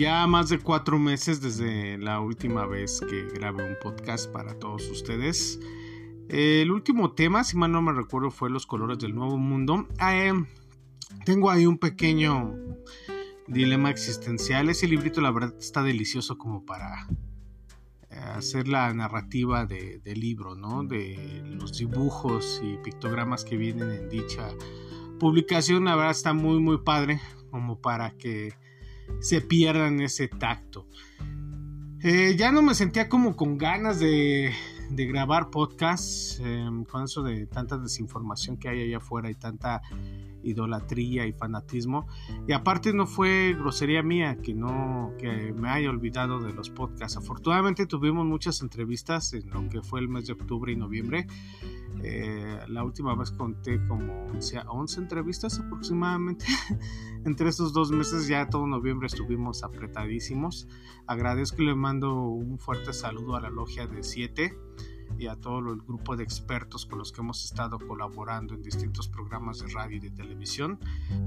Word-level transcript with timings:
ya 0.00 0.26
más 0.26 0.48
de 0.48 0.58
cuatro 0.58 0.98
meses 0.98 1.42
desde 1.42 1.98
la 1.98 2.20
última 2.20 2.64
vez 2.64 3.02
que 3.06 3.26
grabé 3.34 3.68
un 3.68 3.76
podcast 3.82 4.32
para 4.32 4.58
todos 4.58 4.88
ustedes. 4.88 5.60
El 6.30 6.70
último 6.70 7.12
tema, 7.12 7.44
si 7.44 7.58
mal 7.58 7.70
no 7.70 7.82
me 7.82 7.92
recuerdo, 7.92 8.30
fue 8.30 8.48
Los 8.48 8.64
colores 8.64 8.98
del 8.98 9.14
nuevo 9.14 9.36
mundo. 9.36 9.86
Em, 10.00 10.46
tengo 11.26 11.50
ahí 11.50 11.66
un 11.66 11.76
pequeño 11.76 12.56
dilema 13.46 13.90
existencial. 13.90 14.70
Ese 14.70 14.88
librito, 14.88 15.20
la 15.20 15.32
verdad, 15.32 15.54
está 15.60 15.82
delicioso 15.82 16.38
como 16.38 16.64
para 16.64 17.06
eh, 18.08 18.16
hacer 18.16 18.68
la 18.68 18.94
narrativa 18.94 19.66
del 19.66 20.18
libro, 20.18 20.54
¿no? 20.54 20.82
De 20.82 21.42
los 21.44 21.76
dibujos 21.76 22.62
y 22.64 22.78
pictogramas 22.78 23.44
que 23.44 23.58
vienen 23.58 23.90
en 23.90 24.08
dicha 24.08 24.48
publicación. 25.18 25.84
La 25.84 25.94
verdad, 25.94 26.12
está 26.12 26.32
muy, 26.32 26.58
muy 26.58 26.78
padre 26.78 27.20
como 27.50 27.82
para 27.82 28.12
que 28.12 28.54
se 29.20 29.40
pierdan 29.40 30.00
ese 30.00 30.28
tacto. 30.28 30.86
Eh, 32.02 32.34
ya 32.36 32.50
no 32.50 32.62
me 32.62 32.74
sentía 32.74 33.08
como 33.08 33.36
con 33.36 33.58
ganas 33.58 34.00
de, 34.00 34.52
grabar 34.90 35.50
podcasts 35.50 36.40
em, 36.40 36.84
con 36.84 37.04
eso 37.04 37.22
de 37.22 37.46
tanta 37.46 37.76
desinformación 37.76 38.56
que 38.56 38.68
hay 38.68 38.82
allá 38.82 38.96
afuera 38.96 39.30
y 39.30 39.34
tanta 39.34 39.82
idolatría 40.42 41.26
y 41.26 41.32
fanatismo. 41.32 42.06
Y 42.46 42.52
aparte 42.52 42.92
no 42.92 43.06
fue 43.06 43.54
grosería 43.58 44.02
mía 44.02 44.38
que 44.42 44.54
no 44.54 45.12
que 45.18 45.52
me 45.52 45.68
haya 45.68 45.90
olvidado 45.90 46.40
de 46.40 46.52
los 46.52 46.70
podcasts. 46.70 47.16
Afortunadamente 47.16 47.86
tuvimos 47.86 48.26
muchas 48.26 48.62
entrevistas 48.62 49.32
en 49.32 49.50
lo 49.50 49.68
que 49.68 49.82
fue 49.82 50.00
el 50.00 50.08
mes 50.08 50.26
de 50.26 50.32
octubre 50.34 50.72
y 50.72 50.76
noviembre. 50.76 51.26
Eh, 52.02 52.58
la 52.68 52.82
última 52.82 53.14
vez 53.14 53.30
conté 53.30 53.84
como 53.86 54.26
11 54.26 55.00
entrevistas 55.00 55.58
aproximadamente. 55.60 56.46
Entre 57.24 57.48
esos 57.48 57.72
dos 57.72 57.90
meses 57.90 58.26
ya 58.26 58.48
todo 58.48 58.66
noviembre 58.66 59.06
estuvimos 59.06 59.62
apretadísimos. 59.62 60.66
Agradezco 61.06 61.62
y 61.62 61.66
le 61.66 61.74
mando 61.74 62.22
un 62.22 62.58
fuerte 62.58 62.92
saludo 62.92 63.36
a 63.36 63.40
la 63.40 63.50
logia 63.50 63.86
de 63.86 64.02
7 64.02 64.56
y 65.18 65.26
a 65.26 65.36
todo 65.36 65.58
el 65.72 65.80
grupo 65.80 66.16
de 66.16 66.24
expertos 66.24 66.86
con 66.86 66.98
los 66.98 67.12
que 67.12 67.20
hemos 67.20 67.44
estado 67.44 67.78
colaborando 67.78 68.54
en 68.54 68.62
distintos 68.62 69.08
programas 69.08 69.60
de 69.60 69.68
radio 69.68 69.96
y 69.96 70.00
de 70.00 70.10
televisión, 70.10 70.78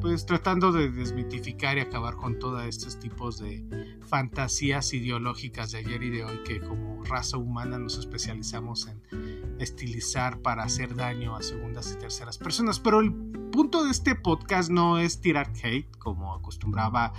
pues 0.01 0.25
tratando 0.25 0.71
de 0.71 0.89
desmitificar 0.89 1.77
y 1.77 1.81
acabar 1.81 2.15
con 2.15 2.39
todos 2.39 2.63
estos 2.65 2.99
tipos 2.99 3.39
de 3.39 3.99
fantasías 4.07 4.93
ideológicas 4.93 5.71
de 5.71 5.79
ayer 5.79 6.03
y 6.03 6.09
de 6.09 6.23
hoy 6.23 6.39
que 6.43 6.59
como 6.59 7.03
raza 7.03 7.37
humana 7.37 7.77
nos 7.77 7.97
especializamos 7.97 8.87
en 8.87 9.57
estilizar 9.59 10.39
para 10.39 10.63
hacer 10.63 10.95
daño 10.95 11.35
a 11.35 11.43
segundas 11.43 11.91
y 11.93 11.99
terceras 11.99 12.37
personas. 12.37 12.79
Pero 12.79 12.99
el 12.99 13.13
punto 13.13 13.83
de 13.83 13.91
este 13.91 14.15
podcast 14.15 14.69
no 14.69 14.97
es 14.97 15.21
tirar 15.21 15.51
hate 15.61 15.89
como 15.97 16.33
acostumbraba 16.33 17.13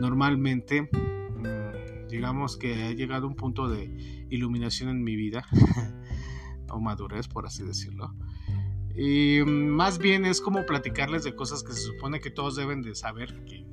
normalmente 0.00 0.90
digamos 2.08 2.56
que 2.56 2.84
ha 2.84 2.92
llegado 2.92 3.26
un 3.26 3.34
punto 3.34 3.68
de 3.68 4.26
iluminación 4.30 4.90
en 4.90 5.02
mi 5.02 5.16
vida, 5.16 5.44
o 6.70 6.80
madurez, 6.80 7.28
por 7.28 7.46
así 7.46 7.62
decirlo. 7.62 8.14
Y 8.96 9.42
más 9.44 9.98
bien 9.98 10.24
es 10.24 10.40
como 10.40 10.66
platicarles 10.66 11.22
de 11.22 11.34
cosas 11.34 11.62
que 11.62 11.72
se 11.72 11.82
supone 11.82 12.20
que 12.20 12.30
todos 12.30 12.56
deben 12.56 12.82
de 12.82 12.94
saber 12.94 13.44
que, 13.44 13.64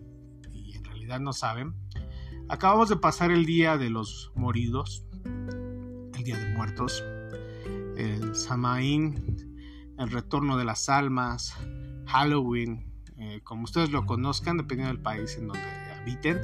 y 0.52 0.76
en 0.76 0.84
realidad 0.84 1.20
no 1.20 1.34
saben. 1.34 1.74
Acabamos 2.48 2.90
de 2.90 2.98
pasar 2.98 3.32
el 3.32 3.46
día 3.46 3.78
de 3.78 3.90
los 3.90 4.32
moridos, 4.36 5.08
el 5.26 6.24
día 6.24 6.38
de 6.38 6.54
muertos, 6.54 7.04
el 7.98 8.36
Samaín, 8.36 9.56
el 9.98 10.12
retorno 10.12 10.58
de 10.58 10.66
las 10.66 10.90
almas, 10.90 11.58
Halloween, 12.06 12.94
eh, 13.18 13.42
como 13.44 13.64
ustedes 13.64 13.92
lo 13.92 14.06
conozcan, 14.06 14.58
dependiendo 14.58 14.94
del 14.94 15.02
país 15.02 15.38
en 15.38 15.48
donde 15.48 15.64
habiten. 16.00 16.40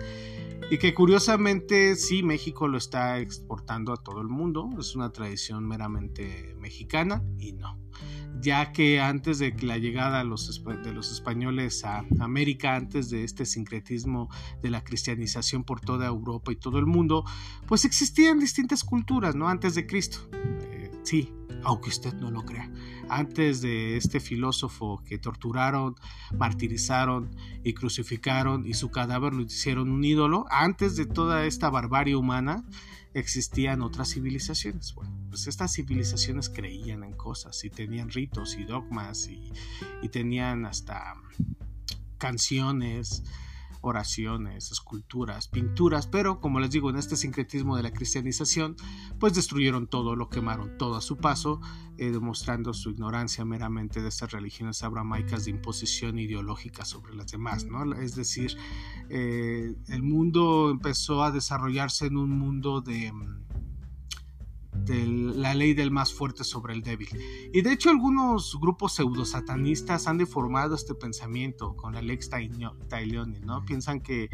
Y 0.70 0.78
que 0.78 0.94
curiosamente 0.94 1.96
sí, 1.96 2.24
México 2.24 2.68
lo 2.68 2.78
está 2.78 3.20
exportando 3.20 3.92
a 3.92 3.98
todo 3.98 4.22
el 4.22 4.28
mundo. 4.28 4.70
Es 4.80 4.96
una 4.96 5.12
tradición 5.12 5.68
meramente 5.68 6.56
mexicana 6.60 7.24
y 7.38 7.54
no. 7.54 7.78
Ya 8.40 8.72
que 8.72 9.02
antes 9.02 9.40
de 9.40 9.54
la 9.62 9.78
llegada 9.78 10.20
de 10.20 10.24
los, 10.24 11.12
españoles 11.12 11.84
a 11.84 12.06
América, 12.20 12.76
antes 12.76 13.10
de 13.10 13.24
este 13.24 13.46
sincretismo 13.46 14.30
de 14.62 14.70
la 14.70 14.84
cristianización 14.84 15.64
por 15.64 15.82
toda 15.82 16.08
Europa 16.08 16.52
y 16.52 16.56
todo 16.56 16.80
el 16.80 16.86
mundo, 16.86 17.26
pues 17.68 17.84
existían 17.84 18.40
distintas 18.40 18.84
culturas, 18.84 19.36
¿no? 19.36 19.50
Antes 19.50 19.76
de 19.76 19.86
Cristo. 19.86 20.20
Eh, 20.62 20.92
sí, 21.04 21.34
aunque 21.64 21.90
usted 21.90 22.14
no 22.14 22.32
lo 22.32 22.46
crea. 22.46 22.72
Antes 23.10 23.62
de 23.62 23.98
este 23.98 24.20
filósofo 24.20 25.04
que 25.06 25.18
torturaron, 25.18 25.96
martirizaron 26.38 27.36
y 27.64 27.74
crucificaron 27.74 28.66
y 28.66 28.74
su 28.74 28.90
cadáver 28.90 29.34
lo 29.34 29.44
hicieron 29.44 29.92
un 29.92 30.04
ídolo, 30.04 30.46
antes 30.50 30.96
de 30.96 31.06
toda 31.06 31.46
esta 31.46 31.70
barbarie 31.70 32.16
humana 32.16 32.64
existían 33.14 33.82
otras 33.82 34.14
civilizaciones. 34.14 34.94
Bueno, 34.96 35.12
pues 35.30 35.48
estas 35.48 35.74
civilizaciones 35.74 36.50
creían 36.50 37.04
en 37.04 37.14
cosas 37.14 37.64
y 37.64 37.70
tenían 37.70 38.10
ritos 38.10 38.56
y 38.58 38.64
dogmas 38.64 39.28
y, 39.28 39.52
y 40.02 40.10
tenían 40.10 40.66
hasta 40.66 41.16
canciones, 42.18 43.24
oraciones, 43.82 44.72
esculturas, 44.72 45.48
pinturas, 45.48 46.08
pero 46.08 46.40
como 46.40 46.60
les 46.60 46.70
digo, 46.70 46.90
en 46.90 46.98
este 46.98 47.16
sincretismo 47.16 47.76
de 47.76 47.84
la 47.84 47.92
cristianización, 47.92 48.76
pues 49.20 49.34
destruyeron 49.34 49.88
todo, 49.88 50.16
lo 50.16 50.30
quemaron 50.30 50.78
todo 50.78 50.96
a 50.96 51.02
su 51.02 51.18
paso, 51.18 51.60
eh, 51.98 52.12
demostrando 52.12 52.74
su 52.74 52.92
ignorancia 52.92 53.44
meramente 53.44 54.02
de 54.02 54.10
estas 54.10 54.32
religiones 54.32 54.84
abramaicas 54.84 55.46
de 55.46 55.52
imposición 55.52 56.20
ideológica 56.20 56.86
sobre 56.86 57.16
las 57.16 57.32
demás, 57.32 57.66
¿no? 57.66 57.94
Es 57.94 58.16
decir, 58.16 58.56
eh, 59.10 59.76
el 59.88 60.04
mundo 60.04 60.70
empezó 60.70 61.24
a 61.24 61.32
desarrollarse 61.32 62.06
en 62.06 62.18
un 62.18 62.30
mundo 62.30 62.82
de 62.82 63.12
de 64.86 65.06
la 65.06 65.54
ley 65.54 65.74
del 65.74 65.92
más 65.92 66.14
fuerte 66.14 66.44
sobre 66.44 66.74
el 66.74 66.82
débil. 66.82 67.10
Y 67.54 67.62
de 67.62 67.74
hecho 67.74 67.90
algunos 67.90 68.58
grupos 68.60 68.94
pseudo-satanistas 68.94 70.08
han 70.08 70.18
deformado 70.18 70.76
este 70.76 70.96
pensamiento 70.96 71.76
con 71.76 71.94
la 71.94 72.02
Lex 72.02 72.30
Tailioni, 72.30 73.40
¿no? 73.42 73.64
Piensan 73.66 74.02
que 74.02 74.30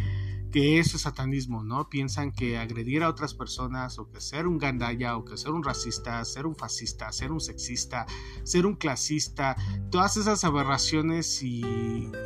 que 0.52 0.80
eso 0.80 0.96
es 0.96 1.04
satanismo, 1.04 1.64
¿no? 1.64 1.90
Piensan 1.90 2.32
que 2.32 2.58
agredir 2.58 3.04
a 3.04 3.10
otras 3.10 3.34
personas 3.34 4.00
o 4.00 4.10
que 4.10 4.22
ser 4.22 4.48
un 4.48 4.58
gandaya 4.58 5.18
o 5.18 5.26
que 5.26 5.38
ser 5.38 5.52
un 5.52 5.64
racista, 5.64 6.24
ser 6.26 6.46
un 6.46 6.56
fascista, 6.56 7.12
ser 7.12 7.32
un 7.32 7.42
sexista, 7.42 8.06
ser 8.44 8.66
un 8.66 8.76
clasista, 8.76 9.56
todas 9.92 10.18
esas 10.18 10.44
aberraciones 10.44 11.44
y, 11.44 11.62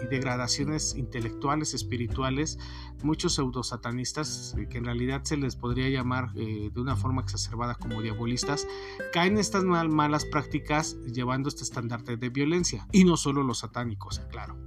degradaciones 0.09 0.95
intelectuales, 0.95 1.73
espirituales, 1.73 2.59
muchos 3.03 3.35
pseudo-satanistas, 3.35 4.55
eh, 4.57 4.67
que 4.69 4.77
en 4.77 4.85
realidad 4.85 5.23
se 5.23 5.37
les 5.37 5.55
podría 5.55 5.89
llamar 5.89 6.29
eh, 6.35 6.69
de 6.73 6.81
una 6.81 6.95
forma 6.95 7.21
exacerbada 7.21 7.75
como 7.75 8.01
diabolistas, 8.01 8.67
caen 9.13 9.33
en 9.33 9.39
estas 9.39 9.63
malas 9.63 10.25
prácticas 10.25 10.97
llevando 11.05 11.49
este 11.49 11.63
estandarte 11.63 12.17
de 12.17 12.29
violencia. 12.29 12.87
Y 12.91 13.03
no 13.03 13.17
solo 13.17 13.43
los 13.43 13.59
satánicos, 13.59 14.19
claro. 14.31 14.57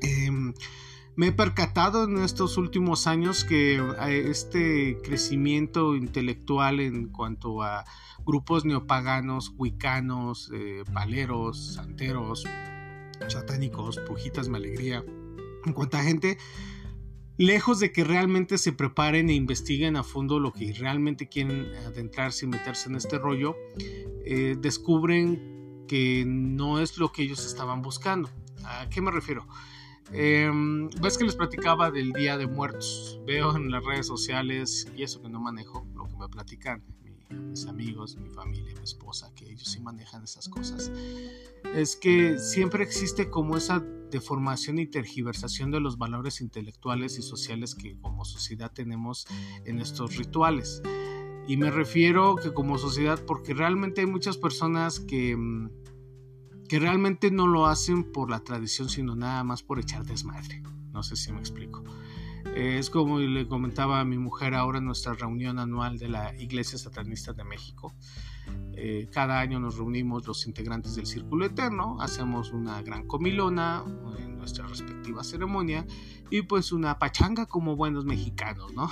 Em, 0.00 0.52
me 1.16 1.28
he 1.28 1.32
percatado 1.32 2.04
en 2.04 2.18
estos 2.18 2.58
últimos 2.58 3.06
años 3.06 3.44
que 3.44 3.76
eh, 3.76 4.28
este 4.28 4.98
crecimiento 5.02 5.96
intelectual 5.96 6.78
en 6.78 7.08
cuanto 7.08 7.62
a 7.62 7.86
grupos 8.26 8.66
neopaganos, 8.66 9.54
huicanos, 9.56 10.50
eh, 10.52 10.84
paleros, 10.92 11.74
santeros, 11.74 12.44
satánicos, 13.28 13.98
pujitas, 14.00 14.48
alegría, 14.48 15.02
en 15.64 15.72
cuanto 15.72 15.96
a 15.96 16.02
gente, 16.02 16.36
lejos 17.36 17.80
de 17.80 17.92
que 17.92 18.04
realmente 18.04 18.58
se 18.58 18.72
preparen 18.72 19.30
e 19.30 19.34
investiguen 19.34 19.96
a 19.96 20.02
fondo 20.02 20.40
lo 20.40 20.52
que 20.52 20.72
realmente 20.72 21.28
quieren 21.28 21.66
adentrarse 21.86 22.46
y 22.46 22.48
meterse 22.48 22.88
en 22.88 22.96
este 22.96 23.18
rollo, 23.18 23.56
eh, 24.24 24.56
descubren 24.58 25.84
que 25.86 26.24
no 26.26 26.80
es 26.80 26.98
lo 26.98 27.12
que 27.12 27.22
ellos 27.22 27.46
estaban 27.46 27.82
buscando. 27.82 28.30
¿A 28.64 28.88
qué 28.88 29.00
me 29.00 29.10
refiero? 29.10 29.46
Em, 30.12 30.88
ves 31.00 31.18
que 31.18 31.24
les 31.24 31.34
platicaba 31.34 31.90
del 31.90 32.12
Día 32.12 32.36
de 32.38 32.46
Muertos. 32.46 33.20
Veo 33.26 33.56
en 33.56 33.70
las 33.70 33.84
redes 33.84 34.06
sociales, 34.06 34.88
y 34.96 35.02
eso 35.02 35.20
que 35.20 35.28
no 35.28 35.40
manejo, 35.40 35.86
lo 35.94 36.04
que 36.04 36.16
me 36.16 36.28
platican 36.28 36.82
mis 37.30 37.66
amigos, 37.66 38.16
mi 38.16 38.28
familia, 38.28 38.72
mi 38.74 38.84
esposa, 38.84 39.32
que 39.34 39.50
ellos 39.50 39.68
sí 39.68 39.80
manejan 39.80 40.22
esas 40.22 40.48
cosas. 40.48 40.92
Es 41.74 41.96
que 41.96 42.38
siempre 42.38 42.84
existe 42.84 43.30
como 43.30 43.56
esa 43.56 43.84
deformación 44.10 44.78
y 44.78 44.86
tergiversación 44.86 45.70
de 45.70 45.80
los 45.80 45.98
valores 45.98 46.40
intelectuales 46.40 47.18
y 47.18 47.22
sociales 47.22 47.74
que 47.74 47.98
como 48.00 48.24
sociedad 48.24 48.72
tenemos 48.72 49.26
en 49.64 49.80
estos 49.80 50.16
rituales. 50.16 50.82
Y 51.48 51.56
me 51.56 51.70
refiero 51.70 52.36
que 52.36 52.52
como 52.52 52.78
sociedad, 52.78 53.22
porque 53.24 53.54
realmente 53.54 54.00
hay 54.00 54.06
muchas 54.06 54.36
personas 54.36 54.98
que 55.00 55.36
mm, 55.36 55.70
que 56.68 56.78
realmente 56.78 57.30
no 57.30 57.46
lo 57.46 57.66
hacen 57.66 58.10
por 58.12 58.30
la 58.30 58.40
tradición, 58.40 58.88
sino 58.88 59.14
nada 59.14 59.44
más 59.44 59.62
por 59.62 59.78
echar 59.78 60.04
desmadre. 60.04 60.62
No 60.92 61.02
sé 61.02 61.16
si 61.16 61.32
me 61.32 61.38
explico. 61.38 61.84
Es 62.54 62.90
como 62.90 63.18
le 63.18 63.46
comentaba 63.46 64.00
a 64.00 64.04
mi 64.04 64.18
mujer 64.18 64.54
ahora 64.54 64.78
en 64.78 64.86
nuestra 64.86 65.14
reunión 65.14 65.58
anual 65.58 65.98
de 65.98 66.08
la 66.08 66.34
Iglesia 66.36 66.78
Satanista 66.78 67.32
de 67.32 67.44
México. 67.44 67.94
Eh, 68.78 69.08
cada 69.10 69.40
año 69.40 69.58
nos 69.58 69.78
reunimos 69.78 70.26
los 70.26 70.46
integrantes 70.46 70.96
del 70.96 71.06
Círculo 71.06 71.46
Eterno, 71.46 71.96
hacemos 72.00 72.52
una 72.52 72.82
gran 72.82 73.06
comilona 73.06 73.82
en 74.18 74.35
nuestra 74.46 74.68
respectiva 74.68 75.24
ceremonia 75.24 75.84
y 76.30 76.42
pues 76.42 76.70
una 76.70 77.00
pachanga 77.00 77.46
como 77.46 77.74
buenos 77.74 78.04
mexicanos, 78.04 78.72
¿no? 78.74 78.88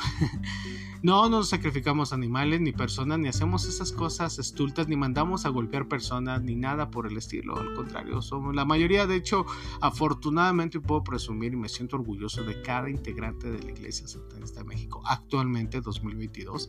no 1.03 1.29
nos 1.29 1.49
sacrificamos 1.49 2.13
animales 2.13 2.61
ni 2.61 2.73
personas 2.73 3.21
ni 3.21 3.29
hacemos 3.29 3.65
esas 3.65 3.93
cosas 3.93 4.41
estultas 4.41 4.89
ni 4.89 4.97
mandamos 4.97 5.47
a 5.47 5.51
golpear 5.51 5.87
personas 5.87 6.43
ni 6.43 6.57
nada 6.57 6.91
por 6.91 7.07
el 7.07 7.17
estilo, 7.17 7.57
al 7.57 7.73
contrario, 7.75 8.21
somos 8.21 8.53
la 8.53 8.65
mayoría, 8.65 9.07
de 9.07 9.15
hecho, 9.15 9.47
afortunadamente 9.81 10.81
puedo 10.81 11.05
presumir 11.05 11.53
y 11.53 11.57
me 11.57 11.69
siento 11.69 11.97
orgulloso 11.97 12.43
de 12.43 12.61
cada 12.63 12.91
integrante 12.91 13.49
de 13.49 13.63
la 13.63 13.71
Iglesia 13.71 14.09
Satanista 14.09 14.61
de 14.61 14.67
México 14.67 15.03
actualmente 15.07 15.81
2022. 15.81 16.69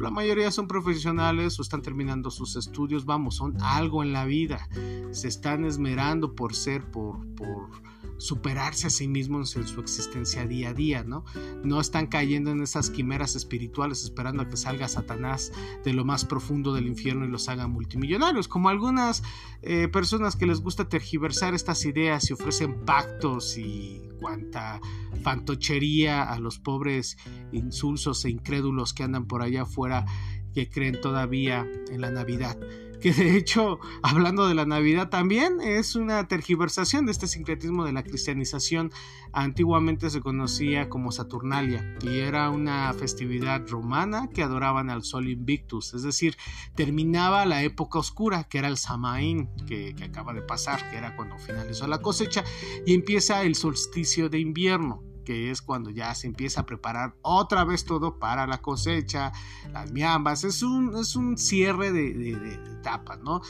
La 0.00 0.10
mayoría 0.10 0.50
son 0.50 0.66
profesionales 0.66 1.56
o 1.60 1.62
están 1.62 1.82
terminando 1.82 2.32
sus 2.32 2.56
estudios, 2.56 3.04
vamos, 3.04 3.36
son 3.36 3.56
algo 3.62 4.02
en 4.02 4.12
la 4.12 4.24
vida, 4.24 4.68
se 5.12 5.28
están 5.28 5.64
esmerando 5.64 6.34
por 6.34 6.52
ser, 6.56 6.90
por, 6.90 7.24
por 7.36 7.70
superarse 8.18 8.86
a 8.86 8.90
sí 8.90 9.08
mismos 9.08 9.56
en 9.56 9.66
su 9.66 9.80
existencia 9.80 10.46
día 10.46 10.70
a 10.70 10.74
día, 10.74 11.04
¿no? 11.04 11.24
No 11.64 11.80
están 11.80 12.06
cayendo 12.06 12.50
en 12.50 12.62
esas 12.62 12.90
quimeras 12.90 13.36
espirituales 13.36 14.04
esperando 14.04 14.42
a 14.42 14.48
que 14.48 14.56
salga 14.56 14.88
Satanás 14.88 15.52
de 15.84 15.92
lo 15.92 16.04
más 16.04 16.24
profundo 16.24 16.72
del 16.72 16.86
infierno 16.86 17.24
y 17.24 17.28
los 17.28 17.48
haga 17.48 17.66
multimillonarios, 17.66 18.48
como 18.48 18.68
algunas 18.68 19.22
eh, 19.62 19.88
personas 19.88 20.36
que 20.36 20.46
les 20.46 20.60
gusta 20.60 20.88
tergiversar 20.88 21.54
estas 21.54 21.84
ideas 21.84 22.28
y 22.30 22.32
ofrecen 22.32 22.84
pactos 22.84 23.56
y 23.58 24.02
cuanta 24.20 24.80
fantochería 25.22 26.22
a 26.22 26.38
los 26.38 26.58
pobres 26.58 27.16
insulsos 27.52 28.24
e 28.24 28.30
incrédulos 28.30 28.94
que 28.94 29.02
andan 29.02 29.26
por 29.26 29.42
allá 29.42 29.62
afuera 29.62 30.06
que 30.54 30.68
creen 30.68 31.00
todavía 31.00 31.66
en 31.90 32.00
la 32.00 32.10
Navidad 32.10 32.56
que 33.04 33.12
de 33.12 33.36
hecho, 33.36 33.80
hablando 34.02 34.48
de 34.48 34.54
la 34.54 34.64
Navidad, 34.64 35.10
también 35.10 35.60
es 35.60 35.94
una 35.94 36.26
tergiversación 36.26 37.04
de 37.04 37.12
este 37.12 37.26
sincretismo 37.26 37.84
de 37.84 37.92
la 37.92 38.02
cristianización. 38.02 38.92
Antiguamente 39.34 40.08
se 40.08 40.22
conocía 40.22 40.88
como 40.88 41.12
Saturnalia 41.12 41.98
y 42.00 42.20
era 42.20 42.48
una 42.48 42.90
festividad 42.94 43.68
romana 43.68 44.30
que 44.32 44.42
adoraban 44.42 44.88
al 44.88 45.04
sol 45.04 45.28
invictus, 45.28 45.92
es 45.92 46.02
decir, 46.02 46.38
terminaba 46.74 47.44
la 47.44 47.62
época 47.62 47.98
oscura, 47.98 48.44
que 48.44 48.56
era 48.56 48.68
el 48.68 48.78
Samaín, 48.78 49.50
que, 49.66 49.94
que 49.94 50.04
acaba 50.04 50.32
de 50.32 50.40
pasar, 50.40 50.90
que 50.90 50.96
era 50.96 51.14
cuando 51.14 51.36
finalizó 51.36 51.86
la 51.86 52.00
cosecha, 52.00 52.42
y 52.86 52.94
empieza 52.94 53.42
el 53.42 53.54
solsticio 53.54 54.30
de 54.30 54.38
invierno 54.38 55.02
que 55.24 55.50
es 55.50 55.62
cuando 55.62 55.90
ya 55.90 56.14
se 56.14 56.26
empieza 56.26 56.60
a 56.60 56.66
preparar 56.66 57.16
otra 57.22 57.64
vez 57.64 57.84
todo 57.84 58.18
para 58.18 58.46
la 58.46 58.58
cosecha, 58.58 59.32
las 59.72 59.90
miambas, 59.90 60.44
es 60.44 60.62
un, 60.62 60.96
es 60.96 61.16
un 61.16 61.36
cierre 61.38 61.92
de, 61.92 62.54
etapas, 62.78 63.18
¿no? 63.20 63.40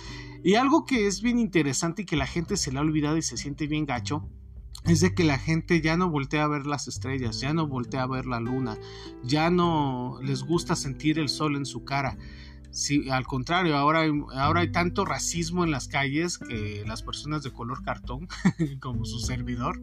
Y 0.43 0.55
algo 0.55 0.87
que 0.87 1.07
es 1.07 1.23
bien 1.23 1.39
interesante 1.39 2.03
y 2.03 2.05
que 2.07 2.17
la 2.17 2.27
gente 2.27 2.57
se 2.57 2.73
le 2.73 2.79
ha 2.79 2.83
olvidado 2.83 3.17
y 3.17 3.23
se 3.23 3.37
siente 3.37 3.67
bien 3.67 3.87
gacho, 3.87 4.29
es 4.85 5.01
de 5.01 5.15
que 5.15 5.25
la 5.25 5.39
gente 5.39 5.81
ya 5.81 5.97
no 5.97 6.11
voltea 6.11 6.45
a 6.45 6.49
ver 6.49 6.67
las 6.67 6.89
estrellas, 6.89 7.41
ya 7.41 7.55
no 7.55 7.67
voltea 7.67 8.03
a 8.03 8.07
ver 8.07 8.27
la 8.27 8.41
luna, 8.41 8.79
ya 9.23 9.51
no 9.51 10.19
les 10.23 10.43
gusta 10.43 10.77
sentir 10.77 11.19
el 11.19 11.29
sol 11.29 11.57
en 11.57 11.67
su 11.67 11.85
cara. 11.85 12.19
Sí, 12.71 13.09
al 13.09 13.25
contrario, 13.25 13.77
ahora 13.77 14.01
hay, 14.01 14.11
ahora 14.35 14.61
hay 14.63 14.73
tanto 14.73 15.05
racismo 15.05 15.63
en 15.63 15.71
las 15.71 15.87
calles 15.87 16.39
que 16.39 16.83
las 16.85 17.03
personas 17.03 17.45
de 17.45 17.53
color 17.53 17.85
cartón, 17.85 18.27
como 18.81 19.05
su 19.05 19.21
servidor, 19.21 19.81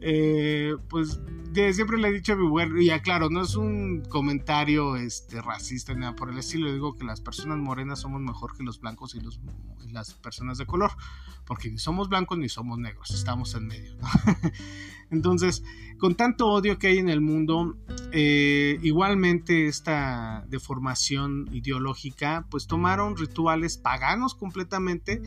eh, 0.00 0.76
pues 0.88 1.20
de, 1.52 1.72
siempre 1.72 1.98
le 1.98 2.08
he 2.08 2.12
dicho 2.12 2.34
a 2.34 2.36
mi 2.36 2.84
y 2.84 2.90
aclaro, 2.90 3.30
no 3.30 3.42
es 3.42 3.56
un 3.56 4.02
comentario 4.08 4.96
este, 4.96 5.40
racista 5.42 5.94
ni 5.94 6.00
nada 6.00 6.14
por 6.14 6.30
el 6.30 6.38
estilo, 6.38 6.72
digo 6.72 6.94
que 6.94 7.04
las 7.04 7.20
personas 7.20 7.58
morenas 7.58 8.00
somos 8.00 8.20
mejor 8.20 8.56
que 8.56 8.62
los 8.62 8.80
blancos 8.80 9.14
y, 9.14 9.20
los, 9.20 9.40
las 9.90 10.14
personas 10.14 10.58
de 10.58 10.66
color, 10.66 10.92
porque 11.46 11.70
ni 11.70 11.78
somos 11.78 12.08
blancos 12.08 12.38
ni 12.38 12.48
somos 12.48 12.78
negros, 12.78 13.10
estamos 13.10 13.54
en 13.54 13.66
medio. 13.66 13.96
Entonces, 15.10 15.64
con 15.98 16.14
tanto 16.14 16.48
odio 16.48 16.78
que 16.78 16.88
hay 16.88 16.98
en 16.98 17.08
el 17.08 17.20
mundo, 17.20 17.76
eh, 18.12 18.78
igualmente 18.82 19.66
esta 19.66 20.44
deformación 20.48 21.48
ideológica, 21.52 22.46
pues 22.50 22.66
tomaron 22.66 23.16
rituales 23.16 23.78
paganos 23.78 24.34
completamente 24.34 25.22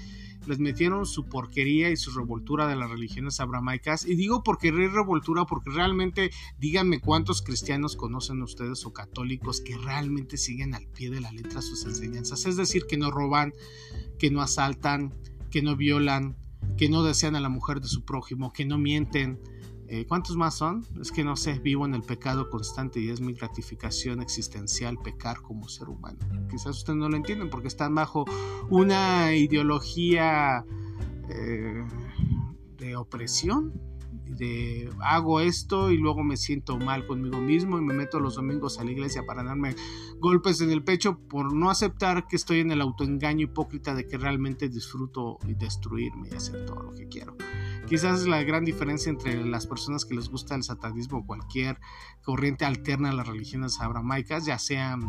les 0.47 0.59
metieron 0.59 1.05
su 1.05 1.25
porquería 1.25 1.89
y 1.89 1.97
su 1.97 2.11
revoltura 2.11 2.67
de 2.67 2.75
las 2.75 2.89
religiones 2.89 3.39
abramaicas. 3.39 4.05
Y 4.05 4.15
digo 4.15 4.43
porque 4.43 4.69
es 4.69 4.91
revoltura, 4.93 5.45
porque 5.45 5.69
realmente 5.71 6.31
díganme 6.59 6.99
cuántos 6.99 7.41
cristianos 7.41 7.95
conocen 7.95 8.41
ustedes 8.41 8.85
o 8.85 8.93
católicos 8.93 9.61
que 9.61 9.77
realmente 9.77 10.37
siguen 10.37 10.73
al 10.73 10.87
pie 10.87 11.09
de 11.09 11.21
la 11.21 11.31
letra 11.31 11.61
sus 11.61 11.85
enseñanzas. 11.85 12.45
Es 12.45 12.57
decir, 12.57 12.85
que 12.87 12.97
no 12.97 13.11
roban, 13.11 13.53
que 14.17 14.31
no 14.31 14.41
asaltan, 14.41 15.13
que 15.49 15.61
no 15.61 15.75
violan, 15.75 16.35
que 16.77 16.89
no 16.89 17.03
desean 17.03 17.35
a 17.35 17.41
la 17.41 17.49
mujer 17.49 17.81
de 17.81 17.87
su 17.87 18.03
prójimo, 18.03 18.53
que 18.53 18.65
no 18.65 18.77
mienten, 18.77 19.39
eh, 19.93 20.05
¿Cuántos 20.07 20.37
más 20.37 20.55
son? 20.55 20.85
Es 21.01 21.11
que 21.11 21.21
no 21.21 21.35
sé, 21.35 21.59
vivo 21.59 21.85
en 21.85 21.93
el 21.93 22.01
pecado 22.01 22.49
constante 22.49 23.01
y 23.01 23.09
es 23.09 23.19
mi 23.19 23.33
gratificación 23.33 24.21
existencial 24.21 24.97
pecar 24.97 25.41
como 25.41 25.67
ser 25.67 25.89
humano. 25.89 26.17
Quizás 26.49 26.77
ustedes 26.77 26.97
no 26.97 27.09
lo 27.09 27.17
entienden 27.17 27.49
porque 27.49 27.67
están 27.67 27.93
bajo 27.93 28.23
una 28.69 29.35
ideología 29.35 30.63
eh, 31.27 31.83
de 32.77 32.95
opresión, 32.95 33.73
de 34.27 34.89
hago 35.01 35.41
esto 35.41 35.91
y 35.91 35.97
luego 35.97 36.23
me 36.23 36.37
siento 36.37 36.77
mal 36.77 37.05
conmigo 37.05 37.41
mismo 37.41 37.77
y 37.77 37.81
me 37.81 37.93
meto 37.93 38.21
los 38.21 38.35
domingos 38.35 38.79
a 38.79 38.85
la 38.85 38.91
iglesia 38.91 39.25
para 39.25 39.43
darme 39.43 39.75
golpes 40.19 40.61
en 40.61 40.71
el 40.71 40.85
pecho 40.85 41.19
por 41.19 41.53
no 41.53 41.69
aceptar 41.69 42.29
que 42.29 42.37
estoy 42.37 42.61
en 42.61 42.71
el 42.71 42.79
autoengaño 42.79 43.43
hipócrita 43.43 43.93
de 43.93 44.07
que 44.07 44.17
realmente 44.17 44.69
disfruto 44.69 45.37
y 45.45 45.53
destruirme 45.53 46.29
y 46.31 46.35
hacer 46.35 46.65
todo 46.65 46.81
lo 46.81 46.93
que 46.93 47.09
quiero. 47.09 47.35
Quizás 47.91 48.21
es 48.21 48.27
la 48.27 48.41
gran 48.41 48.63
diferencia 48.63 49.09
entre 49.09 49.43
las 49.43 49.67
personas 49.67 50.05
que 50.05 50.15
les 50.15 50.29
gusta 50.29 50.55
el 50.55 50.63
satanismo 50.63 51.17
o 51.17 51.25
cualquier 51.25 51.77
corriente 52.23 52.63
alterna 52.63 53.09
a 53.09 53.13
las 53.13 53.27
religiones 53.27 53.81
abramaicas, 53.81 54.45
ya 54.45 54.57
sean 54.59 55.01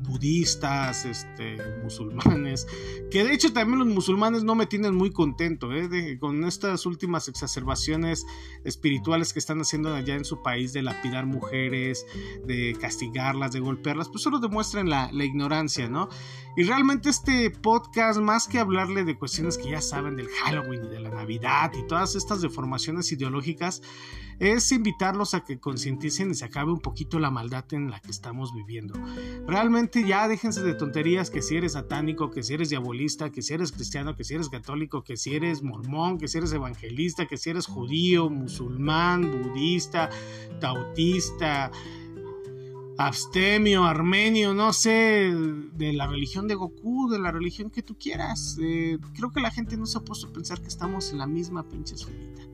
budistas, 0.00 1.04
este, 1.04 1.56
musulmanes, 1.82 2.66
que 3.10 3.24
de 3.24 3.34
hecho 3.34 3.52
también 3.52 3.78
los 3.78 3.88
musulmanes 3.88 4.44
no 4.44 4.54
me 4.54 4.66
tienen 4.66 4.94
muy 4.94 5.10
contento 5.10 5.72
¿eh? 5.72 6.18
con 6.18 6.44
estas 6.44 6.86
últimas 6.86 7.28
exacerbaciones 7.28 8.26
espirituales 8.64 9.32
que 9.32 9.38
están 9.38 9.60
haciendo 9.60 9.94
allá 9.94 10.14
en 10.14 10.24
su 10.24 10.42
país 10.42 10.72
de 10.72 10.82
lapidar 10.82 11.26
mujeres, 11.26 12.06
de 12.44 12.76
castigarlas, 12.80 13.52
de 13.52 13.60
golpearlas, 13.60 14.08
pues 14.08 14.22
solo 14.22 14.38
demuestran 14.38 14.88
la, 14.88 15.10
la 15.12 15.24
ignorancia, 15.24 15.88
¿no? 15.88 16.08
Y 16.56 16.62
realmente 16.62 17.10
este 17.10 17.50
podcast, 17.50 18.20
más 18.20 18.46
que 18.46 18.60
hablarle 18.60 19.02
de 19.04 19.18
cuestiones 19.18 19.58
que 19.58 19.70
ya 19.70 19.80
saben 19.80 20.14
del 20.14 20.28
Halloween 20.28 20.84
y 20.84 20.88
de 20.88 21.00
la 21.00 21.10
Navidad 21.10 21.72
y 21.76 21.84
todas 21.88 22.14
estas 22.14 22.42
deformaciones 22.42 23.10
ideológicas, 23.10 23.82
es 24.38 24.70
invitarlos 24.72 25.34
a 25.34 25.44
que 25.44 25.58
concienticen 25.58 26.30
y 26.30 26.34
se 26.34 26.44
acabe 26.44 26.72
un 26.72 26.80
poquito 26.80 27.18
la 27.18 27.30
maldad 27.30 27.64
en 27.72 27.90
la 27.90 28.00
que 28.00 28.10
estamos 28.10 28.54
viviendo. 28.54 28.94
Realmente 29.46 29.83
ya 29.92 30.28
déjense 30.28 30.62
de 30.62 30.74
tonterías 30.74 31.30
que 31.30 31.42
si 31.42 31.56
eres 31.56 31.72
satánico, 31.72 32.30
que 32.30 32.42
si 32.42 32.54
eres 32.54 32.70
diabolista, 32.70 33.30
que 33.30 33.42
si 33.42 33.54
eres 33.54 33.72
cristiano, 33.72 34.16
que 34.16 34.24
si 34.24 34.34
eres 34.34 34.48
católico, 34.48 35.02
que 35.02 35.16
si 35.16 35.34
eres 35.34 35.62
mormón, 35.62 36.18
que 36.18 36.28
si 36.28 36.38
eres 36.38 36.52
evangelista, 36.52 37.26
que 37.26 37.36
si 37.36 37.50
eres 37.50 37.66
judío, 37.66 38.30
musulmán, 38.30 39.30
budista, 39.30 40.10
tautista 40.60 41.70
abstemio, 42.96 43.84
armenio, 43.84 44.54
no 44.54 44.72
sé, 44.72 45.32
de 45.74 45.92
la 45.92 46.06
religión 46.06 46.46
de 46.46 46.54
Goku, 46.54 47.08
de 47.08 47.18
la 47.18 47.32
religión 47.32 47.70
que 47.70 47.82
tú 47.82 47.96
quieras. 47.98 48.56
Eh, 48.60 48.98
creo 49.14 49.32
que 49.32 49.40
la 49.40 49.50
gente 49.50 49.76
no 49.76 49.86
se 49.86 49.98
ha 49.98 50.02
puesto 50.02 50.28
a 50.28 50.32
pensar 50.32 50.60
que 50.60 50.68
estamos 50.68 51.10
en 51.12 51.18
la 51.18 51.26
misma 51.26 51.68
pinche 51.68 51.94
escuelita. 51.94 52.53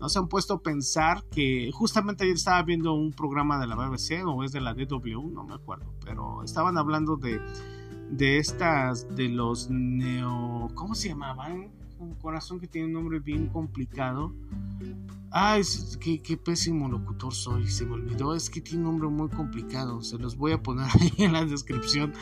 No 0.00 0.08
se 0.08 0.18
han 0.18 0.28
puesto 0.28 0.54
a 0.54 0.62
pensar 0.62 1.24
que 1.30 1.70
justamente 1.72 2.24
ayer 2.24 2.36
estaba 2.36 2.62
viendo 2.62 2.94
un 2.94 3.12
programa 3.12 3.60
de 3.60 3.66
la 3.66 3.76
BBC 3.76 4.26
o 4.26 4.42
es 4.42 4.52
de 4.52 4.62
la 4.62 4.72
DW, 4.72 5.28
no 5.30 5.44
me 5.44 5.52
acuerdo, 5.54 5.92
pero 6.02 6.42
estaban 6.42 6.78
hablando 6.78 7.16
de, 7.16 7.38
de 8.10 8.38
estas, 8.38 9.14
de 9.14 9.28
los 9.28 9.68
neo... 9.68 10.68
¿Cómo 10.74 10.94
se 10.94 11.08
llamaban? 11.08 11.70
Un 11.98 12.14
corazón 12.14 12.60
que 12.60 12.66
tiene 12.66 12.86
un 12.86 12.94
nombre 12.94 13.18
bien 13.18 13.48
complicado. 13.48 14.32
Ay, 15.30 15.60
qué, 16.00 16.22
qué, 16.22 16.38
pésimo 16.38 16.88
locutor 16.88 17.34
soy, 17.34 17.68
se 17.68 17.84
me 17.84 17.92
olvidó, 17.92 18.34
es 18.34 18.48
que 18.48 18.62
tiene 18.62 18.78
un 18.78 18.84
nombre 18.92 19.10
muy 19.10 19.28
complicado, 19.28 20.00
se 20.00 20.16
los 20.16 20.34
voy 20.34 20.52
a 20.52 20.62
poner 20.62 20.86
ahí 20.98 21.12
en 21.18 21.34
la 21.34 21.44
descripción. 21.44 22.14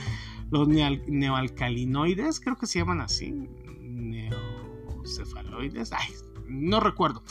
Los 0.51 0.67
neoalcalinoides, 0.67 2.41
creo 2.41 2.57
que 2.57 2.67
se 2.67 2.81
llaman 2.81 3.01
así, 3.01 3.31
neocefaloides, 3.81 5.93
ay, 5.93 6.09
no 6.49 6.81
recuerdo. 6.81 7.23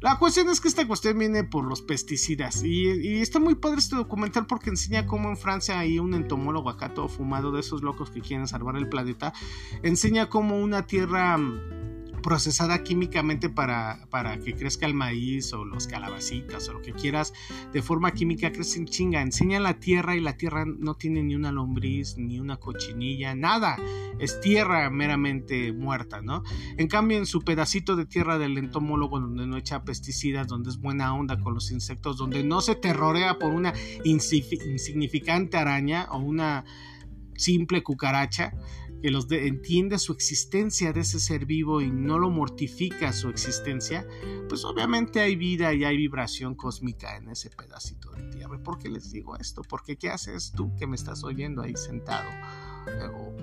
La 0.00 0.18
cuestión 0.18 0.48
es 0.48 0.60
que 0.60 0.68
esta 0.68 0.86
cuestión 0.86 1.18
viene 1.18 1.44
por 1.44 1.64
los 1.64 1.80
pesticidas 1.80 2.64
y, 2.64 3.20
está 3.20 3.38
muy 3.38 3.54
padre 3.54 3.78
este 3.78 3.94
documental 3.94 4.46
porque 4.46 4.70
enseña 4.70 5.06
cómo 5.06 5.28
en 5.28 5.36
Francia 5.36 5.78
hay 5.78 5.98
un 5.98 6.14
entomólogo 6.14 6.70
acá 6.70 6.92
todo 6.92 7.08
fumado 7.08 7.52
de 7.52 7.60
esos 7.60 7.82
locos 7.82 8.10
que 8.10 8.20
quieren 8.20 8.48
salvar 8.48 8.76
el 8.76 8.88
planeta, 8.88 9.32
enseña 9.82 10.28
cómo 10.28 10.58
una 10.60 10.86
tierra 10.86 11.38
procesada 12.22 12.82
químicamente 12.82 13.50
para, 13.50 14.06
para 14.10 14.38
que 14.38 14.54
crezca 14.54 14.86
el 14.86 14.94
maíz 14.94 15.52
o 15.52 15.64
los 15.64 15.86
calabacitas 15.86 16.68
o 16.68 16.74
lo 16.74 16.82
que 16.82 16.92
quieras, 16.92 17.34
de 17.72 17.82
forma 17.82 18.12
química 18.12 18.52
crecen 18.52 18.86
chinga, 18.86 19.20
enseña 19.20 19.60
la 19.60 19.80
tierra 19.80 20.16
y 20.16 20.20
la 20.20 20.36
tierra 20.36 20.64
no 20.64 20.94
tiene 20.94 21.22
ni 21.22 21.34
una 21.34 21.52
lombriz, 21.52 22.16
ni 22.16 22.38
una 22.38 22.56
cochinilla, 22.56 23.34
nada, 23.34 23.76
es 24.18 24.40
tierra 24.40 24.88
meramente 24.90 25.72
muerta, 25.72 26.22
¿no? 26.22 26.42
En 26.76 26.88
cambio, 26.88 27.18
en 27.18 27.26
su 27.26 27.42
pedacito 27.42 27.96
de 27.96 28.06
tierra 28.06 28.38
del 28.38 28.56
entomólogo, 28.58 29.20
donde 29.20 29.46
no 29.46 29.56
echa 29.56 29.84
pesticidas, 29.84 30.46
donde 30.46 30.70
es 30.70 30.78
buena 30.78 31.14
onda 31.14 31.38
con 31.38 31.54
los 31.54 31.70
insectos, 31.70 32.16
donde 32.16 32.44
no 32.44 32.60
se 32.60 32.74
terrorea 32.74 33.38
por 33.38 33.52
una 33.52 33.72
insignificante 34.04 35.56
araña 35.56 36.08
o 36.10 36.18
una 36.18 36.64
simple 37.36 37.82
cucaracha, 37.82 38.52
que 39.02 39.10
los 39.10 39.30
entiende 39.32 39.98
su 39.98 40.12
existencia 40.12 40.92
de 40.92 41.00
ese 41.00 41.18
ser 41.18 41.44
vivo 41.44 41.80
y 41.80 41.90
no 41.90 42.20
lo 42.20 42.30
mortifica 42.30 43.12
su 43.12 43.28
existencia, 43.30 44.06
pues 44.48 44.64
obviamente 44.64 45.20
hay 45.20 45.34
vida 45.34 45.74
y 45.74 45.82
hay 45.82 45.96
vibración 45.96 46.54
cósmica 46.54 47.16
en 47.16 47.28
ese 47.28 47.50
pedacito 47.50 48.12
de 48.12 48.22
tierra. 48.30 48.62
¿Por 48.62 48.78
qué 48.78 48.88
les 48.88 49.10
digo 49.10 49.36
esto? 49.36 49.62
Porque 49.62 49.96
¿qué 49.96 50.08
haces 50.08 50.52
tú 50.52 50.72
que 50.76 50.86
me 50.86 50.94
estás 50.94 51.24
oyendo 51.24 51.62
ahí 51.62 51.74
sentado 51.76 52.30
o 53.16 53.36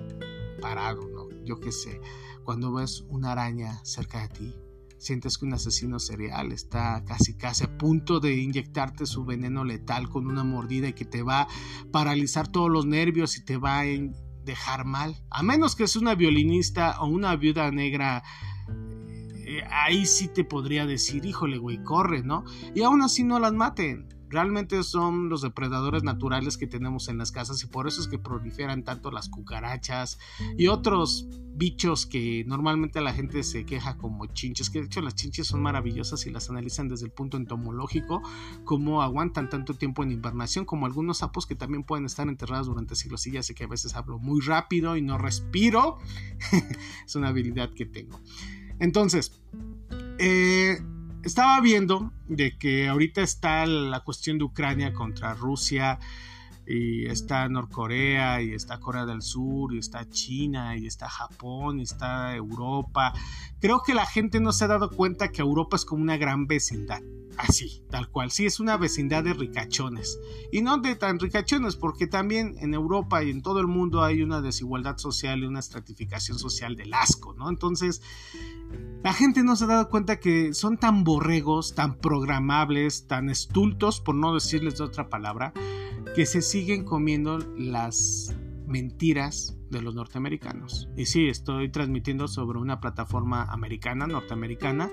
parado, 0.62 1.06
no? 1.08 1.28
Yo 1.44 1.60
qué 1.60 1.72
sé, 1.72 2.00
cuando 2.42 2.72
ves 2.72 3.04
una 3.10 3.32
araña 3.32 3.84
cerca 3.84 4.22
de 4.22 4.28
ti, 4.28 4.54
sientes 4.96 5.36
que 5.36 5.44
un 5.44 5.52
asesino 5.52 5.98
serial 5.98 6.52
está 6.52 7.04
casi 7.04 7.34
casi 7.34 7.64
a 7.64 7.78
punto 7.78 8.20
de 8.20 8.36
inyectarte 8.36 9.04
su 9.04 9.24
veneno 9.24 9.64
letal 9.64 10.08
con 10.08 10.26
una 10.26 10.44
mordida 10.44 10.88
y 10.88 10.92
que 10.94 11.04
te 11.04 11.22
va 11.22 11.42
a 11.42 11.48
paralizar 11.90 12.48
todos 12.48 12.70
los 12.70 12.86
nervios 12.86 13.36
y 13.36 13.44
te 13.44 13.56
va 13.56 13.80
a 13.80 13.86
dejar 14.44 14.84
mal. 14.84 15.16
A 15.30 15.42
menos 15.42 15.76
que 15.76 15.84
es 15.84 15.96
una 15.96 16.14
violinista 16.14 17.00
o 17.00 17.06
una 17.06 17.36
viuda 17.36 17.70
negra. 17.70 18.22
Eh, 19.46 19.62
ahí 19.70 20.06
sí 20.06 20.28
te 20.28 20.44
podría 20.44 20.86
decir, 20.86 21.24
híjole, 21.24 21.58
güey, 21.58 21.82
corre, 21.82 22.22
¿no? 22.22 22.44
Y 22.74 22.82
aún 22.82 23.02
así 23.02 23.24
no 23.24 23.38
las 23.38 23.52
maten. 23.52 24.08
Realmente 24.30 24.82
son 24.84 25.28
los 25.28 25.42
depredadores 25.42 26.04
naturales 26.04 26.56
que 26.56 26.68
tenemos 26.68 27.08
en 27.08 27.18
las 27.18 27.32
casas 27.32 27.64
y 27.64 27.66
por 27.66 27.88
eso 27.88 28.00
es 28.00 28.06
que 28.06 28.16
proliferan 28.16 28.84
tanto 28.84 29.10
las 29.10 29.28
cucarachas 29.28 30.20
y 30.56 30.68
otros 30.68 31.26
bichos 31.52 32.06
que 32.06 32.44
normalmente 32.46 33.00
la 33.00 33.12
gente 33.12 33.42
se 33.42 33.66
queja 33.66 33.96
como 33.96 34.26
chinches, 34.26 34.70
que 34.70 34.78
de 34.78 34.86
hecho 34.86 35.00
las 35.00 35.16
chinches 35.16 35.48
son 35.48 35.62
maravillosas 35.62 36.24
y 36.26 36.30
las 36.30 36.48
analizan 36.48 36.88
desde 36.88 37.06
el 37.06 37.12
punto 37.12 37.36
entomológico, 37.36 38.22
como 38.64 39.02
aguantan 39.02 39.48
tanto 39.48 39.74
tiempo 39.74 40.04
en 40.04 40.12
invernación, 40.12 40.64
como 40.64 40.86
algunos 40.86 41.18
sapos 41.18 41.44
que 41.44 41.56
también 41.56 41.82
pueden 41.82 42.06
estar 42.06 42.28
enterrados 42.28 42.68
durante 42.68 42.94
siglos. 42.94 43.26
Y 43.26 43.32
ya 43.32 43.42
sé 43.42 43.56
que 43.56 43.64
a 43.64 43.66
veces 43.66 43.96
hablo 43.96 44.20
muy 44.20 44.40
rápido 44.42 44.96
y 44.96 45.02
no 45.02 45.18
respiro, 45.18 45.98
es 47.04 47.16
una 47.16 47.28
habilidad 47.28 47.74
que 47.74 47.84
tengo. 47.84 48.20
Entonces, 48.78 49.42
eh, 50.18 50.78
estaba 51.22 51.60
viendo 51.60 52.12
de 52.28 52.56
que 52.56 52.88
ahorita 52.88 53.22
está 53.22 53.66
la 53.66 54.00
cuestión 54.00 54.38
de 54.38 54.44
Ucrania 54.44 54.92
contra 54.92 55.34
Rusia 55.34 55.98
y 56.66 57.06
está 57.06 57.48
Norcorea 57.48 58.42
y 58.42 58.52
está 58.52 58.78
Corea 58.78 59.04
del 59.04 59.22
Sur 59.22 59.74
y 59.74 59.78
está 59.78 60.08
China 60.08 60.76
y 60.76 60.86
está 60.86 61.08
Japón 61.08 61.80
y 61.80 61.82
está 61.82 62.34
Europa. 62.34 63.12
Creo 63.60 63.82
que 63.84 63.94
la 63.94 64.06
gente 64.06 64.40
no 64.40 64.52
se 64.52 64.64
ha 64.64 64.68
dado 64.68 64.90
cuenta 64.90 65.30
que 65.30 65.42
Europa 65.42 65.76
es 65.76 65.84
como 65.84 66.02
una 66.02 66.16
gran 66.16 66.46
vecindad. 66.46 67.02
Así, 67.36 67.82
tal 67.90 68.08
cual. 68.10 68.30
Sí, 68.30 68.46
es 68.46 68.60
una 68.60 68.76
vecindad 68.76 69.24
de 69.24 69.32
ricachones. 69.32 70.18
Y 70.52 70.62
no 70.62 70.78
de 70.78 70.94
tan 70.96 71.18
ricachones, 71.18 71.76
porque 71.76 72.06
también 72.06 72.56
en 72.60 72.74
Europa 72.74 73.22
y 73.22 73.30
en 73.30 73.42
todo 73.42 73.60
el 73.60 73.66
mundo 73.66 74.02
hay 74.02 74.22
una 74.22 74.40
desigualdad 74.40 74.98
social 74.98 75.40
y 75.40 75.46
una 75.46 75.60
estratificación 75.60 76.38
social 76.38 76.76
del 76.76 76.92
asco, 76.92 77.34
¿no? 77.34 77.48
Entonces, 77.48 78.02
la 79.02 79.12
gente 79.12 79.42
no 79.42 79.56
se 79.56 79.64
ha 79.64 79.68
dado 79.68 79.88
cuenta 79.88 80.20
que 80.20 80.52
son 80.52 80.76
tan 80.76 81.04
borregos, 81.04 81.74
tan 81.74 81.96
programables, 81.96 83.06
tan 83.06 83.30
estultos, 83.30 84.00
por 84.00 84.14
no 84.14 84.34
decirles 84.34 84.78
de 84.78 84.84
otra 84.84 85.08
palabra, 85.08 85.52
que 86.14 86.26
se 86.26 86.42
siguen 86.42 86.84
comiendo 86.84 87.38
las 87.56 88.34
mentiras 88.70 89.56
de 89.68 89.82
los 89.82 89.94
norteamericanos. 89.94 90.88
Y 90.96 91.06
sí, 91.06 91.28
estoy 91.28 91.70
transmitiendo 91.70 92.28
sobre 92.28 92.58
una 92.58 92.80
plataforma 92.80 93.44
americana, 93.44 94.06
norteamericana, 94.06 94.90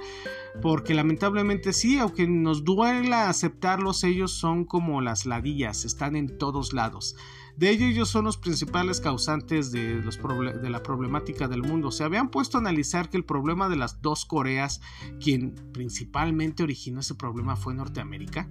porque 0.62 0.94
lamentablemente 0.94 1.74
sí, 1.74 2.00
aunque 2.00 2.28
nos 2.28 2.64
duela 2.64 3.30
aceptarlos, 3.30 4.04
ellos 4.04 4.32
son 4.32 4.66
como 4.66 5.02
las 5.02 5.26
ladillas, 5.26 5.86
están 5.86 6.16
en 6.16 6.38
todos 6.38 6.74
lados. 6.74 7.16
De 7.56 7.72
ello 7.72 7.88
ellos 7.88 8.10
son 8.10 8.26
los 8.26 8.38
principales 8.38 9.02
causantes 9.02 9.72
de, 9.72 9.96
los 9.96 10.20
de 10.62 10.70
la 10.70 10.84
problemática 10.84 11.48
del 11.48 11.64
mundo. 11.64 11.92
Se 11.92 12.04
habían 12.04 12.30
puesto 12.30 12.58
a 12.58 12.62
analizar 12.62 13.10
que 13.10 13.18
el 13.18 13.26
problema 13.26 13.68
de 13.68 13.78
las 13.78 14.02
dos 14.02 14.26
Coreas, 14.26 14.82
quien 15.20 15.56
principalmente 15.74 16.62
originó 16.62 17.00
ese 17.00 17.16
problema 17.16 17.56
fue 17.56 17.74
Norteamérica. 17.74 18.48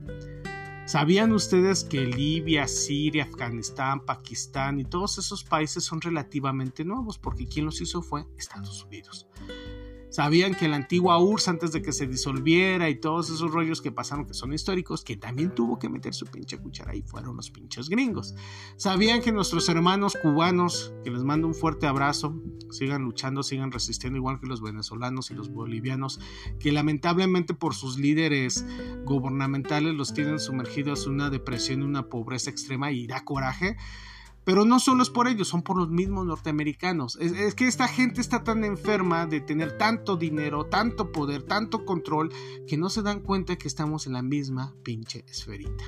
¿Sabían 0.87 1.33
ustedes 1.33 1.83
que 1.83 2.07
Libia, 2.07 2.69
Siria, 2.69 3.25
Afganistán, 3.25 4.07
Pakistán 4.07 4.79
y 4.79 4.85
todos 4.85 5.19
esos 5.19 5.43
países 5.43 5.83
son 5.83 6.01
relativamente 6.01 6.85
nuevos? 6.85 7.19
Porque 7.19 7.49
quien 7.49 7.65
los 7.67 7.81
hizo 7.81 8.03
fue 8.03 8.25
Estados 8.39 8.85
Unidos. 8.85 9.27
Sabían 10.17 10.55
que 10.55 10.67
la 10.67 10.77
antigua 10.77 11.19
URSS, 11.19 11.49
antes 11.49 11.73
de 11.73 11.83
que 11.83 11.93
se 11.93 12.07
disolviera 12.07 12.89
y 12.89 12.95
todos 12.95 13.29
esos 13.29 13.51
rollos 13.51 13.83
que 13.83 13.93
pasaron, 13.93 14.25
que 14.25 14.33
son 14.33 14.55
históricos, 14.55 15.05
que 15.05 15.19
también 15.19 15.55
tuvo 15.55 15.79
que 15.79 15.91
meter 15.91 16.15
su 16.15 16.25
pinche 16.25 16.57
cuchara 16.57 16.93
ahí, 16.93 17.03
fueron 17.03 17.37
los 17.37 17.51
pinches 17.51 17.91
gringos. 17.91 18.35
Sabían 18.79 19.21
que 19.21 19.31
nuestros 19.31 19.69
hermanos 19.69 20.17
cubanos, 20.23 20.95
que 21.05 21.11
les 21.11 21.23
mando 21.23 21.47
un 21.47 21.55
fuerte 21.55 21.87
abrazo, 21.87 22.35
sigan 22.71 23.03
luchando, 23.03 23.43
sigan 23.43 23.71
resistiendo, 23.71 24.17
igual 24.17 24.41
que 24.41 24.47
los 24.47 24.63
venezolanos 24.63 25.31
y 25.31 25.35
los 25.35 25.51
bolivianos, 25.51 26.19
que 26.59 26.73
lamentablemente 26.73 27.53
por 27.53 27.75
sus 27.75 27.99
líderes 27.99 28.65
gubernamentales 29.05 29.95
los 29.95 30.15
tienen 30.15 30.41
sumergidos 30.41 31.05
en 31.05 31.13
una 31.13 31.29
depresión 31.29 31.83
y 31.83 31.85
una 31.85 32.09
pobreza 32.09 32.49
extrema 32.49 32.91
y 32.91 33.07
da 33.07 33.23
coraje 33.23 33.77
pero 34.47 34.65
no 34.65 34.79
solo 34.79 35.03
es 35.03 35.11
por 35.11 35.27
ellos, 35.27 35.49
son 35.49 35.63
por 35.63 35.77
los 35.77 35.91
mismos 35.91 36.25
norteamericanos. 36.25 37.19
Es, 37.21 37.57
que 37.57 37.67
esta 37.67 37.89
gente 37.89 38.21
está 38.21 38.45
tan 38.45 38.63
enferma 38.63 39.27
de 39.27 39.41
tener 39.41 39.77
tanto 39.77 40.17
dinero, 40.17 40.67
tanto 40.67 41.11
poder, 41.11 41.43
tanto 41.43 41.85
control, 41.85 42.33
que 42.69 42.77
no 42.77 42.89
se 42.89 43.03
dan 43.03 43.19
cuenta 43.19 43.59
que 43.59 43.67
estamos 43.67 44.07
en 44.07 44.13
la 44.13 44.23
misma 44.23 44.73
pinche 44.85 45.25
esferita. 45.27 45.83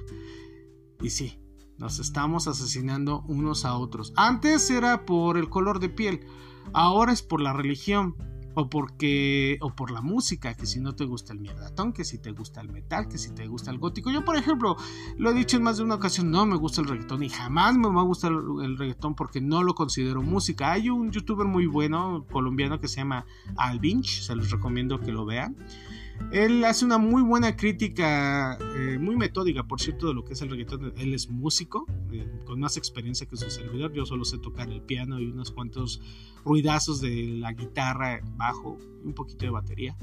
Y 1.00 1.10
sí, 1.10 1.38
nos 1.76 2.00
estamos 2.00 2.48
asesinando 2.48 3.22
unos 3.28 3.64
a 3.64 3.76
otros. 3.78 4.12
Antes 4.16 4.68
era 4.70 5.06
por 5.06 5.38
el 5.38 5.48
color 5.48 5.78
de 5.78 5.90
piel, 5.90 6.26
ahora 6.72 7.12
es 7.12 7.22
por 7.22 7.40
la 7.40 7.52
religión 7.52 8.16
o 8.58 8.68
porque 8.68 9.56
o 9.60 9.70
por 9.72 9.92
la 9.92 10.00
música, 10.00 10.54
que 10.54 10.66
si 10.66 10.80
no 10.80 10.96
te 10.96 11.04
gusta 11.04 11.32
el 11.32 11.38
mierdatón, 11.38 11.92
que 11.92 12.04
si 12.04 12.18
te 12.18 12.32
gusta 12.32 12.60
el 12.60 12.68
metal, 12.72 13.06
que 13.06 13.16
si 13.16 13.32
te 13.32 13.46
gusta 13.46 13.70
el 13.70 13.78
gótico. 13.78 14.10
Yo, 14.10 14.24
por 14.24 14.34
ejemplo, 14.34 14.76
lo 15.16 15.30
he 15.30 15.34
dicho 15.34 15.56
en 15.56 15.62
más 15.62 15.76
de 15.76 15.84
una 15.84 15.94
ocasión, 15.94 16.32
no 16.32 16.44
me 16.44 16.56
gusta 16.56 16.80
el 16.80 16.88
reggaetón 16.88 17.22
y 17.22 17.28
jamás 17.28 17.76
me 17.76 17.88
va 17.88 18.00
a 18.00 18.04
gustar 18.04 18.32
el 18.32 18.76
reggaetón 18.76 19.14
porque 19.14 19.40
no 19.40 19.62
lo 19.62 19.76
considero 19.76 20.22
música. 20.22 20.72
Hay 20.72 20.90
un 20.90 21.12
youtuber 21.12 21.46
muy 21.46 21.66
bueno 21.66 22.26
colombiano 22.32 22.80
que 22.80 22.88
se 22.88 22.96
llama 22.96 23.26
Alvinch, 23.56 24.22
se 24.22 24.34
los 24.34 24.50
recomiendo 24.50 24.98
que 24.98 25.12
lo 25.12 25.24
vean. 25.24 25.56
Él 26.30 26.64
hace 26.64 26.84
una 26.84 26.98
muy 26.98 27.22
buena 27.22 27.56
crítica, 27.56 28.58
eh, 28.76 28.98
muy 28.98 29.16
metódica, 29.16 29.62
por 29.62 29.80
cierto, 29.80 30.08
de 30.08 30.14
lo 30.14 30.25
que 30.25 30.34
es 30.34 30.42
el 30.42 30.50
reggaetón. 30.50 30.92
Él 30.98 31.14
es 31.14 31.30
músico, 31.30 31.87
eh, 32.12 32.26
con 32.44 32.60
más 32.60 32.76
experiencia 32.76 33.26
que 33.26 33.37
su 33.37 33.50
servidor. 33.50 33.92
Yo 33.92 34.04
solo 34.04 34.25
sé 34.25 34.38
tocar 34.38 34.68
el 34.70 34.82
piano 34.82 35.18
y 35.20 35.26
unos 35.26 35.50
cuantos 35.50 36.00
ruidazos 36.44 37.00
de 37.00 37.25
la 37.38 37.52
guitarra, 37.52 38.20
bajo, 38.37 38.78
un 39.04 39.14
poquito 39.14 39.46
de 39.46 39.50
batería 39.50 39.96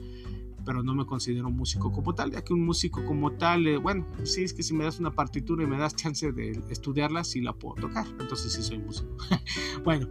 pero 0.65 0.83
no 0.83 0.95
me 0.95 1.05
considero 1.05 1.49
músico 1.49 1.91
como 1.91 2.15
tal, 2.15 2.31
ya 2.31 2.43
que 2.43 2.53
un 2.53 2.65
músico 2.65 3.05
como 3.05 3.33
tal, 3.33 3.67
eh, 3.67 3.77
bueno, 3.77 4.07
sí 4.23 4.43
es 4.43 4.53
que 4.53 4.63
si 4.63 4.73
me 4.73 4.83
das 4.83 4.99
una 4.99 5.11
partitura 5.11 5.63
y 5.63 5.67
me 5.67 5.77
das 5.77 5.95
chance 5.95 6.31
de 6.31 6.59
estudiarla, 6.69 7.23
sí 7.23 7.41
la 7.41 7.53
puedo 7.53 7.75
tocar, 7.87 8.07
entonces 8.19 8.51
sí 8.53 8.63
soy 8.63 8.79
músico. 8.79 9.15
bueno, 9.83 10.07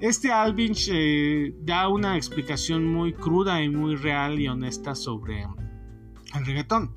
este 0.00 0.30
Alvinch 0.30 0.88
eh, 0.92 1.54
da 1.62 1.88
una 1.88 2.16
explicación 2.16 2.86
muy 2.86 3.12
cruda 3.12 3.62
y 3.62 3.68
muy 3.68 3.96
real 3.96 4.38
y 4.38 4.48
honesta 4.48 4.94
sobre 4.94 5.42
el 5.42 6.46
reggaetón. 6.46 6.94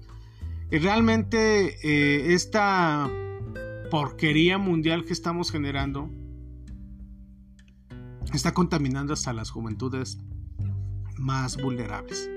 Y 0.72 0.78
realmente 0.78 1.78
eh, 1.84 2.34
esta 2.34 3.10
porquería 3.90 4.60
mundial 4.60 5.04
que 5.04 5.14
estamos 5.14 5.52
generando 5.52 6.12
está 8.34 8.54
contaminando 8.54 9.14
hasta 9.14 9.34
las 9.34 9.50
juventudes 9.50 10.20
más 11.18 11.58
vulnerables. 11.62 12.30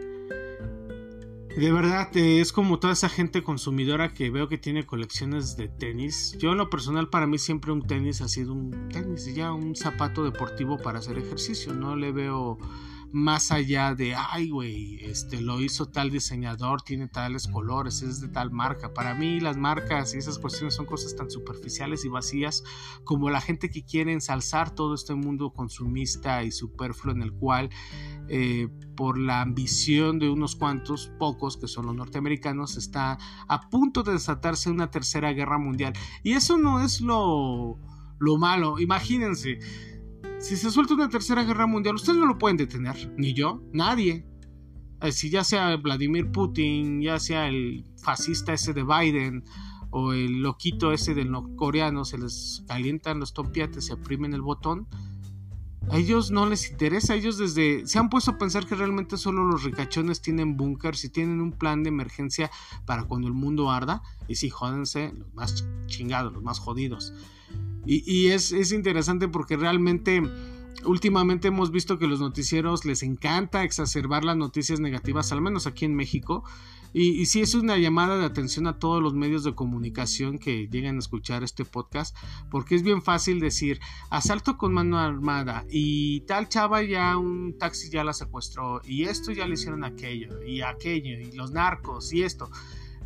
De 1.57 1.71
verdad, 1.71 2.09
eh, 2.17 2.41
es 2.41 2.51
como 2.51 2.79
toda 2.79 2.95
esa 2.95 3.11
gente 3.11 3.43
consumidora 3.43 4.15
que 4.15 4.31
veo 4.31 4.49
que 4.49 4.57
tiene 4.57 4.87
colecciones 4.87 5.57
de 5.57 5.69
tenis. 5.69 6.35
Yo 6.39 6.53
en 6.53 6.59
lo 6.59 6.71
personal 6.71 7.11
para 7.11 7.27
mí 7.27 7.39
siempre 7.39 7.73
un 7.73 7.83
tenis 7.83 8.23
ha 8.23 8.29
sido 8.29 8.55
un 8.55 8.89
tenis, 8.89 9.35
ya 9.35 9.53
un 9.53 9.77
zapato 9.77 10.25
deportivo 10.25 10.79
para 10.79 11.01
hacer 11.01 11.19
ejercicio. 11.19 11.75
No 11.75 11.95
le 11.95 12.11
veo 12.11 12.59
más 13.13 13.53
allá 13.53 13.95
de, 13.95 14.15
ay, 14.15 14.49
güey, 14.49 14.99
este, 15.05 15.43
lo 15.43 15.61
hizo 15.61 15.87
tal 15.87 16.11
diseñador, 16.11 16.81
tiene 16.81 17.09
tales 17.09 17.47
colores, 17.47 18.01
es 18.01 18.23
de 18.23 18.29
tal 18.29 18.51
marca. 18.51 18.95
Para 18.95 19.15
mí 19.15 19.39
las 19.39 19.59
marcas 19.59 20.15
y 20.15 20.19
esas 20.19 20.39
cuestiones 20.39 20.75
son 20.75 20.87
cosas 20.87 21.15
tan 21.15 21.31
superficiales 21.31 22.07
y 22.07 22.09
vacías 22.09 22.65
como 23.05 23.29
la 23.29 23.43
gente 23.43 23.69
que 23.69 23.85
quiere 23.85 24.13
ensalzar 24.13 24.75
todo 24.75 24.95
este 24.95 25.15
mundo 25.15 25.53
consumista 25.53 26.43
y 26.43 26.53
superfluo 26.53 27.15
en 27.15 27.23
el 27.23 27.33
cual, 27.33 27.69
eh, 28.29 28.69
por 28.97 29.19
la 29.19 29.43
ambición 29.43 30.19
de 30.19 30.31
unos 30.31 30.57
cuantos, 30.57 31.13
pocos, 31.19 31.59
que 31.59 31.69
son 31.69 31.87
los 31.87 31.95
norteamericanos, 31.95 32.79
está 32.79 33.19
a 33.47 33.69
punto 33.69 34.03
de 34.03 34.13
desatarse 34.13 34.71
una 34.71 34.91
tercera 34.91 35.33
guerra 35.33 35.59
mundial. 35.59 35.93
Y 36.23 36.33
eso 36.33 36.57
no 36.57 36.81
es 36.81 37.03
lo, 37.03 37.79
lo 38.19 38.39
malo. 38.39 38.79
Imagínense 38.79 39.59
si 40.43 40.57
se 40.57 40.71
suelta 40.71 40.95
una 40.95 41.09
tercera 41.09 41.45
guerra 41.45 41.67
mundial, 41.67 41.95
ustedes 41.95 42.19
no 42.19 42.27
lo 42.27 42.37
pueden 42.37 42.57
detener, 42.57 43.15
ni 43.17 43.33
yo, 43.33 43.63
nadie. 43.73 44.27
Eh, 45.01 45.13
si 45.13 45.31
ya 45.31 45.45
sea 45.45 45.77
Vladimir 45.77 46.33
Putin, 46.33 47.01
ya 47.01 47.21
sea 47.21 47.49
el 47.49 47.85
fascista 48.03 48.53
ese 48.53 48.73
de 48.73 48.83
Biden 48.83 49.45
o 49.91 50.13
el 50.13 50.43
loquito 50.43 50.93
ese 50.93 51.15
del 51.15 51.31
norcoreano, 51.31 52.05
se 52.05 52.19
les 52.19 52.65
calientan 52.67 53.21
los 53.21 53.33
tompiates, 53.33 53.87
se 53.87 53.93
aprimen 53.93 54.35
el 54.35 54.43
botón. 54.43 54.89
A 55.91 55.99
ellos 55.99 56.31
no 56.31 56.47
les 56.47 56.71
interesa, 56.71 57.15
ellos 57.15 57.37
desde 57.37 57.87
se 57.87 57.99
han 57.99 58.09
puesto 58.09 58.31
a 58.31 58.39
pensar 58.39 58.67
que 58.67 58.75
realmente 58.75 59.17
solo 59.17 59.45
los 59.45 59.63
ricachones 59.63 60.23
tienen 60.23 60.57
búnkers 60.57 61.05
y 61.05 61.11
tienen 61.11 61.41
un 61.41 61.53
plan 61.53 61.83
de 61.83 61.89
emergencia 61.89 62.51
para 62.87 63.05
cuando 63.05 63.29
el 63.29 63.35
mundo 63.35 63.71
arda. 63.71 64.03
Y 64.29 64.37
sí, 64.37 64.49
jódense, 64.49 65.13
los 65.13 65.33
más 65.35 65.67
chingados, 65.87 66.33
los 66.33 66.43
más 66.43 66.59
jodidos. 66.59 67.13
Y, 67.85 68.29
es, 68.29 68.53
interesante 68.73 69.29
porque 69.29 69.57
realmente 69.57 70.23
últimamente 70.85 71.49
hemos 71.49 71.73
visto 71.73 71.99
que 71.99 72.07
los 72.07 72.21
noticieros 72.21 72.85
les 72.85 73.03
encanta 73.03 73.65
exacerbar 73.65 74.25
las 74.25 74.37
noticias 74.37 74.79
negativas, 74.79 75.33
al 75.33 75.43
menos 75.43 75.67
aquí 75.67 75.85
en 75.85 75.95
México. 75.97 76.45
Y, 76.93 77.21
y, 77.21 77.27
sí 77.27 77.41
es 77.41 77.55
una 77.55 77.79
llamada 77.79 78.19
de 78.19 78.25
atención 78.25 78.67
a 78.67 78.79
todos 78.79 79.03
los 79.03 79.15
medios 79.15 79.45
de 79.45 79.55
comunicación 79.55 80.39
que 80.39 80.69
llegan 80.69 80.97
a 80.97 80.99
escuchar 80.99 81.43
este 81.43 81.65
podcast, 81.65 82.17
porque 82.51 82.75
es 82.75 82.83
bien 82.83 83.03
fácil 83.03 83.41
decir 83.41 83.81
asalto 84.11 84.57
con 84.59 84.73
mano 84.73 84.99
armada 84.99 85.65
y 85.71 86.21
tal 86.23 86.49
chava 86.49 86.83
ya 86.83 87.17
un 87.17 87.57
taxi 87.59 87.91
ya 87.91 88.05
la 88.05 88.13
secuestró 88.13 88.81
y 88.85 89.05
esto 89.05 89.33
ya 89.33 89.47
le 89.47 89.55
hicieron 89.55 89.85
aquello 89.85 90.43
y 90.43 90.61
aquello 90.61 91.19
y 91.19 91.33
los 91.33 91.53
narcos 91.53 92.13
y 92.13 92.23
esto 92.23 92.51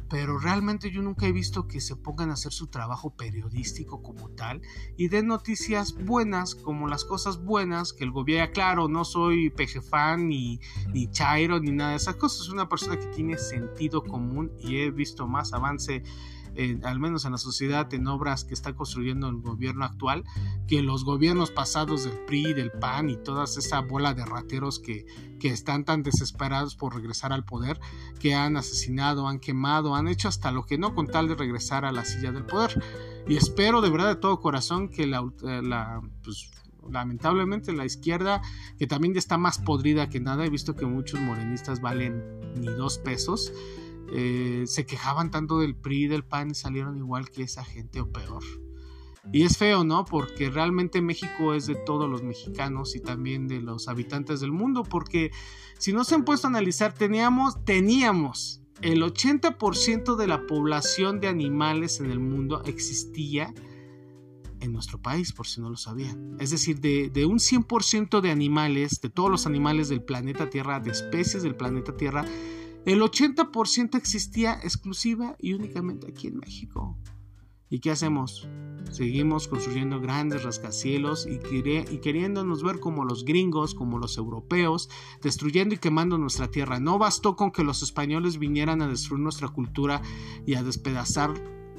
pero 0.08 0.38
realmente 0.38 0.90
yo 0.90 1.02
nunca 1.02 1.26
he 1.26 1.32
visto 1.32 1.66
que 1.66 1.80
se 1.80 1.96
pongan 1.96 2.30
a 2.30 2.34
hacer 2.34 2.52
su 2.52 2.68
trabajo 2.68 3.10
periodístico 3.10 4.02
como 4.02 4.30
tal 4.30 4.62
y 4.96 5.08
den 5.08 5.26
noticias 5.26 5.94
buenas 5.94 6.54
como 6.54 6.88
las 6.88 7.04
cosas 7.04 7.42
buenas 7.42 7.92
que 7.92 8.04
el 8.04 8.10
gobierno, 8.10 8.52
claro, 8.52 8.88
no 8.88 9.04
soy 9.04 9.50
pejefan 9.50 10.28
ni, 10.28 10.60
ni 10.92 11.10
chairo 11.10 11.60
ni 11.60 11.72
nada 11.72 11.90
de 11.90 11.96
esas 11.96 12.16
cosas, 12.16 12.42
es 12.42 12.48
una 12.48 12.68
persona 12.68 12.98
que 12.98 13.06
tiene 13.06 13.38
sentido 13.38 14.02
común 14.02 14.52
y 14.60 14.76
he 14.76 14.90
visto 14.90 15.26
más 15.26 15.52
avance 15.52 16.02
al 16.82 17.00
menos 17.00 17.24
en 17.24 17.32
la 17.32 17.38
sociedad, 17.38 17.92
en 17.92 18.06
obras 18.06 18.44
que 18.44 18.54
está 18.54 18.74
construyendo 18.74 19.28
el 19.28 19.36
gobierno 19.36 19.84
actual, 19.84 20.24
que 20.66 20.82
los 20.82 21.04
gobiernos 21.04 21.50
pasados 21.50 22.04
del 22.04 22.18
PRI, 22.26 22.54
del 22.54 22.72
PAN 22.72 23.10
y 23.10 23.16
toda 23.16 23.44
esa 23.44 23.80
bola 23.80 24.14
de 24.14 24.24
rateros 24.24 24.78
que, 24.78 25.06
que 25.38 25.48
están 25.48 25.84
tan 25.84 26.02
desesperados 26.02 26.76
por 26.76 26.94
regresar 26.94 27.32
al 27.32 27.44
poder, 27.44 27.80
que 28.18 28.34
han 28.34 28.56
asesinado, 28.56 29.28
han 29.28 29.38
quemado, 29.38 29.94
han 29.94 30.08
hecho 30.08 30.28
hasta 30.28 30.50
lo 30.50 30.64
que 30.64 30.78
no 30.78 30.94
con 30.94 31.06
tal 31.06 31.28
de 31.28 31.34
regresar 31.34 31.84
a 31.84 31.92
la 31.92 32.04
silla 32.04 32.32
del 32.32 32.44
poder. 32.44 32.82
Y 33.28 33.36
espero 33.36 33.80
de 33.80 33.90
verdad 33.90 34.08
de 34.08 34.16
todo 34.16 34.40
corazón 34.40 34.88
que 34.88 35.06
la, 35.06 35.22
pues, 36.22 36.50
lamentablemente 36.90 37.72
la 37.72 37.84
izquierda, 37.84 38.40
que 38.78 38.86
también 38.86 39.16
está 39.16 39.36
más 39.38 39.58
podrida 39.58 40.08
que 40.08 40.20
nada, 40.20 40.44
he 40.44 40.50
visto 40.50 40.76
que 40.76 40.86
muchos 40.86 41.20
morenistas 41.20 41.80
valen 41.80 42.22
ni 42.54 42.66
dos 42.68 42.98
pesos, 42.98 43.52
eh, 44.12 44.64
se 44.66 44.86
quejaban 44.86 45.30
tanto 45.30 45.58
del 45.58 45.74
PRI 45.74 46.06
del 46.06 46.24
PAN 46.24 46.50
y 46.50 46.54
salieron 46.54 46.96
igual 46.98 47.30
que 47.30 47.42
esa 47.42 47.64
gente 47.64 48.00
o 48.00 48.10
peor. 48.10 48.42
Y 49.32 49.42
es 49.42 49.58
feo, 49.58 49.84
¿no? 49.84 50.04
Porque 50.04 50.50
realmente 50.50 51.02
México 51.02 51.54
es 51.54 51.66
de 51.66 51.74
todos 51.74 52.08
los 52.08 52.22
mexicanos 52.22 52.94
y 52.94 53.00
también 53.00 53.48
de 53.48 53.60
los 53.60 53.88
habitantes 53.88 54.40
del 54.40 54.52
mundo, 54.52 54.84
porque 54.84 55.32
si 55.78 55.92
no 55.92 56.04
se 56.04 56.14
han 56.14 56.24
puesto 56.24 56.46
a 56.46 56.50
analizar, 56.50 56.94
teníamos, 56.94 57.64
teníamos 57.64 58.62
el 58.82 59.02
80% 59.02 60.16
de 60.16 60.26
la 60.26 60.46
población 60.46 61.20
de 61.20 61.28
animales 61.28 62.00
en 62.00 62.10
el 62.10 62.20
mundo 62.20 62.62
existía 62.66 63.52
en 64.60 64.72
nuestro 64.72 65.00
país, 65.00 65.32
por 65.32 65.46
si 65.46 65.60
no 65.60 65.70
lo 65.70 65.76
sabían. 65.76 66.36
Es 66.38 66.50
decir, 66.50 66.80
de, 66.80 67.10
de 67.10 67.26
un 67.26 67.38
100% 67.38 68.20
de 68.20 68.30
animales, 68.30 69.00
de 69.00 69.10
todos 69.10 69.30
los 69.30 69.46
animales 69.46 69.88
del 69.88 70.02
planeta 70.02 70.50
Tierra, 70.50 70.80
de 70.80 70.90
especies 70.90 71.42
del 71.42 71.56
planeta 71.56 71.96
Tierra, 71.96 72.24
el 72.86 73.02
80% 73.02 73.96
existía 73.96 74.54
exclusiva 74.62 75.36
y 75.38 75.54
únicamente 75.54 76.06
aquí 76.08 76.28
en 76.28 76.38
México. 76.38 76.96
¿Y 77.68 77.80
qué 77.80 77.90
hacemos? 77.90 78.48
Seguimos 78.92 79.48
construyendo 79.48 80.00
grandes 80.00 80.44
rascacielos 80.44 81.26
y, 81.26 81.40
queriéndonos 81.98 82.62
ver 82.62 82.78
como 82.78 83.04
los 83.04 83.24
gringos, 83.24 83.74
como 83.74 83.98
los 83.98 84.16
europeos, 84.18 84.88
destruyendo 85.20 85.74
y 85.74 85.78
quemando 85.78 86.16
nuestra 86.16 86.48
tierra. 86.48 86.78
No 86.78 86.96
bastó 86.96 87.34
con 87.34 87.50
que 87.50 87.64
los 87.64 87.82
españoles 87.82 88.38
vinieran 88.38 88.80
a 88.82 88.88
destruir 88.88 89.20
nuestra 89.20 89.48
cultura 89.48 90.00
y 90.46 90.54
a 90.54 90.62
despedazar 90.62 91.34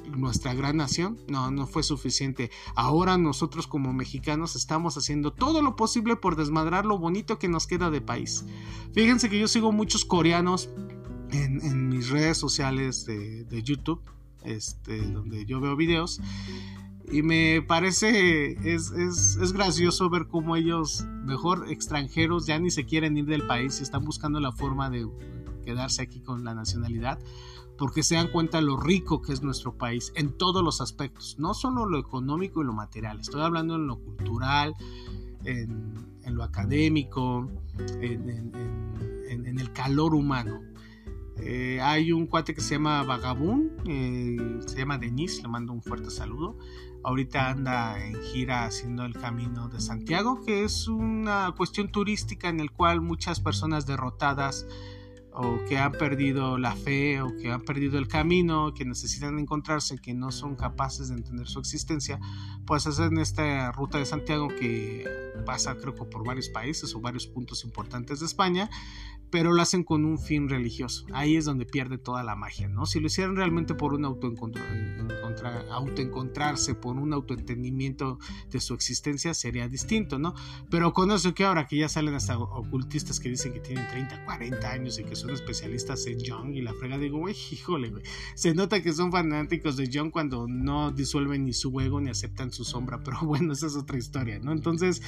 nuestra 0.09 0.53
gran 0.53 0.75
nación. 0.75 1.17
No, 1.29 1.51
no 1.51 1.67
fue 1.67 1.83
suficiente. 1.83 2.51
Ahora 2.75 3.17
nosotros 3.17 3.67
como 3.67 3.93
mexicanos 3.93 4.57
estamos 4.57 4.97
haciendo 4.97 5.31
todo 5.31 5.61
lo 5.61 5.77
posible 5.77 6.17
por 6.17 6.35
desmadrar 6.35 6.85
lo 6.85 6.97
bonito 6.97 7.39
que 7.39 7.47
nos 7.47 7.65
queda 7.65 7.89
de 7.89 8.01
país. 8.01 8.45
Fíjense 8.91 9.29
que 9.29 9.39
yo 9.39 9.47
sigo 9.47 9.71
muchos 9.71 10.03
coreanos 10.03 10.69
en, 11.31 11.89
mis 11.89 12.09
redes 12.09 12.37
sociales 12.37 13.05
de, 13.05 13.63
YouTube, 13.63 14.01
este, 14.43 15.01
donde 15.11 15.45
yo 15.45 15.59
veo 15.59 15.75
videos. 15.75 16.21
Y 17.09 17.21
me 17.21 17.61
parece, 17.61 18.51
es, 18.73 18.91
es, 18.91 19.53
gracioso 19.53 20.09
ver 20.09 20.27
cómo 20.27 20.57
ellos, 20.57 21.05
mejor 21.23 21.71
extranjeros, 21.71 22.45
ya 22.45 22.59
ni 22.59 22.69
se 22.69 22.85
quieren 22.85 23.17
ir 23.17 23.25
del 23.25 23.47
país 23.47 23.79
y 23.79 23.83
están 23.83 24.03
buscando 24.03 24.41
la 24.41 24.51
forma 24.51 24.89
de 24.89 25.07
quedarse 25.63 26.01
aquí 26.01 26.19
con 26.19 26.43
la 26.43 26.53
nacionalidad, 26.53 27.17
porque 27.77 28.03
se 28.03 28.15
dan 28.15 28.29
cuenta 28.29 28.59
lo 28.59 28.75
rico 28.75 29.21
que 29.21 29.31
es 29.31 29.41
nuestro 29.41 29.77
país 29.77 30.11
en 30.15 30.37
todos 30.37 30.63
los 30.63 30.81
aspectos, 30.81 31.37
no 31.39 31.53
solo 31.53 31.85
lo 31.85 31.97
económico 31.97 32.61
y 32.61 32.65
lo 32.65 32.73
material, 32.73 33.21
estoy 33.21 33.41
hablando 33.41 33.75
en 33.75 33.87
lo 33.87 33.99
cultural, 33.99 34.73
en, 35.45 35.93
en 36.23 36.35
lo 36.35 36.43
académico, 36.43 37.49
en, 38.01 38.51
en 39.29 39.59
el 39.59 39.71
calor 39.71 40.13
humano. 40.13 40.59
Eh, 41.39 41.79
hay 41.81 42.11
un 42.11 42.27
cuate 42.27 42.53
que 42.53 42.61
se 42.61 42.75
llama 42.75 43.03
Vagabún, 43.03 43.71
eh, 43.85 44.59
se 44.65 44.79
llama 44.79 44.97
Denis, 44.97 45.41
le 45.41 45.47
mando 45.47 45.73
un 45.73 45.81
fuerte 45.81 46.09
saludo. 46.09 46.57
Ahorita 47.03 47.49
anda 47.49 48.03
en 48.03 48.15
gira 48.21 48.65
haciendo 48.65 49.05
el 49.05 49.13
camino 49.13 49.69
de 49.69 49.79
Santiago, 49.79 50.43
que 50.43 50.63
es 50.63 50.87
una 50.87 51.53
cuestión 51.55 51.89
turística 51.89 52.49
en 52.49 52.59
el 52.59 52.71
cual 52.71 53.01
muchas 53.01 53.39
personas 53.39 53.85
derrotadas 53.85 54.65
o 55.39 55.63
que 55.65 55.77
han 55.77 55.91
perdido 55.91 56.57
la 56.57 56.75
fe 56.75 57.21
o 57.21 57.27
que 57.37 57.51
han 57.51 57.61
perdido 57.61 57.99
el 57.99 58.07
camino, 58.07 58.73
que 58.73 58.85
necesitan 58.85 59.37
encontrarse, 59.37 59.99
que 59.99 60.15
no 60.15 60.31
son 60.31 60.55
capaces 60.55 61.09
de 61.09 61.15
entender 61.15 61.47
su 61.47 61.59
existencia, 61.59 62.19
pues 62.65 62.87
hacen 62.87 63.19
esta 63.19 63.71
ruta 63.71 63.99
de 63.99 64.05
Santiago 64.05 64.47
que 64.47 65.05
pasa 65.37 65.77
creo 65.77 65.95
que 65.95 66.05
por 66.05 66.25
varios 66.25 66.49
países 66.49 66.93
o 66.95 67.01
varios 67.01 67.27
puntos 67.27 67.63
importantes 67.63 68.19
de 68.19 68.25
España 68.25 68.69
pero 69.29 69.53
lo 69.53 69.61
hacen 69.61 69.83
con 69.83 70.05
un 70.05 70.17
fin 70.17 70.49
religioso. 70.49 71.05
Ahí 71.11 71.35
es 71.35 71.45
donde 71.45 71.65
pierde 71.65 71.97
toda 71.97 72.23
la 72.23 72.35
magia, 72.35 72.67
¿no? 72.67 72.85
Si 72.85 72.99
lo 72.99 73.07
hicieran 73.07 73.35
realmente 73.35 73.75
por 73.75 73.93
un 73.93 74.05
autoencontrarse, 74.05 76.75
por 76.75 76.95
un 76.95 77.13
autoentendimiento 77.13 78.19
de 78.49 78.61
su 78.61 78.73
existencia, 78.73 79.33
sería 79.33 79.67
distinto, 79.67 80.17
¿no? 80.17 80.33
Pero 80.69 80.93
con 80.93 81.11
eso 81.11 81.33
que 81.33 81.43
ahora 81.43 81.67
que 81.67 81.77
ya 81.77 81.89
salen 81.89 82.13
hasta 82.13 82.37
ocultistas 82.37 83.19
que 83.19 83.29
dicen 83.29 83.53
que 83.53 83.59
tienen 83.59 83.87
30, 83.87 84.25
40 84.25 84.71
años 84.71 84.99
y 84.99 85.03
que 85.03 85.15
son 85.15 85.31
especialistas 85.31 86.05
en 86.07 86.19
Jung 86.25 86.55
y 86.55 86.61
la 86.61 86.73
frega, 86.73 86.97
digo, 86.97 87.17
güey, 87.17 87.35
híjole, 87.51 87.89
güey. 87.89 88.03
Se 88.35 88.53
nota 88.53 88.81
que 88.81 88.93
son 88.93 89.11
fanáticos 89.11 89.75
de 89.75 89.89
Jung 89.91 90.11
cuando 90.11 90.47
no 90.47 90.91
disuelven 90.91 91.45
ni 91.45 91.53
su 91.53 91.77
ego 91.81 91.99
ni 91.99 92.09
aceptan 92.09 92.51
su 92.51 92.63
sombra, 92.63 92.99
pero 93.03 93.19
bueno, 93.21 93.53
esa 93.53 93.67
es 93.67 93.75
otra 93.75 93.97
historia, 93.97 94.39
¿no? 94.39 94.53
Entonces 94.53 95.01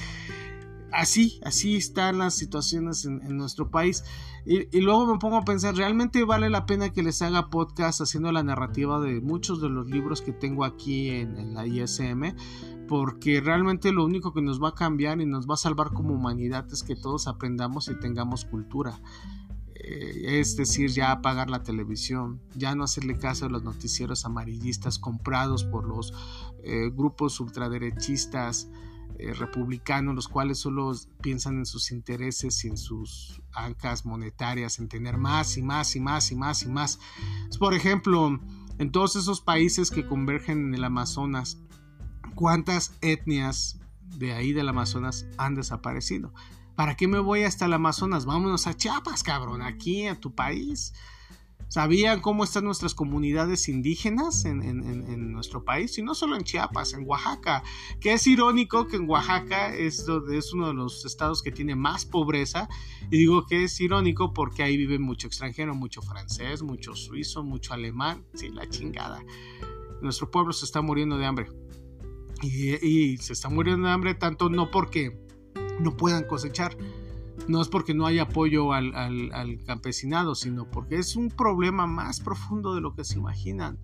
así, 0.92 1.40
así 1.44 1.76
están 1.76 2.18
las 2.18 2.34
situaciones 2.34 3.04
en, 3.04 3.36
nuestro 3.36 3.70
país. 3.70 4.04
Y, 4.44 4.80
luego 4.80 5.06
me 5.06 5.18
pongo 5.18 5.36
a 5.36 5.44
pensar, 5.44 5.74
¿realmente 5.74 6.24
vale 6.24 6.50
la 6.50 6.66
pena 6.66 6.90
que 6.90 7.02
les 7.02 7.20
haga 7.22 7.50
podcast 7.50 8.00
haciendo 8.00 8.32
la 8.32 8.42
narrativa 8.42 9.00
de 9.00 9.20
muchos 9.20 9.60
de 9.60 9.68
los 9.68 9.86
libros 9.88 10.22
que 10.22 10.32
tengo 10.32 10.64
aquí 10.64 11.10
en, 11.10 11.54
la 11.54 11.66
ISM? 11.66 12.34
Porque 12.88 13.40
realmente 13.40 13.92
lo 13.92 14.04
único 14.04 14.32
que 14.32 14.42
nos 14.42 14.62
va 14.62 14.70
a 14.70 14.74
cambiar 14.74 15.20
y 15.20 15.26
nos 15.26 15.48
va 15.48 15.54
a 15.54 15.58
salvar 15.58 15.92
como 15.92 16.14
humanidad 16.14 16.66
es 16.72 16.82
que 16.82 16.96
todos 16.96 17.28
aprendamos 17.28 17.88
y 17.88 17.98
tengamos 17.98 18.44
cultura. 18.44 19.00
Eh, 19.74 20.40
es 20.40 20.56
decir, 20.56 20.90
ya 20.90 21.12
apagar 21.12 21.48
la 21.48 21.62
televisión, 21.62 22.40
ya 22.54 22.74
no 22.74 22.84
hacerle 22.84 23.16
caso 23.16 23.46
a 23.46 23.48
los 23.48 23.62
noticieros 23.62 24.24
amarillistas 24.24 24.98
comprados 24.98 25.64
por 25.64 25.86
los 25.86 26.12
eh, 26.62 26.90
grupos 26.92 27.40
ultraderechistas 27.40 28.68
eh, 29.18 29.32
republicanos, 29.34 30.14
los 30.14 30.28
cuales 30.28 30.58
solo 30.58 30.92
piensan 31.20 31.58
en 31.58 31.66
sus 31.66 31.90
intereses 31.90 32.64
y 32.64 32.68
en 32.68 32.76
sus 32.76 33.42
ancas 33.52 34.06
monetarias, 34.06 34.78
en 34.78 34.88
tener 34.88 35.18
más 35.18 35.56
y 35.56 35.62
más 35.62 35.94
y 35.96 36.00
más 36.00 36.30
y 36.30 36.36
más 36.36 36.62
y 36.62 36.68
más. 36.68 36.98
Por 37.58 37.74
ejemplo, 37.74 38.40
en 38.78 38.92
todos 38.92 39.16
esos 39.16 39.40
países 39.40 39.90
que 39.90 40.06
convergen 40.06 40.68
en 40.68 40.74
el 40.74 40.84
Amazonas, 40.84 41.58
¿cuántas 42.34 42.96
etnias 43.02 43.78
de 44.16 44.32
ahí 44.32 44.52
del 44.52 44.68
Amazonas 44.68 45.26
han 45.36 45.54
desaparecido? 45.54 46.32
¿Para 46.76 46.96
qué 46.96 47.06
me 47.06 47.18
voy 47.18 47.42
hasta 47.42 47.66
el 47.66 47.74
Amazonas? 47.74 48.24
Vámonos 48.24 48.66
a 48.66 48.74
Chiapas, 48.74 49.22
cabrón, 49.22 49.60
aquí 49.60 50.06
a 50.06 50.18
tu 50.18 50.34
país. 50.34 50.94
¿Sabían 51.68 52.20
cómo 52.20 52.44
están 52.44 52.64
nuestras 52.64 52.94
comunidades 52.94 53.68
indígenas 53.68 54.44
en, 54.44 55.32
nuestro 55.32 55.64
país? 55.64 55.96
Y 55.98 56.02
no 56.02 56.14
solo 56.14 56.36
en 56.36 56.42
Chiapas, 56.42 56.94
en 56.94 57.06
Oaxaca. 57.06 57.62
Que 58.00 58.14
es 58.14 58.26
irónico 58.26 58.86
que 58.86 58.96
en 58.96 59.08
Oaxaca 59.08 59.74
es, 59.74 60.04
es 60.32 60.52
uno 60.52 60.68
de 60.68 60.74
los 60.74 61.04
estados 61.04 61.42
que 61.42 61.52
tiene 61.52 61.76
más 61.76 62.04
pobreza. 62.04 62.68
Y 63.10 63.18
digo 63.18 63.46
que 63.46 63.64
es 63.64 63.80
irónico 63.80 64.32
porque 64.32 64.62
ahí 64.62 64.76
vive 64.76 64.98
mucho 64.98 65.26
extranjero, 65.26 65.74
mucho 65.74 66.02
francés, 66.02 66.62
mucho 66.62 66.94
suizo, 66.94 67.44
mucho 67.44 67.72
alemán. 67.72 68.24
Sí, 68.34 68.48
la 68.48 68.68
chingada. 68.68 69.22
Nuestro 70.02 70.30
pueblo 70.30 70.52
se 70.52 70.64
está 70.64 70.82
muriendo 70.82 71.18
de 71.18 71.26
hambre. 71.26 71.46
Y, 72.42 72.74
y 72.84 73.16
se 73.18 73.32
está 73.32 73.48
muriendo 73.48 73.86
de 73.86 73.92
hambre 73.92 74.14
tanto 74.14 74.48
no 74.48 74.70
porque 74.70 75.16
no 75.80 75.96
puedan 75.96 76.24
cosechar, 76.24 76.76
no 77.48 77.60
es 77.60 77.68
porque 77.68 77.94
no 77.94 78.06
haya 78.06 78.22
apoyo 78.22 78.72
al, 78.72 79.58
campesinado, 79.66 80.34
sino 80.34 80.70
porque 80.70 80.96
es 80.96 81.16
un 81.16 81.28
problema 81.28 81.86
más 81.86 82.20
profundo 82.20 82.74
de 82.74 82.80
lo 82.80 82.94
que 82.94 83.04
se 83.04 83.18
imaginan. 83.18 83.78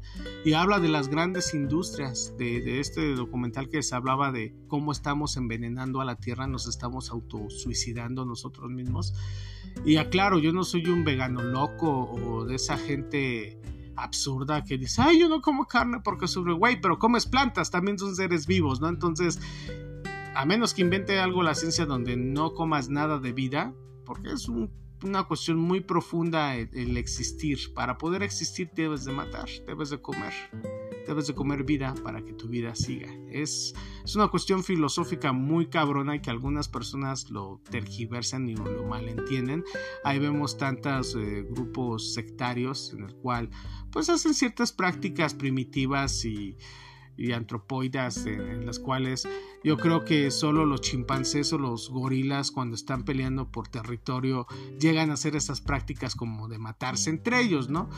Y 0.45 0.53
habla 0.53 0.79
de 0.81 0.89
las 0.89 1.09
grandes 1.09 1.55
industrias, 1.55 2.35
de, 2.39 2.81
este 2.81 3.15
documental 3.15 3.69
que 3.69 3.83
se 3.83 3.95
hablaba 3.95 4.33
de 4.33 4.55
cómo 4.69 4.93
estamos 4.93 5.37
envenenando 5.37 6.01
a 6.01 6.05
la 6.05 6.17
tierra, 6.17 6.47
nos 6.47 6.69
estamos 6.69 7.11
autosuicidando 7.11 8.25
nosotros 8.25 8.71
mismos. 8.71 9.15
Y 9.85 9.97
aclaro, 9.97 10.39
yo 10.39 10.53
no 10.53 10.65
soy 10.65 10.87
un 10.87 11.05
vegano 11.05 11.43
loco 11.43 12.11
o 12.11 12.45
de 12.45 12.57
esa 12.57 12.77
gente 12.77 13.61
absurda 13.97 14.63
que 14.63 14.79
dice, 14.79 15.03
ay, 15.03 15.21
yo 15.21 15.29
no 15.29 15.41
como 15.41 15.67
carne 15.67 16.01
porque 16.05 16.29
sobre, 16.29 16.53
güey, 16.53 16.81
pero 16.81 16.99
comes 16.99 17.27
plantas, 17.27 17.71
también 17.71 17.99
son 17.99 18.15
seres 18.15 18.47
vivos, 18.47 18.81
¿no? 18.81 18.89
Entonces, 18.89 19.41
a 20.37 20.45
menos 20.45 20.75
que 20.75 20.83
invente 20.83 21.19
algo 21.19 21.43
la 21.43 21.55
ciencia 21.55 21.87
donde 21.87 22.17
no 22.17 22.53
comas 22.53 22.91
nada 22.91 23.19
de 23.19 23.33
vida, 23.33 23.75
porque 24.05 24.33
es 24.33 24.49
una 25.03 25.25
cuestión 25.25 25.59
muy 25.59 25.81
profunda 25.81 26.57
el, 26.57 26.97
existir. 26.99 27.73
Para 27.75 27.97
poder 27.97 28.23
existir 28.23 28.71
debes 28.75 29.07
de 29.07 29.13
matar, 29.13 29.49
debes 29.67 29.89
de 29.89 30.01
comer, 30.03 30.35
debes 31.07 31.27
de 31.27 31.35
comer 31.35 31.65
vida 31.65 31.95
para 32.05 32.23
que 32.23 32.35
tu 32.35 32.49
vida 32.49 32.75
siga. 32.75 33.09
Es, 33.31 33.75
es 34.05 34.15
una 34.15 34.29
cuestión 34.29 34.63
filosófica 34.63 35.33
muy 35.33 35.69
cabrona 35.69 36.17
y 36.17 36.21
que 36.21 36.31
algunas 36.31 36.69
personas 36.69 37.31
lo 37.31 37.63
tergiversan 37.71 38.47
y 38.47 38.57
lo 38.57 38.85
malentienden. 38.87 39.65
Ahí 40.05 40.19
vemos 40.19 40.59
tantos 40.59 41.17
eh, 41.17 41.47
grupos 41.49 42.13
sectarios 42.13 42.93
en 42.93 43.05
el 43.05 43.15
cual 43.15 43.49
pues 43.91 44.11
hacen 44.11 44.35
ciertas 44.35 44.73
prácticas 44.73 45.33
primitivas 45.33 46.27
y 46.27 46.59
y 47.17 47.33
antropoidas 47.33 48.27
en, 48.27 48.67
las 48.67 48.79
cuales 48.79 49.29
yo 49.65 49.77
creo 49.77 50.05
que 50.05 50.31
solo 50.31 50.67
los 50.67 50.81
chimpancés 50.81 51.53
o 51.53 51.59
los 51.59 51.91
gorilas 51.91 52.51
cuando 52.51 52.75
están 52.75 53.05
peleando 53.05 53.51
por 53.51 53.69
territorio 53.69 54.47
llegan 54.79 55.11
a 55.11 55.15
hacer 55.15 55.37
esas 55.37 55.61
prácticas 55.61 56.15
como 56.15 56.49
de 56.49 56.59
matarse 56.59 57.11
entre 57.11 57.41
ellos, 57.41 57.69
¿no? 57.69 57.89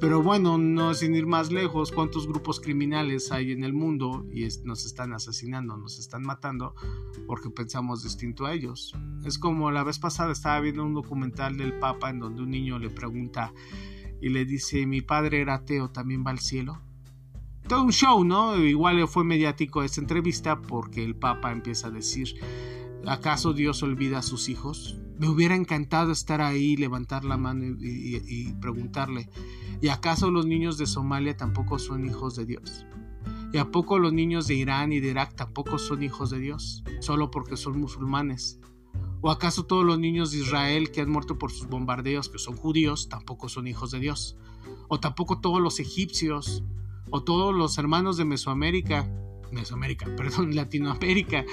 Pero 0.00 0.22
bueno, 0.22 0.58
no 0.58 0.94
sin 0.94 1.14
ir 1.14 1.26
más 1.26 1.52
lejos, 1.52 1.92
¿cuántos 1.92 2.26
grupos 2.26 2.60
criminales 2.60 3.32
hay 3.32 3.52
en 3.52 3.64
el 3.64 3.72
mundo 3.72 4.26
y 4.32 4.46
nos 4.64 4.86
están 4.86 5.12
asesinando, 5.12 5.76
nos 5.76 5.98
están 5.98 6.22
matando 6.22 6.74
porque 7.26 7.50
pensamos 7.50 8.02
distinto 8.02 8.46
a 8.46 8.52
ellos? 8.52 8.94
Es 9.24 9.38
como 9.38 9.70
la 9.70 9.84
vez 9.84 9.98
pasada 9.98 10.32
estaba 10.32 10.60
viendo 10.60 10.84
un 10.84 10.94
documental 10.94 11.56
del 11.56 11.78
Papa 11.78 12.10
en 12.10 12.18
donde 12.18 12.42
un 12.42 12.50
niño 12.50 12.78
le 12.78 12.90
pregunta 12.90 13.52
y 14.20 14.30
le 14.30 14.44
dice, 14.44 14.86
mi 14.86 15.02
padre 15.02 15.40
era 15.40 15.54
ateo, 15.54 15.90
¿también 15.90 16.24
va 16.26 16.30
al 16.30 16.38
cielo? 16.38 16.80
Todo 17.68 17.82
un 17.82 17.92
show, 17.92 18.24
¿no? 18.24 18.56
Igual 18.58 19.06
fue 19.08 19.24
mediático 19.24 19.82
esta 19.82 20.00
entrevista 20.00 20.60
porque 20.60 21.02
el 21.04 21.16
Papa 21.16 21.52
empieza 21.52 21.88
a 21.88 21.90
decir, 21.90 22.34
¿acaso 23.06 23.52
Dios 23.52 23.82
olvida 23.82 24.18
a 24.18 24.22
sus 24.22 24.48
hijos? 24.48 24.98
Me 25.18 25.28
hubiera 25.28 25.54
encantado 25.54 26.12
estar 26.12 26.40
ahí, 26.40 26.76
levantar 26.76 27.24
la 27.24 27.36
mano 27.36 27.64
y, 27.80 28.52
preguntarle, 28.60 29.30
¿y 29.80 29.88
acaso 29.88 30.30
los 30.30 30.46
niños 30.46 30.76
de 30.76 30.86
Somalia 30.86 31.36
tampoco 31.36 31.78
son 31.78 32.04
hijos 32.04 32.36
de 32.36 32.46
Dios? 32.46 32.86
¿Y 33.52 33.58
a 33.58 33.70
poco 33.70 33.98
los 33.98 34.12
niños 34.12 34.48
de 34.48 34.54
Irán 34.54 34.92
y 34.92 35.00
de 35.00 35.10
Irak 35.10 35.34
tampoco 35.36 35.78
son 35.78 36.02
hijos 36.02 36.30
de 36.30 36.40
Dios, 36.40 36.82
solo 37.00 37.30
porque 37.30 37.56
son 37.56 37.80
musulmanes? 37.80 38.58
¿O 39.20 39.30
acaso 39.30 39.64
todos 39.64 39.86
los 39.86 39.98
niños 39.98 40.32
de 40.32 40.38
Israel 40.38 40.90
que 40.90 41.00
han 41.00 41.10
muerto 41.10 41.38
por 41.38 41.50
sus 41.50 41.68
bombardeos, 41.68 42.28
que 42.28 42.38
son 42.38 42.56
judíos, 42.56 43.08
tampoco 43.08 43.48
son 43.48 43.68
hijos 43.68 43.92
de 43.92 44.00
Dios? 44.00 44.36
¿O 44.88 45.00
tampoco 45.00 45.40
todos 45.40 45.62
los 45.62 45.78
egipcios 45.80 46.64
o 47.10 47.22
todos 47.22 47.54
los 47.54 47.78
hermanos 47.78 48.16
de 48.16 48.24
Mesoamérica, 48.24 49.08
Mesoamérica, 49.52 50.06
perdón, 50.16 50.54
Latinoamérica, 50.54 51.44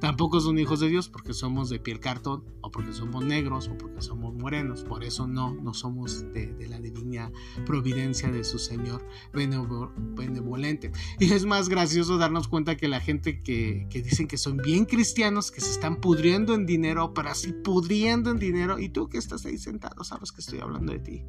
tampoco 0.00 0.40
son 0.40 0.58
hijos 0.58 0.80
de 0.80 0.88
Dios 0.88 1.08
porque 1.08 1.32
somos 1.32 1.70
de 1.70 1.78
piel 1.78 2.00
cartón 2.00 2.44
o 2.60 2.70
porque 2.70 2.92
somos 2.92 3.24
negros 3.24 3.68
o 3.68 3.78
porque 3.78 4.02
somos 4.02 4.34
morenos. 4.34 4.84
Por 4.84 5.04
eso 5.04 5.26
no, 5.26 5.54
no 5.54 5.74
somos 5.74 6.32
de, 6.32 6.54
la 6.68 6.78
divina 6.80 7.32
providencia 7.64 8.30
de 8.30 8.44
su 8.44 8.58
Señor 8.58 9.06
benevolente. 9.32 10.92
Y 11.18 11.32
es 11.32 11.46
más 11.46 11.68
gracioso 11.68 12.18
darnos 12.18 12.48
cuenta 12.48 12.76
que 12.76 12.88
la 12.88 13.00
gente 13.00 13.42
que, 13.42 13.86
que 13.90 14.02
dicen 14.02 14.28
que 14.28 14.38
son 14.38 14.58
bien 14.58 14.84
cristianos, 14.84 15.50
que 15.50 15.60
se 15.60 15.70
están 15.70 16.00
pudriendo 16.00 16.54
en 16.54 16.66
dinero, 16.66 17.14
pero 17.14 17.30
así 17.30 17.52
pudriendo 17.52 18.30
en 18.30 18.38
dinero, 18.38 18.78
y 18.78 18.88
tú 18.88 19.08
que 19.08 19.18
estás 19.18 19.46
ahí 19.46 19.58
sentado, 19.58 20.04
sabes 20.04 20.32
que 20.32 20.40
estoy 20.40 20.60
hablando 20.60 20.92
de 20.92 20.98
ti. 20.98 21.24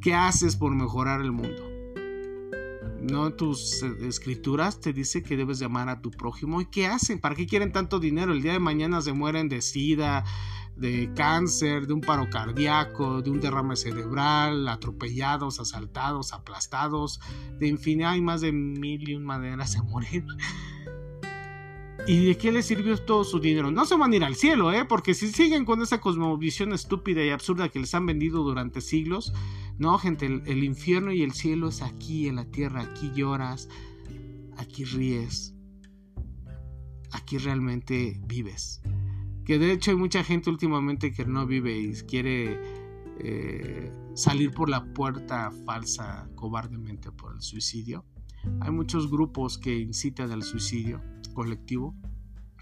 ¿Qué 0.00 0.14
haces 0.14 0.56
por 0.56 0.74
mejorar 0.74 1.22
el 1.22 1.32
mundo? 1.32 1.73
No 3.04 3.32
tus 3.32 3.82
eh, 3.82 3.94
escrituras 4.02 4.80
te 4.80 4.92
dice 4.92 5.22
que 5.22 5.36
debes 5.36 5.58
llamar 5.58 5.88
a 5.88 6.00
tu 6.00 6.10
prójimo 6.10 6.60
y 6.60 6.66
qué 6.66 6.86
hacen, 6.86 7.20
para 7.20 7.34
qué 7.34 7.46
quieren 7.46 7.72
tanto 7.72 8.00
dinero, 8.00 8.32
el 8.32 8.42
día 8.42 8.52
de 8.52 8.60
mañana 8.60 9.00
se 9.00 9.12
mueren 9.12 9.48
de 9.48 9.62
sida, 9.62 10.24
de 10.76 11.10
cáncer, 11.14 11.86
de 11.86 11.92
un 11.92 12.00
paro 12.00 12.28
cardíaco, 12.30 13.22
de 13.22 13.30
un 13.30 13.40
derrame 13.40 13.76
cerebral, 13.76 14.68
atropellados, 14.68 15.60
asaltados, 15.60 16.32
aplastados, 16.32 17.20
de 17.58 17.68
infinidad 17.68 18.12
hay 18.12 18.20
más 18.20 18.40
de 18.40 18.52
mil 18.52 19.08
y 19.08 19.14
un 19.14 19.24
maneras 19.24 19.74
de 19.74 19.82
morir. 19.82 20.24
¿Y 22.06 22.26
de 22.26 22.36
qué 22.36 22.52
les 22.52 22.66
sirvió 22.66 22.98
todo 22.98 23.24
su 23.24 23.40
dinero? 23.40 23.70
No 23.70 23.86
se 23.86 23.96
van 23.96 24.12
a 24.12 24.16
ir 24.16 24.24
al 24.24 24.34
cielo, 24.34 24.72
¿eh? 24.72 24.84
Porque 24.84 25.14
si 25.14 25.28
siguen 25.28 25.64
con 25.64 25.80
esa 25.80 26.00
cosmovisión 26.02 26.74
estúpida 26.74 27.24
y 27.24 27.30
absurda 27.30 27.70
que 27.70 27.78
les 27.78 27.94
han 27.94 28.04
vendido 28.04 28.42
durante 28.42 28.82
siglos, 28.82 29.32
no, 29.78 29.98
gente, 29.98 30.26
el, 30.26 30.64
infierno 30.64 31.12
y 31.12 31.22
el 31.22 31.32
cielo 31.32 31.68
es 31.68 31.82
aquí 31.82 32.28
en 32.28 32.36
la 32.36 32.44
tierra, 32.44 32.82
aquí 32.82 33.10
lloras, 33.14 33.68
aquí 34.56 34.84
ríes, 34.84 35.54
aquí 37.10 37.38
realmente 37.38 38.20
vives. 38.26 38.82
Que 39.44 39.58
de 39.58 39.72
hecho 39.72 39.90
hay 39.90 39.96
mucha 39.96 40.22
gente 40.22 40.48
últimamente 40.48 41.12
que 41.12 41.24
no 41.24 41.46
vive 41.46 41.78
y 41.78 41.92
quiere 42.02 42.58
eh, 43.18 43.92
salir 44.14 44.52
por 44.52 44.70
la 44.70 44.84
puerta 44.94 45.50
falsa 45.66 46.28
cobardemente 46.36 47.10
por 47.10 47.34
el 47.34 47.42
suicidio. 47.42 48.04
Hay 48.60 48.70
muchos 48.70 49.10
grupos 49.10 49.58
que 49.58 49.78
incitan 49.78 50.30
al 50.30 50.42
suicidio 50.42 51.02
colectivo. 51.34 51.94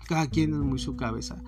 Cada 0.09 0.29
quien 0.29 0.55
es 0.55 0.61
muy 0.61 0.79
su 0.79 0.96
cabeza. 0.96 1.42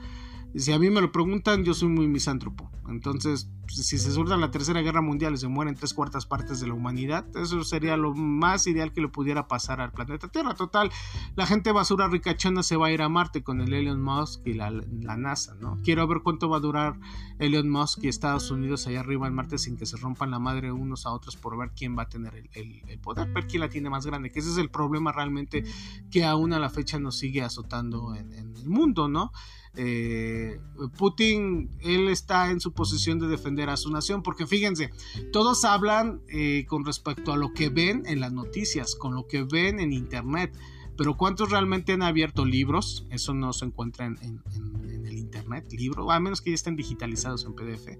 Si 0.56 0.72
a 0.72 0.78
mí 0.78 0.88
me 0.88 1.00
lo 1.00 1.10
preguntan, 1.10 1.64
yo 1.64 1.74
soy 1.74 1.88
muy 1.88 2.06
misántropo. 2.06 2.70
Entonces, 2.88 3.48
si 3.66 3.98
se 3.98 4.12
surda 4.12 4.36
la 4.36 4.50
tercera 4.50 4.82
guerra 4.82 5.00
mundial 5.00 5.34
y 5.34 5.38
se 5.38 5.48
mueren 5.48 5.74
tres 5.74 5.94
cuartas 5.94 6.26
partes 6.26 6.60
de 6.60 6.68
la 6.68 6.74
humanidad, 6.74 7.24
eso 7.36 7.64
sería 7.64 7.96
lo 7.96 8.14
más 8.14 8.66
ideal 8.66 8.92
que 8.92 9.00
le 9.00 9.08
pudiera 9.08 9.48
pasar 9.48 9.80
al 9.80 9.90
planeta 9.92 10.28
Tierra. 10.28 10.54
Total, 10.54 10.90
la 11.34 11.46
gente 11.46 11.72
basura 11.72 12.08
ricachona 12.08 12.62
se 12.62 12.76
va 12.76 12.88
a 12.88 12.92
ir 12.92 13.02
a 13.02 13.08
Marte 13.08 13.42
con 13.42 13.60
el 13.60 13.72
Elon 13.72 14.02
Musk 14.02 14.46
y 14.46 14.52
la, 14.52 14.70
NASA, 14.70 15.54
¿no? 15.56 15.78
Quiero 15.82 16.06
ver 16.06 16.20
cuánto 16.22 16.48
va 16.48 16.58
a 16.58 16.60
durar 16.60 17.00
Elon 17.38 17.68
Musk 17.68 18.04
y 18.04 18.08
Estados 18.08 18.50
Unidos 18.50 18.86
allá 18.86 19.00
arriba 19.00 19.26
en 19.26 19.34
Marte 19.34 19.58
sin 19.58 19.76
que 19.76 19.86
se 19.86 19.96
rompan 19.96 20.30
la 20.30 20.38
madre 20.38 20.70
unos 20.70 21.06
a 21.06 21.10
otros 21.10 21.36
por 21.36 21.58
ver 21.58 21.72
quién 21.74 21.96
va 21.98 22.02
a 22.02 22.08
tener 22.08 22.48
el, 22.52 22.98
poder, 23.00 23.28
ver 23.32 23.46
quién 23.46 23.60
la 23.60 23.68
tiene 23.68 23.90
más 23.90 24.06
grande, 24.06 24.30
que 24.30 24.38
ese 24.38 24.50
es 24.50 24.58
el 24.58 24.70
problema 24.70 25.10
realmente 25.10 25.64
que 26.10 26.24
aún 26.24 26.52
a 26.52 26.58
la 26.58 26.70
fecha 26.70 26.98
nos 26.98 27.18
sigue 27.18 27.42
azotando 27.42 28.14
en, 28.14 28.32
en 28.32 28.56
el 28.56 28.68
mundo, 28.68 29.08
¿no? 29.08 29.32
Eh, 29.76 30.60
Putin, 30.96 31.70
él 31.80 32.08
está 32.08 32.50
en 32.50 32.60
su 32.60 32.72
posición 32.72 33.18
de 33.18 33.26
defender 33.26 33.70
a 33.70 33.76
su 33.76 33.90
nación, 33.90 34.22
porque 34.22 34.46
fíjense, 34.46 34.90
todos 35.32 35.64
hablan 35.64 36.20
eh, 36.28 36.64
con 36.68 36.84
respecto 36.84 37.32
a 37.32 37.36
lo 37.36 37.52
que 37.52 37.70
ven 37.70 38.04
en 38.06 38.20
las 38.20 38.32
noticias, 38.32 38.94
con 38.94 39.14
lo 39.14 39.26
que 39.26 39.42
ven 39.42 39.80
en 39.80 39.92
internet, 39.92 40.56
pero 40.96 41.16
¿cuántos 41.16 41.50
realmente 41.50 41.92
han 41.92 42.02
abierto 42.02 42.44
libros? 42.44 43.06
Eso 43.10 43.34
no 43.34 43.52
se 43.52 43.64
encuentra 43.64 44.06
en, 44.06 44.18
en 44.22 45.06
el 45.06 45.18
internet, 45.18 45.66
libro, 45.72 46.10
a 46.10 46.20
menos 46.20 46.40
que 46.40 46.50
ya 46.50 46.54
estén 46.54 46.76
digitalizados 46.76 47.44
en 47.44 47.54
PDF, 47.54 47.98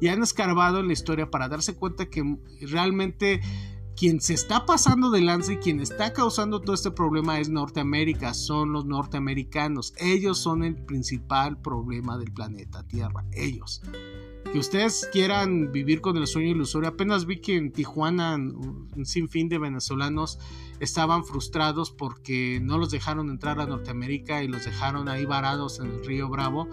y 0.00 0.08
han 0.08 0.22
escarbado 0.22 0.80
en 0.80 0.88
la 0.88 0.92
historia 0.92 1.30
para 1.30 1.48
darse 1.48 1.76
cuenta 1.76 2.06
que 2.06 2.36
realmente 2.60 3.40
quien 3.96 4.20
se 4.20 4.34
está 4.34 4.66
pasando 4.66 5.10
de 5.10 5.20
lanza 5.20 5.52
y 5.52 5.56
quien 5.58 5.80
está 5.80 6.12
causando 6.12 6.60
todo 6.60 6.74
este 6.74 6.90
problema 6.90 7.38
es 7.40 7.48
Norteamérica, 7.48 8.34
son 8.34 8.72
los 8.72 8.84
norteamericanos. 8.84 9.92
Ellos 9.98 10.38
son 10.38 10.64
el 10.64 10.76
principal 10.76 11.60
problema 11.60 12.18
del 12.18 12.32
planeta 12.32 12.86
Tierra, 12.86 13.24
ellos. 13.32 13.82
Que 14.52 14.58
ustedes 14.58 15.08
quieran 15.12 15.72
vivir 15.72 16.00
con 16.00 16.16
el 16.16 16.26
sueño 16.26 16.48
ilusorio. 16.48 16.88
Apenas 16.88 17.26
vi 17.26 17.40
que 17.40 17.56
en 17.56 17.72
Tijuana 17.72 18.36
un 18.36 19.06
sinfín 19.06 19.48
de 19.48 19.58
venezolanos 19.58 20.38
estaban 20.80 21.24
frustrados 21.24 21.90
porque 21.90 22.60
no 22.62 22.78
los 22.78 22.90
dejaron 22.90 23.30
entrar 23.30 23.60
a 23.60 23.66
Norteamérica 23.66 24.42
y 24.42 24.48
los 24.48 24.64
dejaron 24.64 25.08
ahí 25.08 25.24
varados 25.24 25.80
en 25.80 25.86
el 25.86 26.04
río 26.04 26.28
Bravo 26.28 26.68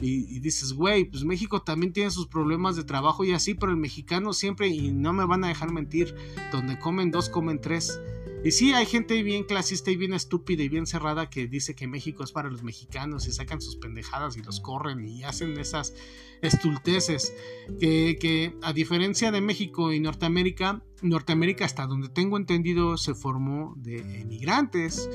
y, 0.00 0.38
dices, 0.38 0.74
güey, 0.74 1.04
pues 1.04 1.24
México 1.24 1.62
también 1.62 1.92
tiene 1.92 2.10
sus 2.10 2.28
problemas 2.28 2.76
de 2.76 2.84
trabajo 2.84 3.24
y 3.24 3.32
así, 3.32 3.54
pero 3.54 3.72
el 3.72 3.78
mexicano 3.78 4.32
siempre, 4.32 4.68
y 4.68 4.92
no 4.92 5.12
me 5.12 5.26
van 5.26 5.44
a 5.44 5.48
dejar 5.48 5.72
mentir, 5.72 6.14
donde 6.52 6.78
comen 6.78 7.10
dos, 7.10 7.28
comen 7.28 7.60
tres. 7.60 8.00
Y 8.44 8.52
sí, 8.52 8.72
hay 8.72 8.86
gente 8.86 9.20
bien 9.24 9.42
clasista 9.42 9.90
y 9.90 9.96
bien 9.96 10.14
estúpida 10.14 10.62
y 10.62 10.68
bien 10.68 10.86
cerrada 10.86 11.28
que 11.28 11.48
dice 11.48 11.74
que 11.74 11.88
México 11.88 12.22
es 12.22 12.30
para 12.30 12.48
los 12.48 12.62
mexicanos 12.62 13.26
y 13.26 13.32
sacan 13.32 13.60
sus 13.60 13.74
pendejadas 13.76 14.36
y 14.36 14.42
los 14.42 14.60
corren 14.60 15.04
y 15.08 15.24
hacen 15.24 15.58
esas 15.58 15.92
estulteces. 16.40 17.34
Que, 17.80 18.16
que 18.20 18.54
a 18.62 18.72
diferencia 18.72 19.32
de 19.32 19.40
México 19.40 19.92
y 19.92 19.98
Norteamérica, 19.98 20.84
Norteamérica 21.02 21.64
hasta 21.64 21.88
donde 21.88 22.08
tengo 22.08 22.36
entendido 22.36 22.96
se 22.96 23.14
formó 23.16 23.74
de 23.76 24.20
emigrantes. 24.20 25.10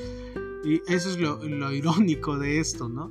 Y 0.62 0.82
eso 0.92 1.10
es 1.10 1.18
lo, 1.18 1.42
lo 1.42 1.72
irónico 1.72 2.38
de 2.38 2.60
esto, 2.60 2.90
¿no? 2.90 3.10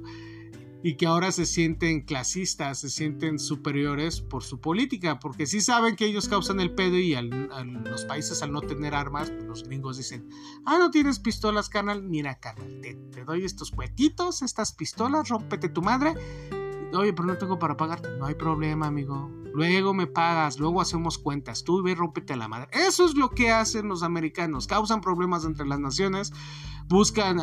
Y 0.83 0.95
que 0.95 1.07
ahora 1.07 1.31
se 1.31 1.45
sienten 1.45 2.01
clasistas, 2.01 2.79
se 2.79 2.89
sienten 2.89 3.39
superiores 3.39 4.19
por 4.19 4.43
su 4.43 4.59
política, 4.59 5.17
porque 5.17 5.47
sí 5.47 5.61
saben 5.61 5.95
que 5.95 6.05
ellos 6.05 6.27
causan 6.27 6.59
el 6.59 6.75
pedo 6.75 6.97
y 6.97 7.15
los 7.15 8.03
países 8.03 8.43
al 8.43 8.51
no 8.51 8.61
tener 8.61 8.93
armas, 8.93 9.31
pues 9.31 9.45
los 9.45 9.63
gringos 9.63 9.97
dicen, 9.97 10.29
ah, 10.65 10.77
no 10.77 10.91
tienes 10.91 11.19
pistolas, 11.19 11.69
carnal, 11.69 12.03
mira, 12.03 12.37
carnal, 12.37 12.81
te, 12.81 13.23
doy 13.23 13.45
estos 13.45 13.71
cuetitos, 13.71 14.41
estas 14.41 14.73
pistolas, 14.73 15.29
rómpete 15.29 15.69
tu 15.69 15.81
madre, 15.81 16.15
oye, 16.93 17.13
pero 17.13 17.27
no 17.27 17.37
tengo 17.37 17.57
para 17.57 17.77
pagarte, 17.77 18.09
no 18.19 18.25
hay 18.25 18.35
problema, 18.35 18.87
amigo, 18.87 19.31
luego 19.53 19.93
me 19.93 20.07
pagas, 20.07 20.59
luego 20.59 20.81
hacemos 20.81 21.17
cuentas, 21.17 21.63
tú 21.63 21.81
ve, 21.81 21.95
rómpete 21.95 22.35
la 22.35 22.49
madre. 22.49 22.67
Eso 22.73 23.05
es 23.05 23.15
lo 23.15 23.29
que 23.29 23.51
hacen 23.51 23.87
los 23.87 24.03
americanos, 24.03 24.67
causan 24.67 24.99
problemas 24.99 25.45
entre 25.45 25.65
las 25.65 25.79
naciones, 25.79 26.33
buscan 26.87 27.37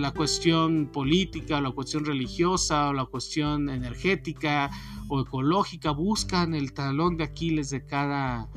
la 0.00 0.10
cuestión 0.12 0.90
política, 0.92 1.60
la 1.60 1.70
cuestión 1.70 2.04
religiosa, 2.04 2.88
o 2.88 2.92
la 2.92 3.04
cuestión 3.04 3.68
energética 3.68 4.70
o 5.08 5.20
ecológica, 5.20 5.90
buscan 5.90 6.54
el 6.54 6.72
talón 6.72 7.16
de 7.16 7.24
Aquiles 7.24 7.70
de 7.70 7.84
cada 7.84 8.48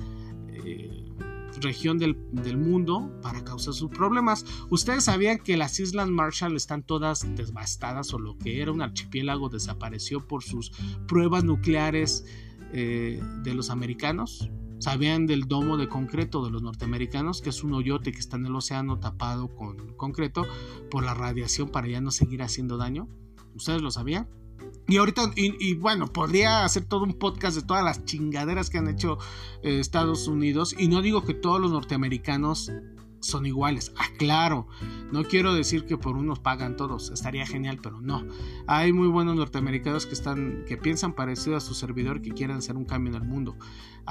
eh, 0.49 1.05
región 1.61 1.97
del, 1.97 2.17
del, 2.31 2.57
mundo 2.57 3.11
para 3.21 3.43
causar 3.43 3.73
sus 3.73 3.89
problemas. 3.89 4.45
Ustedes 4.69 5.05
sabían 5.05 5.39
que 5.39 5.57
las 5.57 5.79
Islas 5.79 6.09
Marshall 6.09 6.55
están 6.55 6.83
todas 6.83 7.25
devastadas 7.35 8.13
o 8.13 8.19
lo 8.19 8.37
que 8.37 8.61
era 8.61 8.71
un 8.71 8.81
archipiélago 8.81 9.49
desapareció 9.49 10.25
por 10.25 10.43
sus 10.43 10.71
pruebas 11.07 11.43
nucleares 11.43 12.25
eh, 12.71 13.21
de 13.43 13.53
los 13.53 13.69
americanos. 13.69 14.49
Sabían 14.79 15.27
del 15.27 15.47
domo 15.47 15.77
de 15.77 15.87
concreto 15.87 16.43
de 16.43 16.51
los 16.51 16.61
norteamericanos, 16.61 17.41
que 17.41 17.49
es 17.49 17.63
un 17.63 17.73
hoyote 17.73 18.11
que 18.11 18.19
está 18.19 18.37
en 18.37 18.45
el 18.45 18.55
océano 18.55 18.99
tapado 18.99 19.53
con 19.55 19.93
concreto 19.95 20.45
por 20.89 21.03
la 21.03 21.13
radiación 21.13 21.69
para 21.69 21.87
ya 21.87 22.01
no 22.01 22.11
seguir 22.11 22.41
haciendo 22.41 22.77
daño. 22.77 23.07
¿Ustedes 23.55 23.81
lo 23.81 23.91
sabían? 23.91 24.27
Y 24.87 24.97
ahorita, 24.97 25.31
y, 25.35 25.75
bueno, 25.75 26.07
podría 26.07 26.65
hacer 26.65 26.85
todo 26.85 27.03
un 27.03 27.13
podcast 27.13 27.55
de 27.55 27.63
todas 27.63 27.83
las 27.83 28.05
chingaderas 28.05 28.69
que 28.69 28.79
han 28.79 28.87
hecho 28.87 29.17
eh, 29.61 29.79
Estados 29.79 30.27
Unidos. 30.27 30.75
Y 30.77 30.87
no 30.87 31.01
digo 31.01 31.23
que 31.23 31.33
todos 31.33 31.61
los 31.61 31.71
norteamericanos 31.71 32.71
son 33.21 33.45
iguales. 33.45 33.91
Ah, 33.97 34.07
claro, 34.17 34.67
no 35.11 35.23
quiero 35.23 35.53
decir 35.53 35.85
que 35.85 35.97
por 35.97 36.15
unos 36.15 36.39
pagan 36.39 36.75
todos, 36.75 37.11
estaría 37.11 37.45
genial, 37.45 37.79
pero 37.81 38.01
no. 38.01 38.25
Hay 38.67 38.93
muy 38.93 39.07
buenos 39.07 39.35
norteamericanos 39.35 40.05
que 40.05 40.13
están 40.13 40.63
que 40.65 40.77
piensan 40.77 41.13
parecido 41.13 41.57
a 41.57 41.59
su 41.59 41.73
servidor 41.73 42.21
que 42.21 42.31
quieren 42.31 42.57
hacer 42.57 42.75
un 42.77 42.85
cambio 42.85 43.15
en 43.15 43.21
el 43.21 43.27
mundo. 43.27 43.57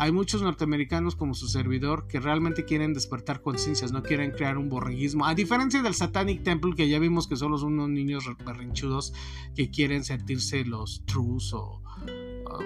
Hay 0.00 0.12
muchos 0.12 0.42
norteamericanos 0.42 1.16
como 1.16 1.34
su 1.34 1.48
servidor 1.48 2.06
que 2.06 2.20
realmente 2.20 2.64
quieren 2.64 2.94
despertar 2.94 3.42
conciencias, 3.42 3.90
no 3.90 4.04
quieren 4.04 4.30
crear 4.30 4.56
un 4.56 4.68
borreguismo. 4.68 5.26
A 5.26 5.34
diferencia 5.34 5.82
del 5.82 5.92
Satanic 5.92 6.44
Temple 6.44 6.74
que 6.76 6.88
ya 6.88 7.00
vimos 7.00 7.26
que 7.26 7.34
solo 7.34 7.58
son 7.58 7.72
unos 7.72 7.88
niños 7.88 8.24
berrinchudos 8.46 9.12
que 9.56 9.70
quieren 9.70 10.04
sentirse 10.04 10.64
los 10.64 11.04
trues 11.04 11.52
o 11.52 11.82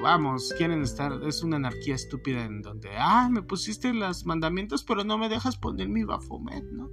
vamos, 0.03 0.53
quieren 0.59 0.83
estar, 0.83 1.23
es 1.27 1.43
una 1.43 1.57
anarquía 1.57 1.95
estúpida 1.95 2.45
en 2.45 2.61
donde, 2.61 2.91
ah, 2.99 3.31
me 3.31 3.41
pusiste 3.41 3.95
los 3.95 4.27
mandamientos, 4.27 4.85
pero 4.85 5.03
no 5.03 5.17
me 5.17 5.31
dejas 5.31 5.57
poner 5.57 5.89
mi 5.89 6.05
Bafomet, 6.05 6.65
¿no? 6.65 6.91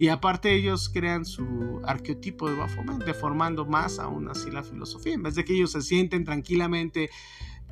Y 0.00 0.08
aparte 0.08 0.54
ellos 0.54 0.88
crean 0.88 1.24
su 1.24 1.80
arqueotipo 1.84 2.50
de 2.50 2.56
Bafomet, 2.56 3.04
deformando 3.04 3.64
más 3.64 4.00
aún 4.00 4.28
así 4.28 4.50
la 4.50 4.64
filosofía, 4.64 5.14
en 5.14 5.22
vez 5.22 5.36
de 5.36 5.44
que 5.44 5.54
ellos 5.54 5.72
se 5.72 5.82
sienten 5.82 6.24
tranquilamente, 6.24 7.10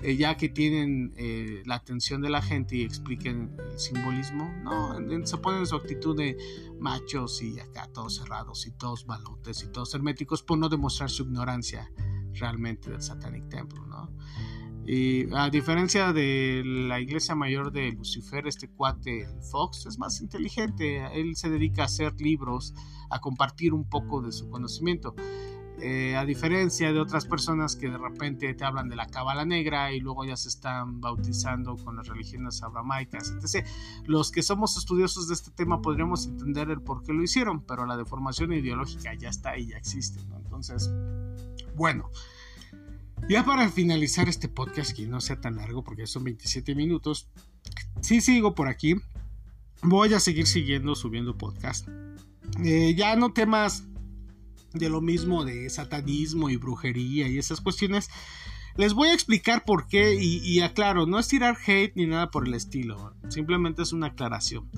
eh, 0.03 0.17
ya 0.17 0.37
que 0.37 0.49
tienen 0.49 1.15
eh, 1.17 1.63
la 1.65 1.77
atención 1.77 2.21
de 2.21 2.31
la 2.31 2.43
gente 2.43 2.77
y 2.77 2.83
expliquen 2.83 3.57
el 3.71 3.79
simbolismo, 3.79 4.53
no, 4.63 4.95
se 5.25 5.39
ponen 5.39 5.61
en 5.61 5.67
su 5.67 5.77
actitud 5.77 6.17
de 6.17 6.37
machos 6.79 7.43
y 7.43 7.59
acá 7.59 7.89
todos 7.93 8.17
cerrados 8.17 8.67
y 8.67 8.73
todos 8.73 9.07
balotes 9.07 9.63
y 9.63 9.69
todos 9.69 9.95
herméticos 9.95 10.43
por 10.43 10.59
no 10.59 10.69
demostrar 10.69 11.11
su 11.11 11.23
ignorancia 11.23 11.91
realmente 12.35 12.91
del 12.91 13.03
Satanic 13.03 13.49
Temple, 13.49 13.81
¿no? 13.89 14.11
Y 14.89 15.27
a 15.35 15.51
diferencia 15.51 16.13
de 16.13 16.63
la 16.65 17.01
iglesia 17.01 17.35
mayor 17.35 17.73
de 17.73 17.91
Lucifer, 17.91 18.47
este 18.47 18.69
cuate 18.69 19.27
Fox 19.51 19.87
es 19.87 19.99
más 19.99 20.21
inteligente. 20.21 21.05
Él 21.13 21.35
se 21.35 21.51
dedica 21.51 21.83
a 21.83 21.85
hacer 21.87 22.15
libros, 22.21 22.73
a 23.11 23.19
compartir 23.21 23.75
un 23.75 23.89
poco 23.89 24.23
de 24.23 24.31
su 24.31 24.49
conocimiento. 24.49 25.17
Eh, 25.79 26.17
a 26.17 26.25
diferencia 26.25 26.91
de 26.91 26.99
otras 26.99 27.27
personas 27.27 27.77
que 27.77 27.91
de 27.91 27.99
repente 27.99 28.53
te 28.55 28.65
hablan 28.65 28.89
de 28.89 28.97
la 28.97 29.07
cábala 29.09 29.45
negra 29.45 29.93
y 29.93 30.01
luego 30.01 30.25
ya 30.25 30.35
se 30.37 30.49
están 30.49 31.03
bautizando 31.03 31.77
con 31.77 31.97
las 31.97 32.09
religiones 32.09 32.63
abramaicas, 32.63 33.31
etc. 33.31 33.67
Los 34.07 34.31
que 34.31 34.43
somos 34.43 34.79
estudiosos 34.79 35.29
de 35.29 35.35
este 35.35 35.51
tema 35.51 35.83
podríamos 35.83 36.27
entender 36.27 36.71
el 36.71 36.81
por 36.81 37.03
qué 37.03 37.13
lo 37.13 37.23
hicieron, 37.23 37.61
pero 37.61 37.85
la 37.85 37.97
deformación 37.97 38.55
ideológica 38.55 39.13
ya 39.15 39.29
está 39.29 39.51
ahí, 39.51 39.67
ya 39.67 39.77
existe. 39.77 40.21
Entonces, 40.37 40.91
bueno. 41.75 42.11
Ya 43.29 43.45
para 43.45 43.69
finalizar 43.71 44.29
este 44.29 44.49
podcast, 44.49 44.93
que 44.93 45.07
no 45.07 45.21
sea 45.21 45.41
tan 45.41 45.57
largo 45.57 45.83
porque 45.83 46.07
son 46.07 46.23
27 46.25 46.75
minutos, 46.75 47.29
si 48.01 48.21
sigo 48.21 48.55
por 48.55 48.69
aquí. 48.69 48.95
Voy 49.83 50.15
a 50.15 50.21
seguir 50.21 50.47
siguiendo 50.47 50.95
subiendo 50.95 51.37
podcast. 51.37 51.89
Eh, 52.65 52.95
ya 52.97 53.15
no 53.17 53.33
temas 53.33 53.85
de 54.79 54.91
lo 54.91 55.01
mismo 55.01 55.45
de 55.45 55.69
satanismo 55.71 56.51
y 56.51 56.57
brujería 56.57 57.29
y 57.29 57.39
esas 57.39 57.61
cuestiones. 57.61 58.09
Les 58.77 58.93
voy 58.93 59.09
a 59.09 59.15
explicar 59.15 59.65
por 59.65 59.87
qué 59.87 60.15
y, 60.21 60.61
aclaro, 60.61 61.07
no 61.07 61.19
es 61.19 61.29
tirar 61.29 61.57
hate 61.67 61.97
ni 61.97 62.07
nada 62.07 62.31
por 62.31 62.47
el 62.47 62.55
estilo, 62.55 63.15
simplemente 63.29 63.83
es 63.83 63.93
una 63.93 64.09
aclaración. 64.09 64.71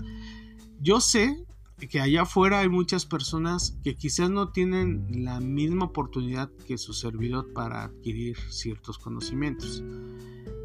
Yo 0.80 1.00
sé 1.00 1.44
que 1.90 2.00
allá 2.00 2.22
afuera 2.22 2.60
hay 2.60 2.68
muchas 2.68 3.06
personas 3.06 3.76
que 3.82 3.96
quizás 3.96 4.30
no 4.30 4.50
tienen 4.50 5.24
la 5.24 5.40
misma 5.40 5.86
oportunidad 5.86 6.50
que 6.66 6.78
su 6.78 6.92
servidor 6.92 7.52
para 7.52 7.84
adquirir 7.84 8.36
ciertos 8.50 8.98
conocimientos. 8.98 9.82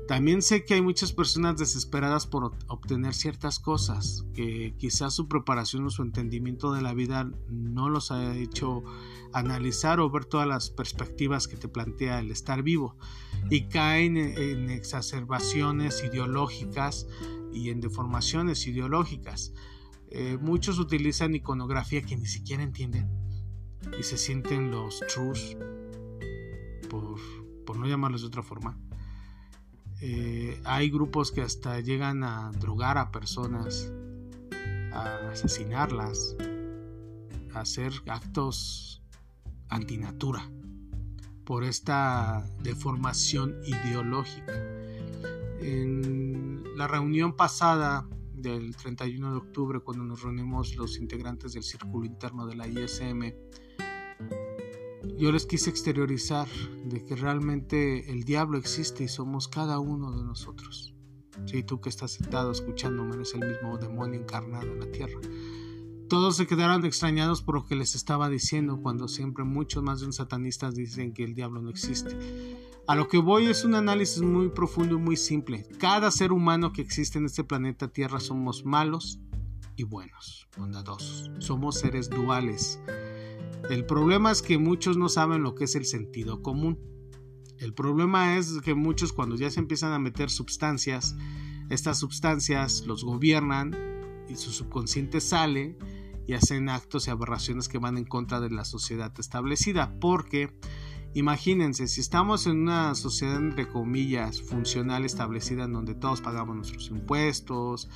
También 0.08 0.42
sé 0.42 0.66
que 0.66 0.74
hay 0.74 0.82
muchas 0.82 1.14
personas 1.14 1.58
desesperadas 1.58 2.28
por 2.28 2.56
obtener 2.68 3.14
ciertas 3.14 3.60
cosas, 3.60 4.26
que 4.34 4.76
quizás 4.78 5.14
su 5.14 5.28
preparación 5.28 5.86
o 5.86 5.90
su 5.90 6.02
entendimiento 6.02 6.74
de 6.74 6.82
la 6.82 6.94
vida 6.94 7.32
no 7.50 7.90
los 7.90 8.12
ha 8.12 8.36
hecho 8.36 8.84
analizar 9.32 10.00
o 10.00 10.10
ver 10.10 10.26
todas 10.26 10.48
las 10.48 10.70
perspectivas 10.70 11.48
que 11.48 11.56
te 11.56 11.68
plantea 11.68 12.20
el 12.20 12.32
estar 12.32 12.64
vivo 12.64 12.98
y 13.50 13.64
caen 13.68 14.18
en 14.18 14.70
exacerbaciones 14.70 16.04
ideológicas 16.04 17.08
y 17.54 17.70
en 17.70 17.80
deformaciones 17.80 18.68
ideológicas. 18.68 19.54
Eh, 20.10 20.38
muchos 20.40 20.80
utilizan 20.80 21.34
iconografía 21.34 22.04
que 22.04 22.16
ni 22.16 22.28
siquiera 22.28 22.62
entienden 22.62 23.10
y 24.00 24.04
se 24.04 24.18
sienten 24.18 24.70
los 24.70 25.00
trus, 25.08 25.58
por, 26.90 27.78
no 27.78 27.88
llamarlos 27.88 28.22
de 28.22 28.28
otra 28.28 28.44
forma. 28.44 28.78
Eh, 30.06 30.60
hay 30.66 30.90
grupos 30.90 31.32
que 31.32 31.40
hasta 31.40 31.80
llegan 31.80 32.26
a 32.26 32.52
drogar 32.60 32.98
a 32.98 33.10
personas, 33.10 33.90
a 34.92 35.30
asesinarlas, 35.32 36.36
a 37.54 37.62
hacer 37.62 37.94
actos 38.08 39.02
antinatura 39.70 40.46
por 41.46 41.64
esta 41.64 42.46
deformación 42.62 43.56
ideológica. 43.66 44.52
En 45.62 46.66
la 46.76 46.90
reunión 46.90 47.38
pasada 47.38 48.06
del 48.34 48.76
31 48.76 49.32
de 49.32 49.38
octubre 49.38 49.80
cuando 49.80 50.04
nos 50.04 50.22
reunimos 50.22 50.76
los 50.76 50.98
integrantes 50.98 51.54
del 51.54 51.64
círculo 51.64 52.06
interno 52.06 52.46
de 52.46 52.56
la 52.56 52.68
ISM, 52.68 53.34
yo 55.18 55.32
les 55.32 55.46
quise 55.46 55.70
exteriorizar 55.70 56.48
de 56.86 57.04
que 57.04 57.16
realmente 57.16 58.12
el 58.12 58.24
diablo 58.24 58.58
existe 58.58 59.04
y 59.04 59.08
somos 59.08 59.48
cada 59.48 59.80
uno 59.80 60.12
de 60.12 60.24
nosotros. 60.24 60.94
Sí, 61.46 61.64
tú 61.64 61.82
que 61.82 61.90
estás 61.90 62.12
sentado 62.12 62.52
escuchándome 62.52 63.16
eres 63.16 63.34
el 63.34 63.48
mismo 63.48 63.78
demonio 63.78 64.20
encarnado 64.20 64.72
en 64.72 64.80
la 64.80 64.92
tierra. 64.92 65.20
Todos 66.10 66.36
se 66.36 66.46
quedaron 66.46 66.86
extrañados 66.86 67.42
por 67.42 67.56
lo 67.56 67.66
que 67.66 67.76
les 67.76 67.96
estaba 67.96 68.30
diciendo 68.30 68.82
cuando 68.82 69.08
siempre 69.08 69.44
muchos 69.44 69.82
más 69.82 70.00
de 70.00 70.06
un 70.06 70.14
satanistas 70.14 70.76
dicen 70.76 71.14
que 71.14 71.24
el 71.24 71.34
diablo 71.34 71.62
no 71.62 71.70
existe. 71.70 72.18
A 72.86 72.96
lo 72.96 73.08
que 73.08 73.18
voy 73.18 73.48
es 73.48 73.64
un 73.64 73.76
análisis 73.76 74.22
muy 74.22 74.50
profundo 74.50 74.96
y 74.96 75.00
muy 75.00 75.16
simple. 75.16 75.66
Cada 75.80 76.12
ser 76.12 76.32
humano 76.32 76.74
que 76.74 76.82
existe 76.82 77.18
en 77.18 77.26
este 77.26 77.44
planeta 77.44 77.88
Tierra 77.88 78.20
somos 78.20 78.66
malos 78.66 79.20
y 79.76 79.84
buenos, 79.84 80.48
bondadosos. 80.58 81.32
Somos 81.40 81.80
seres 81.80 82.10
duales. 82.10 82.80
El 83.70 83.86
problema 83.86 84.32
es 84.32 84.42
que 84.42 84.58
muchos 84.58 84.98
no 84.98 85.08
saben 85.08 85.42
lo 85.42 85.56
que 85.56 85.64
es 85.66 85.76
el 85.76 85.86
sentido 85.86 86.42
común. 86.42 86.80
El 87.60 87.74
problema 87.74 88.38
es 88.38 88.60
que 88.62 88.76
muchos 88.76 89.14
cuando 89.14 89.36
ya 89.36 89.50
se 89.50 89.60
empiezan 89.60 89.94
a 89.94 90.00
meter 90.00 90.30
sustancias, 90.30 91.16
estas 91.70 92.00
sustancias 92.00 92.86
los 92.86 93.06
gobiernan 93.06 93.74
y 94.28 94.36
su 94.36 94.52
subconsciente 94.52 95.22
sale 95.22 95.78
y 96.28 96.34
hacen 96.34 96.68
actos 96.68 97.08
y 97.08 97.12
aberraciones 97.12 97.70
que 97.70 97.78
van 97.78 97.98
en 97.98 98.06
contra 98.06 98.42
de 98.42 98.50
la 98.50 98.66
sociedad 98.66 99.14
establecida. 99.18 99.98
Porque 100.00 100.54
imagínense, 101.14 101.88
si 101.88 102.02
estamos 102.02 102.48
en 102.48 102.64
una 102.64 102.96
sociedad 102.96 103.38
entre 103.38 103.70
comillas 103.70 104.42
funcional 104.42 105.06
establecida 105.06 105.64
en 105.64 105.74
donde 105.74 105.96
todos 105.96 106.20
pagamos 106.20 106.58
nuestros 106.58 106.90
impuestos, 106.90 107.90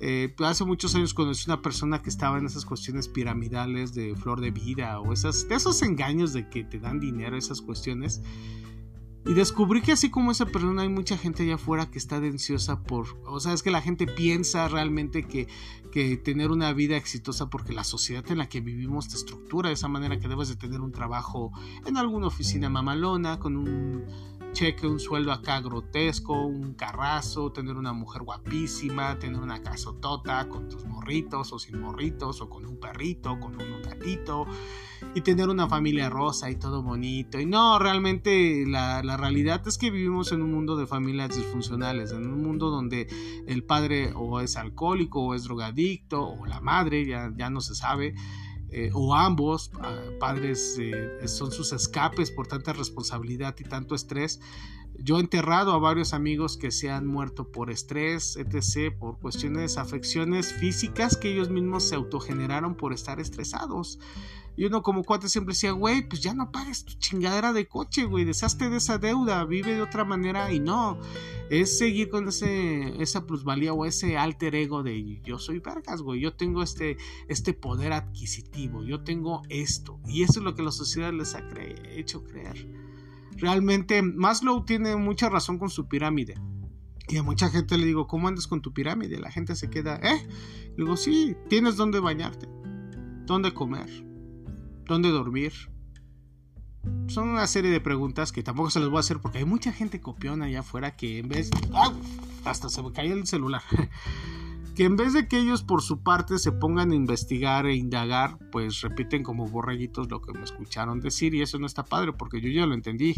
eh, 0.00 0.34
hace 0.40 0.64
muchos 0.64 0.94
años 0.94 1.14
conocí 1.14 1.44
una 1.46 1.62
persona 1.62 2.02
que 2.02 2.10
estaba 2.10 2.38
en 2.38 2.46
esas 2.46 2.64
cuestiones 2.64 3.08
piramidales 3.08 3.94
de 3.94 4.14
flor 4.16 4.40
de 4.40 4.50
vida 4.50 5.00
o 5.00 5.12
esas, 5.12 5.46
esos 5.50 5.82
engaños 5.82 6.32
de 6.32 6.48
que 6.48 6.64
te 6.64 6.78
dan 6.78 7.00
dinero, 7.00 7.36
esas 7.36 7.60
cuestiones. 7.60 8.22
Y 9.26 9.32
descubrí 9.32 9.80
que 9.80 9.92
así 9.92 10.10
como 10.10 10.32
esa 10.32 10.44
persona 10.44 10.82
hay 10.82 10.90
mucha 10.90 11.16
gente 11.16 11.44
allá 11.44 11.54
afuera 11.54 11.90
que 11.90 11.96
está 11.96 12.20
denciosa 12.20 12.82
por, 12.82 13.18
o 13.24 13.40
sea, 13.40 13.54
es 13.54 13.62
que 13.62 13.70
la 13.70 13.80
gente 13.80 14.06
piensa 14.06 14.68
realmente 14.68 15.22
que, 15.22 15.48
que 15.90 16.18
tener 16.18 16.50
una 16.50 16.74
vida 16.74 16.98
exitosa 16.98 17.48
porque 17.48 17.72
la 17.72 17.84
sociedad 17.84 18.22
en 18.30 18.36
la 18.36 18.50
que 18.50 18.60
vivimos 18.60 19.08
te 19.08 19.14
estructura 19.14 19.70
de 19.70 19.74
esa 19.74 19.88
manera 19.88 20.18
que 20.18 20.28
debes 20.28 20.48
de 20.48 20.56
tener 20.56 20.82
un 20.82 20.92
trabajo 20.92 21.52
en 21.86 21.96
alguna 21.96 22.26
oficina 22.26 22.68
mamalona 22.68 23.38
con 23.38 23.56
un 23.56 24.04
cheque, 24.54 24.86
un 24.86 25.00
sueldo 25.00 25.32
acá 25.32 25.60
grotesco, 25.60 26.46
un 26.46 26.74
carrazo, 26.74 27.50
tener 27.50 27.76
una 27.76 27.92
mujer 27.92 28.22
guapísima, 28.22 29.18
tener 29.18 29.40
una 29.40 29.62
casotota 29.62 30.48
con 30.48 30.68
tus 30.68 30.84
morritos 30.86 31.52
o 31.52 31.58
sin 31.58 31.80
morritos 31.80 32.40
o 32.40 32.48
con 32.48 32.64
un 32.64 32.78
perrito, 32.78 33.38
con 33.40 33.60
un 33.60 33.82
gatito 33.82 34.46
y 35.14 35.20
tener 35.22 35.48
una 35.48 35.68
familia 35.68 36.08
rosa 36.08 36.50
y 36.50 36.56
todo 36.56 36.82
bonito. 36.82 37.40
Y 37.40 37.46
no, 37.46 37.80
realmente 37.80 38.64
la, 38.66 39.02
la 39.02 39.16
realidad 39.16 39.60
es 39.66 39.76
que 39.76 39.90
vivimos 39.90 40.30
en 40.30 40.40
un 40.40 40.52
mundo 40.52 40.76
de 40.76 40.86
familias 40.86 41.36
disfuncionales, 41.36 42.12
en 42.12 42.24
un 42.26 42.40
mundo 42.40 42.70
donde 42.70 43.08
el 43.48 43.64
padre 43.64 44.12
o 44.14 44.40
es 44.40 44.56
alcohólico 44.56 45.20
o 45.20 45.34
es 45.34 45.42
drogadicto 45.42 46.24
o 46.24 46.46
la 46.46 46.60
madre, 46.60 47.04
ya, 47.04 47.32
ya 47.36 47.50
no 47.50 47.60
se 47.60 47.74
sabe. 47.74 48.14
Eh, 48.76 48.90
o 48.92 49.14
ambos 49.14 49.70
padres 50.18 50.76
eh, 50.80 51.28
son 51.28 51.52
sus 51.52 51.72
escapes 51.72 52.32
por 52.32 52.48
tanta 52.48 52.72
responsabilidad 52.72 53.54
y 53.60 53.62
tanto 53.62 53.94
estrés. 53.94 54.40
Yo 54.98 55.18
he 55.18 55.20
enterrado 55.20 55.70
a 55.72 55.78
varios 55.78 56.12
amigos 56.12 56.56
que 56.56 56.72
se 56.72 56.90
han 56.90 57.06
muerto 57.06 57.52
por 57.52 57.70
estrés, 57.70 58.36
etc., 58.36 58.92
por 58.98 59.20
cuestiones, 59.20 59.78
afecciones 59.78 60.52
físicas 60.52 61.16
que 61.16 61.32
ellos 61.32 61.50
mismos 61.50 61.84
se 61.84 61.94
autogeneraron 61.94 62.74
por 62.74 62.92
estar 62.92 63.20
estresados. 63.20 64.00
Y 64.56 64.66
uno 64.66 64.82
como 64.82 65.02
cuate 65.02 65.28
siempre 65.28 65.54
decía, 65.54 65.72
güey, 65.72 66.08
pues 66.08 66.20
ya 66.22 66.32
no 66.32 66.52
pagues 66.52 66.84
tu 66.84 66.94
chingadera 66.94 67.52
de 67.52 67.66
coche, 67.66 68.04
güey, 68.04 68.24
deshazte 68.24 68.70
de 68.70 68.76
esa 68.76 68.98
deuda, 68.98 69.44
vive 69.44 69.74
de 69.74 69.82
otra 69.82 70.04
manera 70.04 70.52
y 70.52 70.60
no, 70.60 70.98
es 71.50 71.76
seguir 71.76 72.08
con 72.08 72.28
ese, 72.28 73.02
esa 73.02 73.26
plusvalía 73.26 73.72
o 73.72 73.84
ese 73.84 74.16
alter 74.16 74.54
ego 74.54 74.82
de 74.82 75.20
yo 75.24 75.38
soy 75.38 75.58
vergas, 75.58 76.02
güey, 76.02 76.20
yo 76.20 76.34
tengo 76.34 76.62
este, 76.62 76.96
este 77.28 77.52
poder 77.52 77.92
adquisitivo, 77.92 78.84
yo 78.84 79.02
tengo 79.02 79.42
esto. 79.48 79.98
Y 80.06 80.22
eso 80.22 80.40
es 80.40 80.44
lo 80.44 80.54
que 80.54 80.62
la 80.62 80.70
sociedad 80.70 81.12
les 81.12 81.34
ha 81.34 81.42
hecho 81.90 82.22
creer. 82.24 82.68
Realmente 83.36 84.02
Maslow 84.02 84.64
tiene 84.64 84.96
mucha 84.96 85.28
razón 85.28 85.58
con 85.58 85.70
su 85.70 85.88
pirámide. 85.88 86.34
Y 87.08 87.16
a 87.18 87.22
mucha 87.22 87.50
gente 87.50 87.76
le 87.76 87.84
digo, 87.84 88.06
¿cómo 88.06 88.28
andas 88.28 88.46
con 88.46 88.62
tu 88.62 88.72
pirámide? 88.72 89.18
La 89.18 89.30
gente 89.30 89.54
se 89.56 89.68
queda, 89.68 89.96
¿eh? 89.96 90.26
Le 90.76 90.84
digo, 90.84 90.96
sí, 90.96 91.36
tienes 91.48 91.76
dónde 91.76 92.00
bañarte, 92.00 92.48
dónde 93.26 93.52
comer, 93.52 93.90
dónde 94.86 95.10
dormir. 95.10 95.52
Son 97.06 97.28
una 97.28 97.46
serie 97.46 97.70
de 97.70 97.80
preguntas 97.80 98.32
que 98.32 98.42
tampoco 98.42 98.70
se 98.70 98.80
les 98.80 98.88
voy 98.88 98.98
a 98.98 99.00
hacer 99.00 99.18
porque 99.18 99.38
hay 99.38 99.44
mucha 99.44 99.72
gente 99.72 100.00
copiona 100.00 100.46
allá 100.46 100.60
afuera 100.60 100.96
que 100.96 101.18
en 101.18 101.28
vez... 101.28 101.50
Hasta 102.44 102.68
se 102.68 102.82
me 102.82 102.92
cayó 102.92 103.14
el 103.14 103.26
celular. 103.26 103.62
que 104.74 104.84
en 104.84 104.96
vez 104.96 105.12
de 105.12 105.28
que 105.28 105.38
ellos 105.38 105.62
por 105.62 105.82
su 105.82 106.02
parte 106.02 106.38
se 106.38 106.52
pongan 106.52 106.90
a 106.90 106.94
investigar 106.94 107.66
e 107.66 107.74
indagar, 107.74 108.38
pues 108.50 108.80
repiten 108.82 109.22
como 109.22 109.48
borreguitos 109.48 110.10
lo 110.10 110.20
que 110.20 110.32
me 110.32 110.42
escucharon 110.42 111.00
decir 111.00 111.34
y 111.34 111.42
eso 111.42 111.58
no 111.58 111.66
está 111.66 111.84
padre 111.84 112.12
porque 112.12 112.40
yo 112.40 112.48
ya 112.48 112.66
lo 112.66 112.74
entendí. 112.74 113.14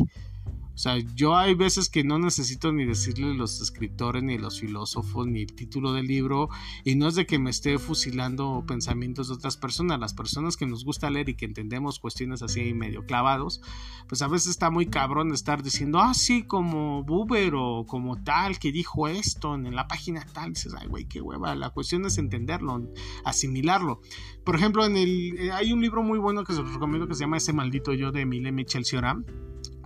O 0.77 0.79
sea, 0.79 0.99
yo 1.15 1.39
hay 1.39 1.55
veces 1.55 1.89
que 1.89 2.05
no 2.05 2.19
necesito 2.19 2.71
ni 2.71 2.85
decirle 2.85 3.33
los 3.33 3.62
escritores, 3.62 4.23
ni 4.23 4.37
los 4.37 4.61
filósofos, 4.61 5.27
ni 5.27 5.41
el 5.41 5.55
título 5.55 5.95
del 5.95 6.07
libro, 6.07 6.51
y 6.85 6.97
no 6.97 7.09
es 7.09 7.15
de 7.15 7.25
que 7.25 7.39
me 7.39 7.49
esté 7.49 7.79
fusilando 7.79 8.62
pensamientos 8.69 9.29
de 9.29 9.35
otras 9.37 9.57
personas. 9.57 9.99
Las 9.99 10.12
personas 10.12 10.59
que 10.59 10.67
nos 10.67 10.85
gusta 10.85 11.09
leer 11.09 11.31
y 11.31 11.35
que 11.35 11.47
entendemos 11.47 11.99
cuestiones 11.99 12.43
así 12.43 12.75
medio 12.75 13.07
clavados, 13.07 13.62
pues 14.07 14.21
a 14.21 14.29
veces 14.29 14.51
está 14.51 14.69
muy 14.69 14.85
cabrón 14.85 15.33
estar 15.33 15.62
diciendo, 15.62 15.99
ah, 15.99 16.12
sí, 16.12 16.43
como 16.43 17.03
Buber 17.05 17.55
o 17.55 17.87
como 17.87 18.23
tal, 18.23 18.59
que 18.59 18.71
dijo 18.71 19.09
esto 19.09 19.55
en 19.55 19.75
la 19.75 19.89
página 19.89 20.27
tal. 20.35 20.53
dices, 20.53 20.75
ay, 20.79 20.89
güey, 20.89 21.07
qué 21.07 21.23
hueva. 21.23 21.55
La 21.55 21.71
cuestión 21.71 22.05
es 22.05 22.19
entenderlo, 22.19 22.87
asimilarlo. 23.25 24.03
Por 24.45 24.57
ejemplo, 24.57 24.85
en 24.85 24.99
el, 24.99 25.39
eh, 25.39 25.53
hay 25.53 25.73
un 25.73 25.81
libro 25.81 26.03
muy 26.03 26.19
bueno 26.19 26.45
que 26.45 26.53
se 26.53 26.61
los 26.61 26.75
recomiendo 26.75 27.09
que 27.09 27.15
se 27.15 27.21
llama 27.21 27.39
Ese 27.39 27.55
maldito 27.55 27.95
yo 27.95 28.12
de 28.12 28.21
Emile 28.21 28.53
Michel 28.53 28.85
Cioran 28.85 29.25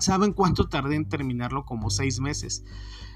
¿Saben 0.00 0.32
cuánto 0.32 0.68
tardé 0.68 0.96
en 0.96 1.08
terminarlo? 1.08 1.64
Como 1.64 1.90
seis 1.90 2.20
meses. 2.20 2.64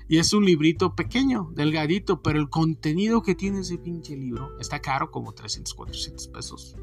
Y 0.07 0.19
es 0.19 0.33
un 0.33 0.45
librito 0.45 0.95
pequeño, 0.95 1.51
delgadito, 1.55 2.23
pero 2.23 2.39
el 2.39 2.51
contenido 2.51 3.23
que 3.23 3.35
tiene 3.35 3.61
ese 3.61 3.79
pinche 3.79 4.17
libro 4.17 4.59
está 4.61 4.81
caro, 4.81 5.11
como 5.11 5.33
300, 5.33 5.73
400 5.75 6.29
pesos. 6.29 6.77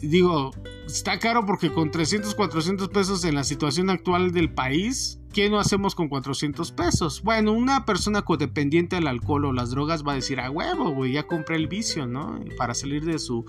Digo, 0.00 0.50
está 0.86 1.18
caro 1.18 1.46
porque 1.46 1.72
con 1.72 1.90
300, 1.90 2.34
400 2.34 2.88
pesos 2.88 3.24
en 3.24 3.34
la 3.34 3.44
situación 3.44 3.90
actual 3.90 4.32
del 4.32 4.52
país, 4.52 5.20
¿qué 5.32 5.48
no 5.48 5.60
hacemos 5.60 5.94
con 5.94 6.08
400 6.08 6.72
pesos? 6.72 7.22
Bueno, 7.22 7.52
una 7.52 7.84
persona 7.84 8.22
codependiente 8.22 8.96
al 8.96 9.06
alcohol 9.06 9.46
o 9.46 9.52
las 9.52 9.70
drogas 9.70 10.04
va 10.06 10.12
a 10.12 10.16
decir, 10.16 10.40
a 10.40 10.50
huevo, 10.50 10.90
güey, 10.90 11.12
ya 11.12 11.26
compré 11.26 11.56
el 11.56 11.68
vicio, 11.68 12.06
¿no? 12.06 12.40
Para 12.56 12.74
salir 12.74 13.04
de 13.04 13.18
su 13.18 13.44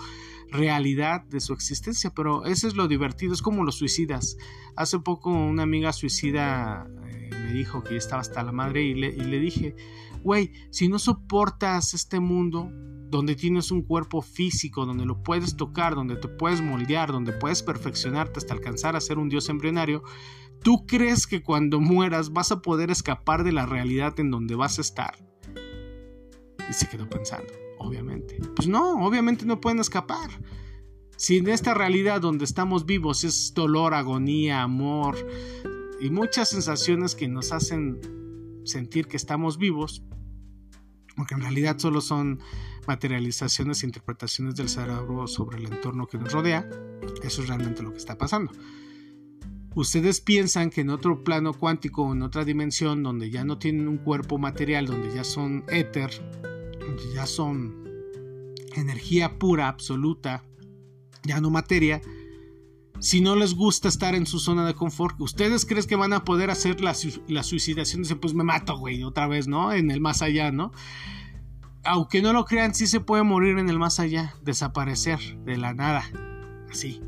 realidad 0.53 1.25
de 1.25 1.41
su 1.41 1.51
existencia, 1.53 2.11
pero 2.15 2.45
eso 2.45 2.67
es 2.67 2.75
lo 2.75 2.87
divertido, 2.87 3.33
es 3.33 3.41
como 3.41 3.63
los 3.63 3.75
suicidas. 3.75 4.37
Hace 4.75 4.99
poco 4.99 5.31
una 5.31 5.63
amiga 5.63 5.91
suicida 5.91 6.87
eh, 7.07 7.29
me 7.31 7.53
dijo 7.53 7.83
que 7.83 7.97
estaba 7.97 8.21
hasta 8.21 8.43
la 8.43 8.51
madre 8.51 8.83
y 8.83 8.93
le, 8.93 9.07
y 9.07 9.21
le 9.21 9.39
dije, 9.39 9.75
güey, 10.23 10.53
si 10.69 10.87
no 10.87 10.99
soportas 10.99 11.93
este 11.93 12.19
mundo 12.19 12.69
donde 13.09 13.35
tienes 13.35 13.71
un 13.71 13.83
cuerpo 13.83 14.21
físico, 14.21 14.85
donde 14.85 15.05
lo 15.05 15.21
puedes 15.21 15.57
tocar, 15.57 15.95
donde 15.95 16.15
te 16.15 16.27
puedes 16.27 16.61
moldear, 16.61 17.11
donde 17.11 17.33
puedes 17.33 17.61
perfeccionarte 17.61 18.39
hasta 18.39 18.53
alcanzar 18.53 18.95
a 18.95 19.01
ser 19.01 19.17
un 19.19 19.29
dios 19.29 19.49
embrionario, 19.49 20.03
¿tú 20.63 20.85
crees 20.87 21.27
que 21.27 21.43
cuando 21.43 21.79
mueras 21.79 22.31
vas 22.31 22.51
a 22.51 22.61
poder 22.61 22.89
escapar 22.89 23.43
de 23.43 23.51
la 23.51 23.65
realidad 23.65 24.19
en 24.19 24.31
donde 24.31 24.55
vas 24.55 24.77
a 24.77 24.81
estar? 24.81 25.15
Y 26.67 26.73
se 26.73 26.87
quedó 26.87 27.07
pensando 27.07 27.62
obviamente. 27.83 28.39
Pues 28.55 28.67
no, 28.67 29.05
obviamente 29.05 29.45
no 29.45 29.61
pueden 29.61 29.79
escapar. 29.79 30.29
Si 31.17 31.37
en 31.37 31.47
esta 31.47 31.73
realidad 31.73 32.21
donde 32.21 32.45
estamos 32.45 32.85
vivos 32.85 33.23
es 33.23 33.53
dolor, 33.53 33.93
agonía, 33.93 34.61
amor 34.61 35.15
y 36.01 36.09
muchas 36.09 36.49
sensaciones 36.49 37.15
que 37.15 37.27
nos 37.27 37.51
hacen 37.51 37.99
sentir 38.65 39.07
que 39.07 39.17
estamos 39.17 39.57
vivos, 39.57 40.03
porque 41.15 41.35
en 41.35 41.41
realidad 41.41 41.77
solo 41.77 42.01
son 42.01 42.39
materializaciones 42.87 43.83
e 43.83 43.85
interpretaciones 43.85 44.55
del 44.55 44.69
cerebro 44.69 45.27
sobre 45.27 45.59
el 45.59 45.71
entorno 45.71 46.07
que 46.07 46.17
nos 46.17 46.33
rodea, 46.33 46.67
eso 47.23 47.41
es 47.41 47.47
realmente 47.47 47.83
lo 47.83 47.91
que 47.91 47.99
está 47.99 48.17
pasando. 48.17 48.51
Ustedes 49.75 50.21
piensan 50.21 50.69
que 50.69 50.81
en 50.81 50.91
otro 50.91 51.23
plano 51.23 51.53
cuántico, 51.53 52.11
en 52.11 52.21
otra 52.21 52.45
dimensión, 52.45 53.01
donde 53.01 53.31
ya 53.31 53.43
no 53.43 53.57
tienen 53.57 53.87
un 53.87 53.97
cuerpo 53.97 54.37
material, 54.37 54.85
donde 54.85 55.13
ya 55.15 55.23
son 55.23 55.63
éter, 55.67 56.11
ya 57.13 57.25
son 57.25 57.83
energía 58.75 59.37
pura, 59.39 59.67
absoluta, 59.67 60.43
ya 61.23 61.39
no 61.39 61.49
materia, 61.49 62.01
si 62.99 63.19
no 63.19 63.35
les 63.35 63.53
gusta 63.53 63.89
estar 63.89 64.15
en 64.15 64.25
su 64.25 64.39
zona 64.39 64.65
de 64.65 64.75
confort, 64.75 65.19
¿ustedes 65.19 65.65
creen 65.65 65.85
que 65.85 65.97
van 65.97 66.13
a 66.13 66.23
poder 66.23 66.49
hacer 66.49 66.79
la, 66.79 66.95
la 67.27 67.43
suicidación? 67.43 68.03
Dicen, 68.03 68.19
pues 68.19 68.33
me 68.33 68.45
mato, 68.45 68.77
güey, 68.77 69.03
otra 69.03 69.27
vez, 69.27 69.47
¿no? 69.47 69.73
En 69.73 69.91
el 69.91 69.99
más 69.99 70.21
allá, 70.21 70.51
¿no? 70.51 70.71
Aunque 71.83 72.21
no 72.21 72.31
lo 72.31 72.45
crean, 72.45 72.73
sí 72.73 72.87
se 72.87 73.01
puede 73.01 73.23
morir 73.23 73.57
en 73.57 73.69
el 73.69 73.77
más 73.77 73.99
allá, 73.99 74.35
desaparecer 74.41 75.19
de 75.43 75.57
la 75.57 75.73
nada, 75.73 76.05
así. 76.71 77.01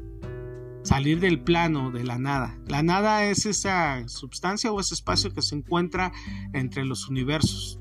salir 0.84 1.22
del 1.22 1.40
plano 1.40 1.92
de 1.92 2.04
la 2.04 2.20
nada. 2.20 2.60
La 2.68 2.84
nada 2.84 3.26
es 3.26 3.46
esa 3.46 4.06
sustancia 4.08 4.72
o 4.74 4.80
ese 4.82 4.96
espacio 4.96 5.34
que 5.34 5.42
se 5.42 5.56
encuentra 5.56 6.12
entre 6.54 6.84
los 6.84 7.08
universos. 7.08 7.80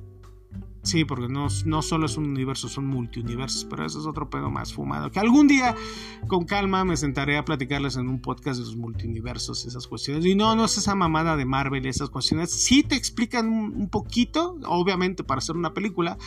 Sí, 0.85 1.07
porque 1.07 1.29
no, 1.29 1.49
no 1.65 1.81
solo 1.81 2.05
es 2.05 2.19
un 2.19 2.27
universo, 2.27 2.69
son 2.69 2.87
multiuniversos, 2.87 3.65
pero 3.65 3.87
eso 3.87 3.99
es 4.01 4.07
otro 4.07 4.29
pedo 4.29 4.51
más 4.51 4.75
fumado. 4.75 5.11
Que 5.11 5.19
algún 5.19 5.49
día, 5.49 5.75
con 6.27 6.45
calma, 6.45 6.85
me 6.85 6.99
sentaré 6.99 7.39
a 7.39 7.45
platicarles 7.45 7.97
en 7.97 8.07
un 8.07 8.21
podcast 8.21 8.61
de 8.61 8.67
los 8.67 8.77
multiuniversos 8.77 9.65
esas 9.65 9.87
cuestiones. 9.87 10.27
Y 10.27 10.35
no, 10.35 10.55
no 10.55 10.67
es 10.67 10.77
esa 10.77 10.95
mamada 10.95 11.39
de 11.39 11.47
Marvel 11.47 11.87
esas 11.87 12.11
cuestiones. 12.11 12.51
Sí 12.51 12.83
te 12.83 12.97
explican 12.97 13.49
un, 13.49 13.89
poquito, 13.89 14.59
obviamente, 14.67 15.25
para 15.25 15.39
hacer 15.39 15.57
una 15.57 15.73
película, 15.73 16.19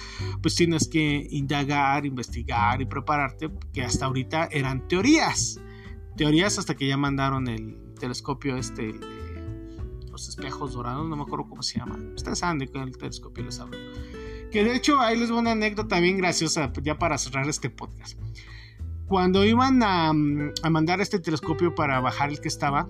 pues 0.42 0.56
tienes 0.56 0.88
que 0.88 1.28
indagar, 1.30 2.08
investigar 2.08 2.82
y 2.82 2.86
prepararte, 2.86 3.52
que 3.74 3.84
hasta 3.84 4.08
ahorita 4.08 4.50
eran 4.52 4.88
teorías. 4.88 5.62
Teorías 6.16 6.58
hasta 6.58 6.76
que 6.76 6.88
ya 6.88 6.98
mandaron 6.98 7.48
el 7.48 7.78
telescopio 8.00 8.58
este, 8.58 9.00
los 10.10 10.30
espejos 10.30 10.74
dorados, 10.74 11.08
no 11.08 11.16
me 11.16 11.22
acuerdo 11.22 11.48
cómo 11.48 11.62
se 11.62 11.78
llama. 11.78 12.00
Ustedes 12.16 12.40
saben 12.40 12.58
de 12.58 12.68
qué 12.68 12.80
el 12.80 12.98
telescopio 12.98 13.44
les 13.44 13.60
hablo 13.60 13.78
que 14.52 14.64
de 14.64 14.76
hecho 14.76 15.00
ahí 15.00 15.18
les 15.18 15.30
voy 15.30 15.40
una 15.40 15.52
anécdota 15.52 16.00
bien 16.00 16.18
graciosa 16.18 16.72
ya 16.82 16.98
para 16.98 17.18
cerrar 17.18 17.48
este 17.50 17.70
podcast. 17.70 18.20
Cuando 19.08 19.46
iban 19.46 19.82
a, 19.84 20.12
mandar 20.70 21.00
este 21.00 21.20
telescopio 21.20 21.76
para 21.76 22.00
bajar 22.02 22.30
el 22.30 22.42
que 22.42 22.50
estaba, 22.50 22.90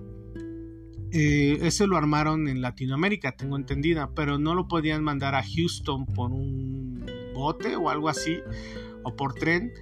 eh, 1.12 1.58
ese 1.62 1.86
lo 1.86 1.96
armaron 1.96 2.48
en 2.48 2.60
Latinoamérica, 2.60 3.36
tengo 3.36 3.56
entendida, 3.56 4.10
pero 4.14 4.38
no 4.38 4.54
lo 4.54 4.66
podían 4.66 5.04
mandar 5.04 5.34
a 5.34 5.44
Houston 5.44 6.06
por 6.06 6.32
un 6.32 7.06
bote 7.34 7.76
o 7.76 7.88
algo 7.88 8.08
así, 8.08 8.38
o 9.04 9.14
por 9.14 9.34
tren, 9.34 9.72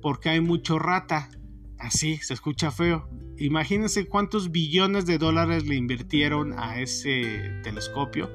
porque 0.00 0.28
hay 0.28 0.40
mucho 0.40 0.78
rata. 0.78 1.28
Así, 1.78 2.18
se 2.18 2.34
escucha 2.34 2.70
feo. 2.70 3.08
Imagínense 3.36 4.06
cuántos 4.06 4.52
billones 4.52 5.06
de 5.06 5.18
dólares 5.18 5.66
le 5.66 5.74
invirtieron 5.74 6.56
a 6.56 6.80
ese 6.80 7.52
telescopio 7.64 8.30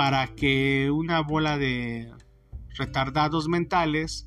para 0.00 0.28
que 0.28 0.90
una 0.90 1.20
bola 1.20 1.58
de 1.58 2.10
retardados 2.78 3.48
mentales 3.48 4.26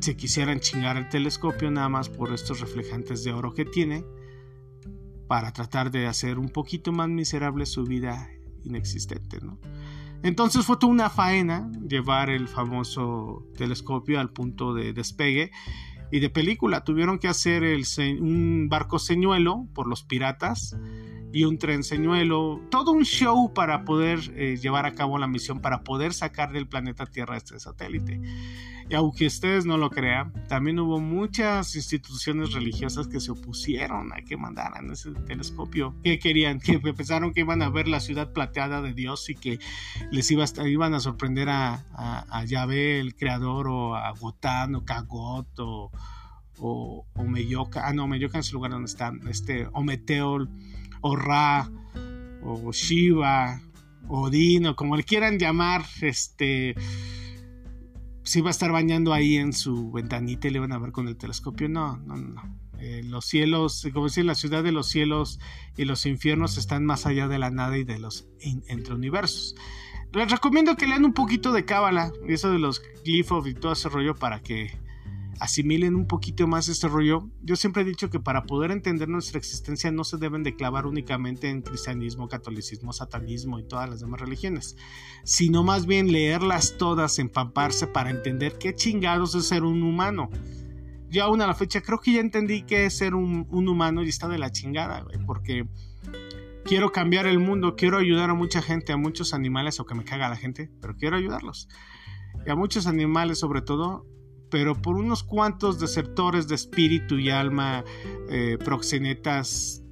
se 0.00 0.16
quisieran 0.16 0.58
chingar 0.58 0.96
el 0.96 1.08
telescopio 1.08 1.70
nada 1.70 1.88
más 1.88 2.08
por 2.08 2.34
estos 2.34 2.58
reflejantes 2.58 3.22
de 3.22 3.32
oro 3.32 3.54
que 3.54 3.64
tiene 3.64 4.04
para 5.28 5.52
tratar 5.52 5.92
de 5.92 6.08
hacer 6.08 6.40
un 6.40 6.48
poquito 6.48 6.90
más 6.90 7.08
miserable 7.08 7.66
su 7.66 7.84
vida 7.84 8.28
inexistente, 8.64 9.38
Entonces 10.24 10.66
fue 10.66 10.76
toda 10.76 10.92
una 10.92 11.08
faena 11.08 11.70
llevar 11.88 12.30
el 12.30 12.48
famoso 12.48 13.46
telescopio 13.56 14.18
al 14.18 14.30
punto 14.30 14.74
de 14.74 14.92
despegue 14.92 15.52
y 16.10 16.18
de 16.18 16.30
película. 16.30 16.82
Tuvieron 16.82 17.20
que 17.20 17.28
hacer 17.28 17.62
un 18.20 18.68
barco 18.68 18.98
señuelo 18.98 19.68
por 19.72 19.86
los 19.86 20.02
piratas 20.02 20.76
y 21.34 21.44
un 21.44 21.58
tren 21.58 21.82
señuelo, 21.82 22.60
todo 22.70 22.92
un 22.92 23.02
show 23.02 23.52
para 23.52 23.84
poder 23.84 24.20
eh, 24.36 24.56
llevar 24.56 24.86
a 24.86 24.94
cabo 24.94 25.18
la 25.18 25.26
misión, 25.26 25.60
para 25.60 25.82
poder 25.82 26.14
sacar 26.14 26.52
del 26.52 26.68
planeta 26.68 27.06
Tierra 27.06 27.36
este 27.36 27.58
satélite. 27.58 28.20
Y 28.88 28.94
aunque 28.94 29.26
ustedes 29.26 29.66
no 29.66 29.76
lo 29.76 29.90
crean, 29.90 30.32
también 30.46 30.78
hubo 30.78 31.00
muchas 31.00 31.74
instituciones 31.74 32.52
religiosas 32.52 33.08
que 33.08 33.18
se 33.18 33.32
opusieron 33.32 34.12
a 34.12 34.22
que 34.22 34.36
mandaran 34.36 34.92
ese 34.92 35.10
telescopio, 35.26 35.96
que 36.04 36.20
querían, 36.20 36.60
que 36.60 36.78
pensaron 36.78 37.32
que 37.32 37.40
iban 37.40 37.62
a 37.62 37.68
ver 37.68 37.88
la 37.88 37.98
ciudad 37.98 38.32
plateada 38.32 38.80
de 38.80 38.92
Dios 38.92 39.28
y 39.28 39.34
que 39.34 39.58
les 40.12 40.30
iba 40.30 40.44
a, 40.44 40.68
iban 40.68 40.94
a 40.94 41.00
sorprender 41.00 41.48
a, 41.48 41.82
a, 42.30 42.44
Yahvé, 42.44 43.00
el 43.00 43.16
creador, 43.16 43.66
o 43.66 43.96
a 43.96 44.08
Gotán, 44.12 44.76
o 44.76 44.84
Kagot, 44.84 45.58
o, 45.58 45.90
o, 46.58 47.04
Meyoka, 47.26 47.88
ah 47.88 47.92
no, 47.92 48.06
Meyoka 48.06 48.38
es 48.38 48.48
el 48.50 48.54
lugar 48.54 48.70
donde 48.70 48.86
están, 48.86 49.26
este, 49.26 49.66
o 49.72 49.82
Meteor 49.82 50.48
o 51.06 51.16
Ra, 51.16 51.70
o 52.42 52.72
Shiva, 52.72 53.60
o 54.08 54.30
Dino, 54.30 54.74
como 54.74 54.96
le 54.96 55.02
quieran 55.02 55.38
llamar, 55.38 55.84
este, 56.00 56.74
si 58.22 58.40
va 58.40 58.48
a 58.48 58.50
estar 58.50 58.72
bañando 58.72 59.12
ahí 59.12 59.36
en 59.36 59.52
su 59.52 59.92
ventanita 59.92 60.48
y 60.48 60.52
le 60.52 60.60
van 60.60 60.72
a 60.72 60.78
ver 60.78 60.92
con 60.92 61.06
el 61.06 61.16
telescopio. 61.18 61.68
No, 61.68 61.98
no, 61.98 62.16
no. 62.16 62.58
Eh, 62.78 63.02
los 63.04 63.26
cielos, 63.26 63.86
como 63.92 64.06
decir, 64.06 64.24
la 64.24 64.34
ciudad 64.34 64.64
de 64.64 64.72
los 64.72 64.88
cielos 64.88 65.40
y 65.76 65.84
los 65.84 66.06
infiernos 66.06 66.56
están 66.56 66.86
más 66.86 67.04
allá 67.04 67.28
de 67.28 67.38
la 67.38 67.50
nada 67.50 67.76
y 67.76 67.84
de 67.84 67.98
los 67.98 68.26
entre 68.40 68.94
universos. 68.94 69.54
Les 70.14 70.30
recomiendo 70.30 70.74
que 70.74 70.86
lean 70.86 71.04
un 71.04 71.12
poquito 71.12 71.52
de 71.52 71.66
Cábala 71.66 72.12
eso 72.28 72.50
de 72.50 72.58
los 72.58 72.82
glifos 73.04 73.46
y 73.46 73.52
todo 73.52 73.72
ese 73.72 73.90
rollo 73.90 74.14
para 74.14 74.40
que 74.40 74.74
asimilen 75.40 75.94
un 75.94 76.06
poquito 76.06 76.46
más 76.46 76.68
este 76.68 76.88
rollo. 76.88 77.28
Yo 77.42 77.56
siempre 77.56 77.82
he 77.82 77.84
dicho 77.84 78.10
que 78.10 78.20
para 78.20 78.44
poder 78.44 78.70
entender 78.70 79.08
nuestra 79.08 79.38
existencia 79.38 79.90
no 79.90 80.04
se 80.04 80.16
deben 80.16 80.42
de 80.42 80.56
clavar 80.56 80.86
únicamente 80.86 81.48
en 81.48 81.62
cristianismo, 81.62 82.28
catolicismo, 82.28 82.92
satanismo 82.92 83.58
y 83.58 83.66
todas 83.66 83.88
las 83.88 84.00
demás 84.00 84.20
religiones, 84.20 84.76
sino 85.24 85.62
más 85.62 85.86
bien 85.86 86.12
leerlas 86.12 86.76
todas, 86.78 87.18
empamparse 87.18 87.86
para 87.86 88.10
entender 88.10 88.58
qué 88.58 88.74
chingados 88.74 89.34
es 89.34 89.46
ser 89.46 89.64
un 89.64 89.82
humano. 89.82 90.30
Yo 91.10 91.22
aún 91.24 91.40
a 91.42 91.46
la 91.46 91.54
fecha 91.54 91.80
creo 91.80 92.00
que 92.00 92.12
ya 92.12 92.20
entendí 92.20 92.62
qué 92.62 92.86
es 92.86 92.96
ser 92.98 93.14
un, 93.14 93.46
humano 93.50 94.02
y 94.02 94.08
está 94.08 94.26
de 94.26 94.38
la 94.38 94.50
chingada, 94.50 95.06
porque 95.26 95.68
quiero 96.64 96.90
cambiar 96.90 97.26
el 97.26 97.38
mundo, 97.38 97.76
quiero 97.76 97.98
ayudar 97.98 98.30
a 98.30 98.34
mucha 98.34 98.62
gente, 98.62 98.92
a 98.92 98.96
muchos 98.96 99.34
animales, 99.34 99.78
o 99.78 99.86
que 99.86 99.94
me 99.94 100.04
caga 100.04 100.28
la 100.28 100.36
gente, 100.36 100.70
pero 100.80 100.96
quiero 100.96 101.16
ayudarlos. 101.16 101.68
Y 102.46 102.50
a 102.50 102.56
muchos 102.56 102.86
animales 102.86 103.38
sobre 103.38 103.62
todo, 103.62 104.06
pero 104.50 104.80
por 104.80 104.96
unos 104.96 105.22
cuantos 105.22 105.80
desertores 105.80 106.48
de 106.48 106.54
espíritu 106.54 107.18
y 107.18 107.30
alma, 107.30 107.84
eh, 108.28 108.58
proxenetas 108.64 109.82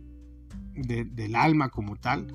del 0.74 1.34
alma 1.34 1.68
como 1.68 1.96
tal, 1.96 2.32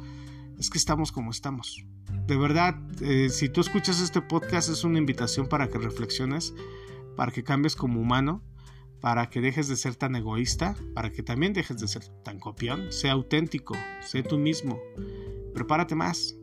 es 0.60 0.70
que 0.70 0.78
estamos 0.78 1.12
como 1.12 1.32
estamos. 1.32 1.86
De 2.28 2.38
verdad, 2.38 2.76
eh, 3.02 3.30
si 3.30 3.50
tú 3.50 3.62
escuchas 3.62 4.00
este 4.02 4.22
podcast 4.22 4.70
es 4.70 4.84
una 4.84 4.98
invitación 4.98 5.48
para 5.48 5.70
que 5.70 5.78
reflexiones, 5.78 6.54
para 7.16 7.32
que 7.32 7.44
cambies 7.44 7.76
como 7.76 8.02
humano, 8.02 8.44
para 9.00 9.30
que 9.30 9.42
dejes 9.42 9.68
de 9.68 9.76
ser 9.76 9.96
tan 9.96 10.16
egoísta, 10.16 10.76
para 10.94 11.12
que 11.12 11.24
también 11.24 11.54
dejes 11.54 11.80
de 11.80 11.88
ser 11.88 12.04
tan 12.24 12.40
copión, 12.40 12.92
sea 12.92 13.14
auténtico, 13.14 13.76
sé 14.02 14.24
tú 14.24 14.38
mismo, 14.38 14.80
prepárate 15.54 15.96
más, 15.96 16.36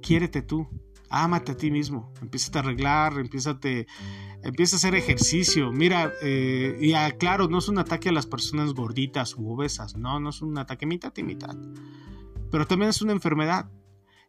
quiérete 0.00 0.42
tú, 0.42 0.68
ámate 1.10 1.52
a 1.52 1.56
ti 1.56 1.70
mismo, 1.70 2.12
empieza 2.20 2.50
a 2.54 2.62
arreglar, 2.62 3.18
empieza 3.18 3.50
a 3.50 4.76
hacer 4.76 4.94
ejercicio. 4.94 5.72
Mira, 5.72 6.12
eh, 6.22 6.76
y 6.80 6.92
claro, 7.18 7.48
no 7.48 7.58
es 7.58 7.68
un 7.68 7.78
ataque 7.78 8.08
a 8.10 8.12
las 8.12 8.26
personas 8.26 8.74
gorditas 8.74 9.34
u 9.36 9.50
obesas, 9.50 9.96
no, 9.96 10.20
no 10.20 10.30
es 10.30 10.42
un 10.42 10.58
ataque 10.58 10.86
mitad 10.86 11.12
y 11.16 11.22
mitad, 11.22 11.56
pero 12.50 12.66
también 12.66 12.90
es 12.90 13.02
una 13.02 13.12
enfermedad. 13.12 13.70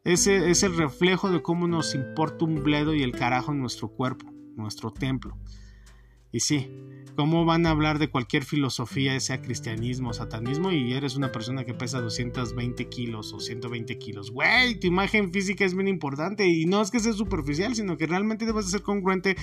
Ese 0.03 0.49
es 0.49 0.63
el 0.63 0.77
reflejo 0.77 1.29
de 1.29 1.41
cómo 1.41 1.67
nos 1.67 1.93
importa 1.93 2.45
un 2.45 2.63
bledo 2.63 2.95
y 2.95 3.03
el 3.03 3.11
carajo 3.11 3.51
en 3.51 3.59
nuestro 3.59 3.89
cuerpo, 3.89 4.31
nuestro 4.55 4.91
templo. 4.91 5.37
Y 6.31 6.41
sí, 6.41 6.69
¿cómo 7.15 7.45
van 7.45 7.65
a 7.65 7.69
hablar 7.69 7.99
de 7.99 8.09
cualquier 8.09 8.43
filosofía, 8.43 9.19
sea 9.19 9.41
cristianismo, 9.41 10.13
satanismo, 10.13 10.71
y 10.71 10.93
eres 10.93 11.15
una 11.15 11.31
persona 11.31 11.63
que 11.63 11.73
pesa 11.73 12.01
220 12.01 12.89
kilos 12.89 13.33
o 13.33 13.39
120 13.39 13.97
kilos? 13.97 14.31
Güey, 14.31 14.79
tu 14.79 14.87
imagen 14.87 15.31
física 15.31 15.65
es 15.65 15.73
bien 15.73 15.87
importante 15.87 16.47
y 16.47 16.65
no 16.65 16.81
es 16.81 16.91
que 16.91 16.99
sea 16.99 17.13
superficial, 17.13 17.75
sino 17.75 17.97
que 17.97 18.07
realmente 18.07 18.45
debes 18.45 18.65
de 18.65 18.71
ser 18.71 18.81
congruente 18.81 19.35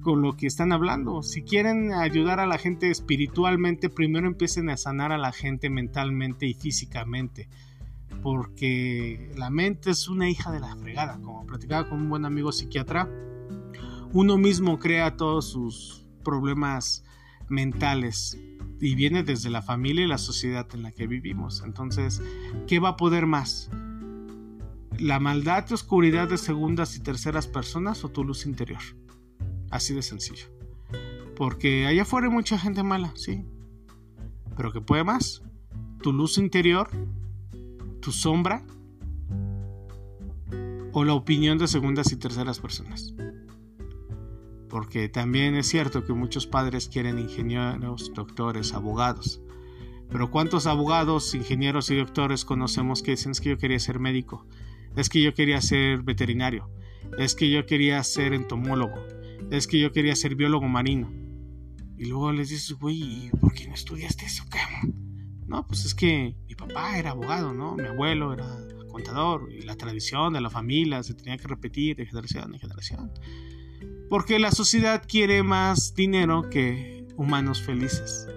con 0.00 0.22
lo 0.22 0.36
que 0.36 0.46
están 0.46 0.72
hablando. 0.72 1.22
Si 1.22 1.42
quieren 1.42 1.92
ayudar 1.92 2.40
a 2.40 2.46
la 2.46 2.58
gente 2.58 2.90
espiritualmente, 2.90 3.90
primero 3.90 4.26
empiecen 4.26 4.70
a 4.70 4.76
sanar 4.76 5.12
a 5.12 5.18
la 5.18 5.32
gente 5.32 5.68
mentalmente 5.68 6.46
y 6.46 6.54
físicamente. 6.54 7.48
Porque 8.22 9.30
la 9.36 9.50
mente 9.50 9.90
es 9.90 10.08
una 10.08 10.28
hija 10.28 10.50
de 10.50 10.60
la 10.60 10.76
fregada. 10.76 11.20
Como 11.20 11.46
platicaba 11.46 11.88
con 11.88 12.00
un 12.00 12.08
buen 12.08 12.24
amigo 12.24 12.52
psiquiatra, 12.52 13.08
uno 14.12 14.36
mismo 14.36 14.78
crea 14.78 15.16
todos 15.16 15.50
sus 15.50 15.99
problemas 16.22 17.04
mentales 17.48 18.38
y 18.80 18.94
viene 18.94 19.22
desde 19.22 19.50
la 19.50 19.62
familia 19.62 20.04
y 20.04 20.08
la 20.08 20.18
sociedad 20.18 20.66
en 20.72 20.82
la 20.82 20.92
que 20.92 21.06
vivimos. 21.06 21.62
Entonces, 21.64 22.22
¿qué 22.66 22.78
va 22.78 22.90
a 22.90 22.96
poder 22.96 23.26
más? 23.26 23.70
¿La 24.98 25.20
maldad 25.20 25.66
y 25.68 25.74
oscuridad 25.74 26.28
de 26.28 26.38
segundas 26.38 26.96
y 26.96 27.00
terceras 27.00 27.46
personas 27.46 28.04
o 28.04 28.08
tu 28.08 28.24
luz 28.24 28.46
interior? 28.46 28.80
Así 29.70 29.94
de 29.94 30.02
sencillo. 30.02 30.46
Porque 31.36 31.86
allá 31.86 32.02
afuera 32.02 32.26
hay 32.26 32.32
mucha 32.32 32.58
gente 32.58 32.82
mala, 32.82 33.12
sí. 33.16 33.44
Pero 34.56 34.72
¿qué 34.72 34.80
puede 34.80 35.04
más? 35.04 35.42
¿Tu 36.02 36.12
luz 36.12 36.38
interior? 36.38 36.90
¿Tu 38.00 38.12
sombra? 38.12 38.64
¿O 40.92 41.04
la 41.04 41.14
opinión 41.14 41.58
de 41.58 41.68
segundas 41.68 42.12
y 42.12 42.16
terceras 42.16 42.58
personas? 42.58 43.14
Porque 44.70 45.08
también 45.08 45.56
es 45.56 45.68
cierto 45.68 46.04
que 46.04 46.14
muchos 46.14 46.46
padres 46.46 46.88
quieren 46.88 47.18
ingenieros, 47.18 48.12
doctores, 48.14 48.72
abogados. 48.72 49.42
Pero 50.08 50.30
¿cuántos 50.30 50.66
abogados, 50.66 51.34
ingenieros 51.34 51.90
y 51.90 51.96
doctores 51.96 52.44
conocemos 52.44 53.02
que 53.02 53.10
dicen 53.10 53.32
es 53.32 53.40
que 53.40 53.50
yo 53.50 53.58
quería 53.58 53.78
ser 53.78 53.98
médico? 53.98 54.46
Es 54.96 55.08
que 55.08 55.22
yo 55.22 55.34
quería 55.34 55.60
ser 55.60 56.02
veterinario. 56.02 56.70
Es 57.18 57.34
que 57.34 57.50
yo 57.50 57.66
quería 57.66 58.02
ser 58.02 58.32
entomólogo. 58.32 58.94
Es 59.50 59.66
que 59.66 59.78
yo 59.78 59.92
quería 59.92 60.16
ser 60.16 60.36
biólogo 60.36 60.68
marino. 60.68 61.12
Y 61.98 62.06
luego 62.06 62.32
les 62.32 62.48
dices, 62.48 62.72
güey, 62.78 63.30
¿por 63.40 63.52
qué 63.52 63.68
no 63.68 63.74
estudiaste 63.74 64.24
eso, 64.24 64.44
No, 65.46 65.66
pues 65.66 65.84
es 65.84 65.94
que 65.94 66.34
mi 66.48 66.54
papá 66.54 66.98
era 66.98 67.10
abogado, 67.10 67.52
¿no? 67.52 67.76
Mi 67.76 67.86
abuelo 67.86 68.32
era 68.32 68.46
contador 68.90 69.52
y 69.52 69.62
la 69.62 69.76
tradición 69.76 70.32
de 70.32 70.40
la 70.40 70.50
familia 70.50 71.02
se 71.02 71.14
tenía 71.14 71.36
que 71.36 71.46
repetir 71.46 71.96
de 71.96 72.06
generación 72.06 72.54
en 72.54 72.60
generación. 72.60 73.12
Porque 74.10 74.38
la 74.38 74.50
sociedad 74.50 75.02
quiere 75.08 75.42
más 75.42 75.94
dinero 75.94 76.50
que 76.50 77.06
humanos 77.16 77.62
felices. 77.62 78.28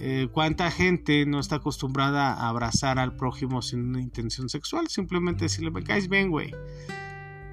Eh, 0.00 0.28
¿Cuánta 0.32 0.70
gente 0.70 1.24
no 1.24 1.40
está 1.40 1.56
acostumbrada 1.56 2.34
a 2.34 2.48
abrazar 2.48 2.98
al 2.98 3.16
prójimo 3.16 3.62
sin 3.62 3.80
una 3.80 4.00
intención 4.00 4.48
sexual? 4.48 4.88
Simplemente 4.88 5.44
decirle, 5.44 5.70
me 5.70 5.82
caes 5.82 6.08
bien, 6.08 6.30
güey. 6.30 6.52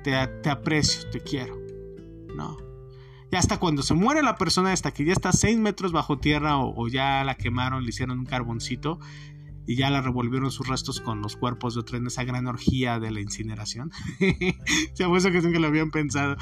Te, 0.03 0.27
te 0.41 0.49
aprecio, 0.49 1.09
te 1.11 1.21
quiero. 1.21 1.57
No. 2.35 2.57
Y 3.31 3.35
hasta 3.35 3.59
cuando 3.59 3.83
se 3.83 3.93
muere 3.93 4.23
la 4.23 4.37
persona, 4.37 4.71
hasta 4.71 4.91
que 4.91 5.03
ya 5.03 5.11
está 5.11 5.31
6 5.33 5.57
metros 5.59 5.91
bajo 5.91 6.17
tierra 6.17 6.57
o, 6.57 6.87
ya 6.87 7.23
la 7.23 7.35
quemaron, 7.35 7.83
le 7.83 7.89
hicieron 7.89 8.19
un 8.19 8.25
carboncito 8.25 8.99
y 9.67 9.75
ya 9.75 9.89
la 9.91 10.01
revolvieron 10.01 10.49
sus 10.49 10.67
restos 10.67 11.01
con 11.01 11.21
los 11.21 11.35
cuerpos 11.35 11.75
de 11.75 11.81
otro 11.81 11.97
en 11.97 12.07
esa 12.07 12.23
gran 12.23 12.47
orgía 12.47 12.99
de 12.99 13.11
la 13.11 13.19
incineración. 13.19 13.91
fue 14.97 15.17
eso 15.17 15.31
que 15.31 15.41
nunca 15.41 15.59
lo 15.59 15.67
habían 15.67 15.91
pensado. 15.91 16.37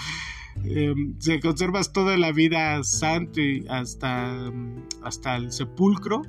Em, 0.64 1.16
se 1.20 1.40
conservas 1.40 1.92
toda 1.92 2.18
la 2.18 2.32
vida 2.32 2.82
santo 2.84 3.42
y 3.42 3.66
hasta, 3.68 4.52
hasta 5.02 5.36
el 5.36 5.52
sepulcro. 5.52 6.22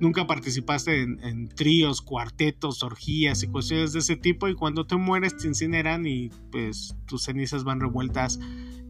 Nunca 0.00 0.26
participaste 0.26 1.02
en, 1.02 1.22
en, 1.22 1.48
tríos, 1.48 2.00
cuartetos, 2.00 2.82
orgías 2.82 3.42
y 3.42 3.48
cuestiones 3.48 3.92
de 3.92 3.98
ese 3.98 4.16
tipo 4.16 4.48
y 4.48 4.54
cuando 4.54 4.86
te 4.86 4.96
mueres 4.96 5.36
te 5.36 5.46
incineran 5.46 6.06
y 6.06 6.30
pues 6.50 6.96
tus 7.06 7.24
cenizas 7.24 7.64
van 7.64 7.80
revueltas 7.80 8.40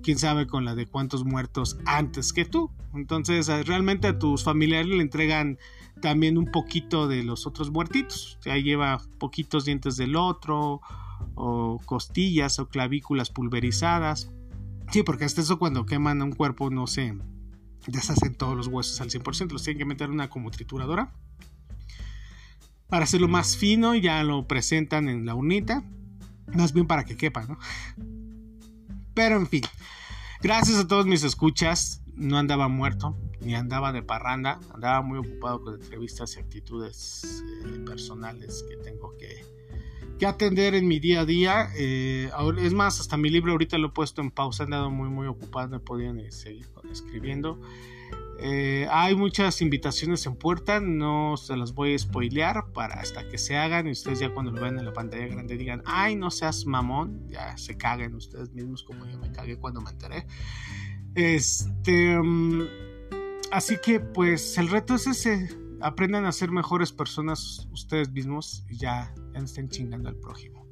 quién 0.03 0.18
sabe 0.18 0.46
con 0.46 0.64
la 0.64 0.74
de 0.74 0.86
cuántos 0.86 1.24
muertos 1.24 1.78
antes 1.86 2.32
que 2.32 2.44
tú. 2.44 2.70
Entonces, 2.94 3.46
realmente 3.66 4.09
a 4.09 4.18
tus 4.18 4.44
familiares 4.44 4.88
le 4.88 5.03
entregan 5.03 5.59
también 6.01 6.38
un 6.38 6.51
poquito 6.51 7.09
de 7.09 7.22
los 7.22 7.46
otros 7.46 7.70
muertitos. 7.70 8.38
Ya 8.44 8.57
lleva 8.57 9.01
poquitos 9.18 9.64
dientes 9.64 9.96
del 9.96 10.16
otro, 10.16 10.80
o 11.34 11.80
costillas 11.84 12.59
o 12.59 12.68
clavículas 12.68 13.30
pulverizadas. 13.30 14.30
Sí, 14.90 15.03
porque 15.03 15.24
hasta 15.24 15.40
eso 15.40 15.59
cuando 15.59 15.86
queman 15.86 16.22
un 16.22 16.32
cuerpo 16.32 16.70
no 16.70 16.86
se 16.86 17.16
deshacen 17.86 18.34
todos 18.34 18.57
los 18.57 18.66
huesos 18.66 19.01
al 19.01 19.11
100%, 19.11 19.53
los 19.53 19.62
tienen 19.62 19.78
que 19.78 19.84
meter 19.84 20.09
en 20.09 20.14
una 20.14 20.28
como 20.28 20.51
trituradora. 20.51 21.12
Para 22.88 23.05
hacerlo 23.05 23.28
más 23.28 23.57
fino 23.57 23.94
ya 23.94 24.22
lo 24.24 24.46
presentan 24.48 25.09
en 25.09 25.24
la 25.24 25.34
unita. 25.34 25.84
Más 26.53 26.72
bien 26.72 26.86
para 26.86 27.05
que 27.05 27.16
quepa, 27.16 27.46
¿no? 27.46 27.59
Pero 29.21 29.37
en 29.37 29.47
fin, 29.47 29.61
gracias 30.41 30.79
a 30.79 30.89
todos 30.89 31.05
mis 31.05 31.25
escuchas. 31.25 32.03
No 32.16 32.39
andaba 32.39 32.68
muerto, 32.68 33.18
ni 33.43 33.55
andaba 33.55 33.93
de 33.93 34.03
parranda. 34.03 34.59
Andaba 34.73 35.03
muy 35.03 35.18
ocupado 35.18 35.62
con 35.62 35.75
entrevistas 35.75 36.37
y 36.37 36.41
actitudes 36.41 37.45
eh, 37.66 37.81
personales 37.85 38.64
que 38.66 38.79
tengo 38.79 39.14
que, 39.18 39.45
que, 40.18 40.25
atender 40.25 40.75
en 40.75 40.89
mi 40.89 41.01
día 41.01 41.21
a 41.21 41.25
día. 41.27 41.68
Eh, 41.77 42.31
es 42.62 42.73
más, 42.73 42.99
hasta 42.99 43.18
mi 43.18 43.29
libro 43.29 43.53
ahorita 43.53 43.77
lo 43.77 43.89
he 43.89 43.91
puesto 43.91 44.23
en 44.23 44.31
pausa. 44.31 44.62
He 44.62 44.64
andado 44.64 44.91
muy, 44.91 45.11
muy 45.11 45.27
ocupado. 45.27 45.68
No 45.68 45.77
he 45.77 45.81
podido 45.81 46.14
ni 46.14 46.33
seguir 46.33 46.66
escribiendo. 46.91 47.61
Eh, 48.43 48.86
hay 48.91 49.14
muchas 49.16 49.61
invitaciones 49.61 50.24
en 50.24 50.34
puerta, 50.34 50.80
no 50.80 51.36
se 51.36 51.59
las 51.59 51.74
voy 51.74 51.95
a 51.95 51.99
spoilear 51.99 52.72
para 52.72 52.95
hasta 52.95 53.28
que 53.28 53.36
se 53.36 53.59
hagan 53.59 53.86
y 53.86 53.91
ustedes 53.91 54.20
ya 54.20 54.32
cuando 54.32 54.51
lo 54.51 54.62
vean 54.62 54.78
en 54.78 54.86
la 54.86 54.95
pantalla 54.95 55.26
grande 55.26 55.59
digan, 55.59 55.82
ay, 55.84 56.16
no 56.16 56.30
seas 56.30 56.64
mamón, 56.64 57.28
ya 57.28 57.55
se 57.59 57.76
caguen 57.76 58.14
ustedes 58.14 58.51
mismos 58.53 58.82
como 58.82 59.07
yo 59.07 59.18
me 59.18 59.30
cagué 59.30 59.59
cuando 59.59 59.82
me 59.82 59.91
enteré. 59.91 60.26
Este, 61.14 62.18
mm, 62.18 62.62
así 63.53 63.76
que 63.76 64.01
pues 64.01 64.57
el 64.57 64.70
reto 64.70 64.95
es 64.95 65.07
ese, 65.07 65.51
aprendan 65.82 66.24
a 66.24 66.32
ser 66.32 66.51
mejores 66.51 66.93
personas 66.93 67.68
ustedes 67.72 68.11
mismos 68.11 68.64
y 68.70 68.78
ya, 68.78 69.14
estén 69.34 69.68
chingando 69.68 70.09
al 70.09 70.16
prójimo. 70.16 70.66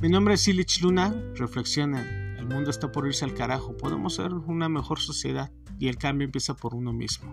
Mi 0.00 0.08
nombre 0.08 0.34
es 0.34 0.42
Silich 0.42 0.82
Luna, 0.82 1.12
reflexionen, 1.34 2.36
el 2.38 2.46
mundo 2.46 2.70
está 2.70 2.92
por 2.92 3.08
irse 3.08 3.24
al 3.24 3.34
carajo, 3.34 3.76
podemos 3.76 4.14
ser 4.14 4.32
una 4.32 4.68
mejor 4.68 5.00
sociedad 5.00 5.50
y 5.78 5.88
el 5.88 5.96
cambio 5.96 6.24
empieza 6.24 6.54
por 6.54 6.74
uno 6.74 6.92
mismo. 6.92 7.32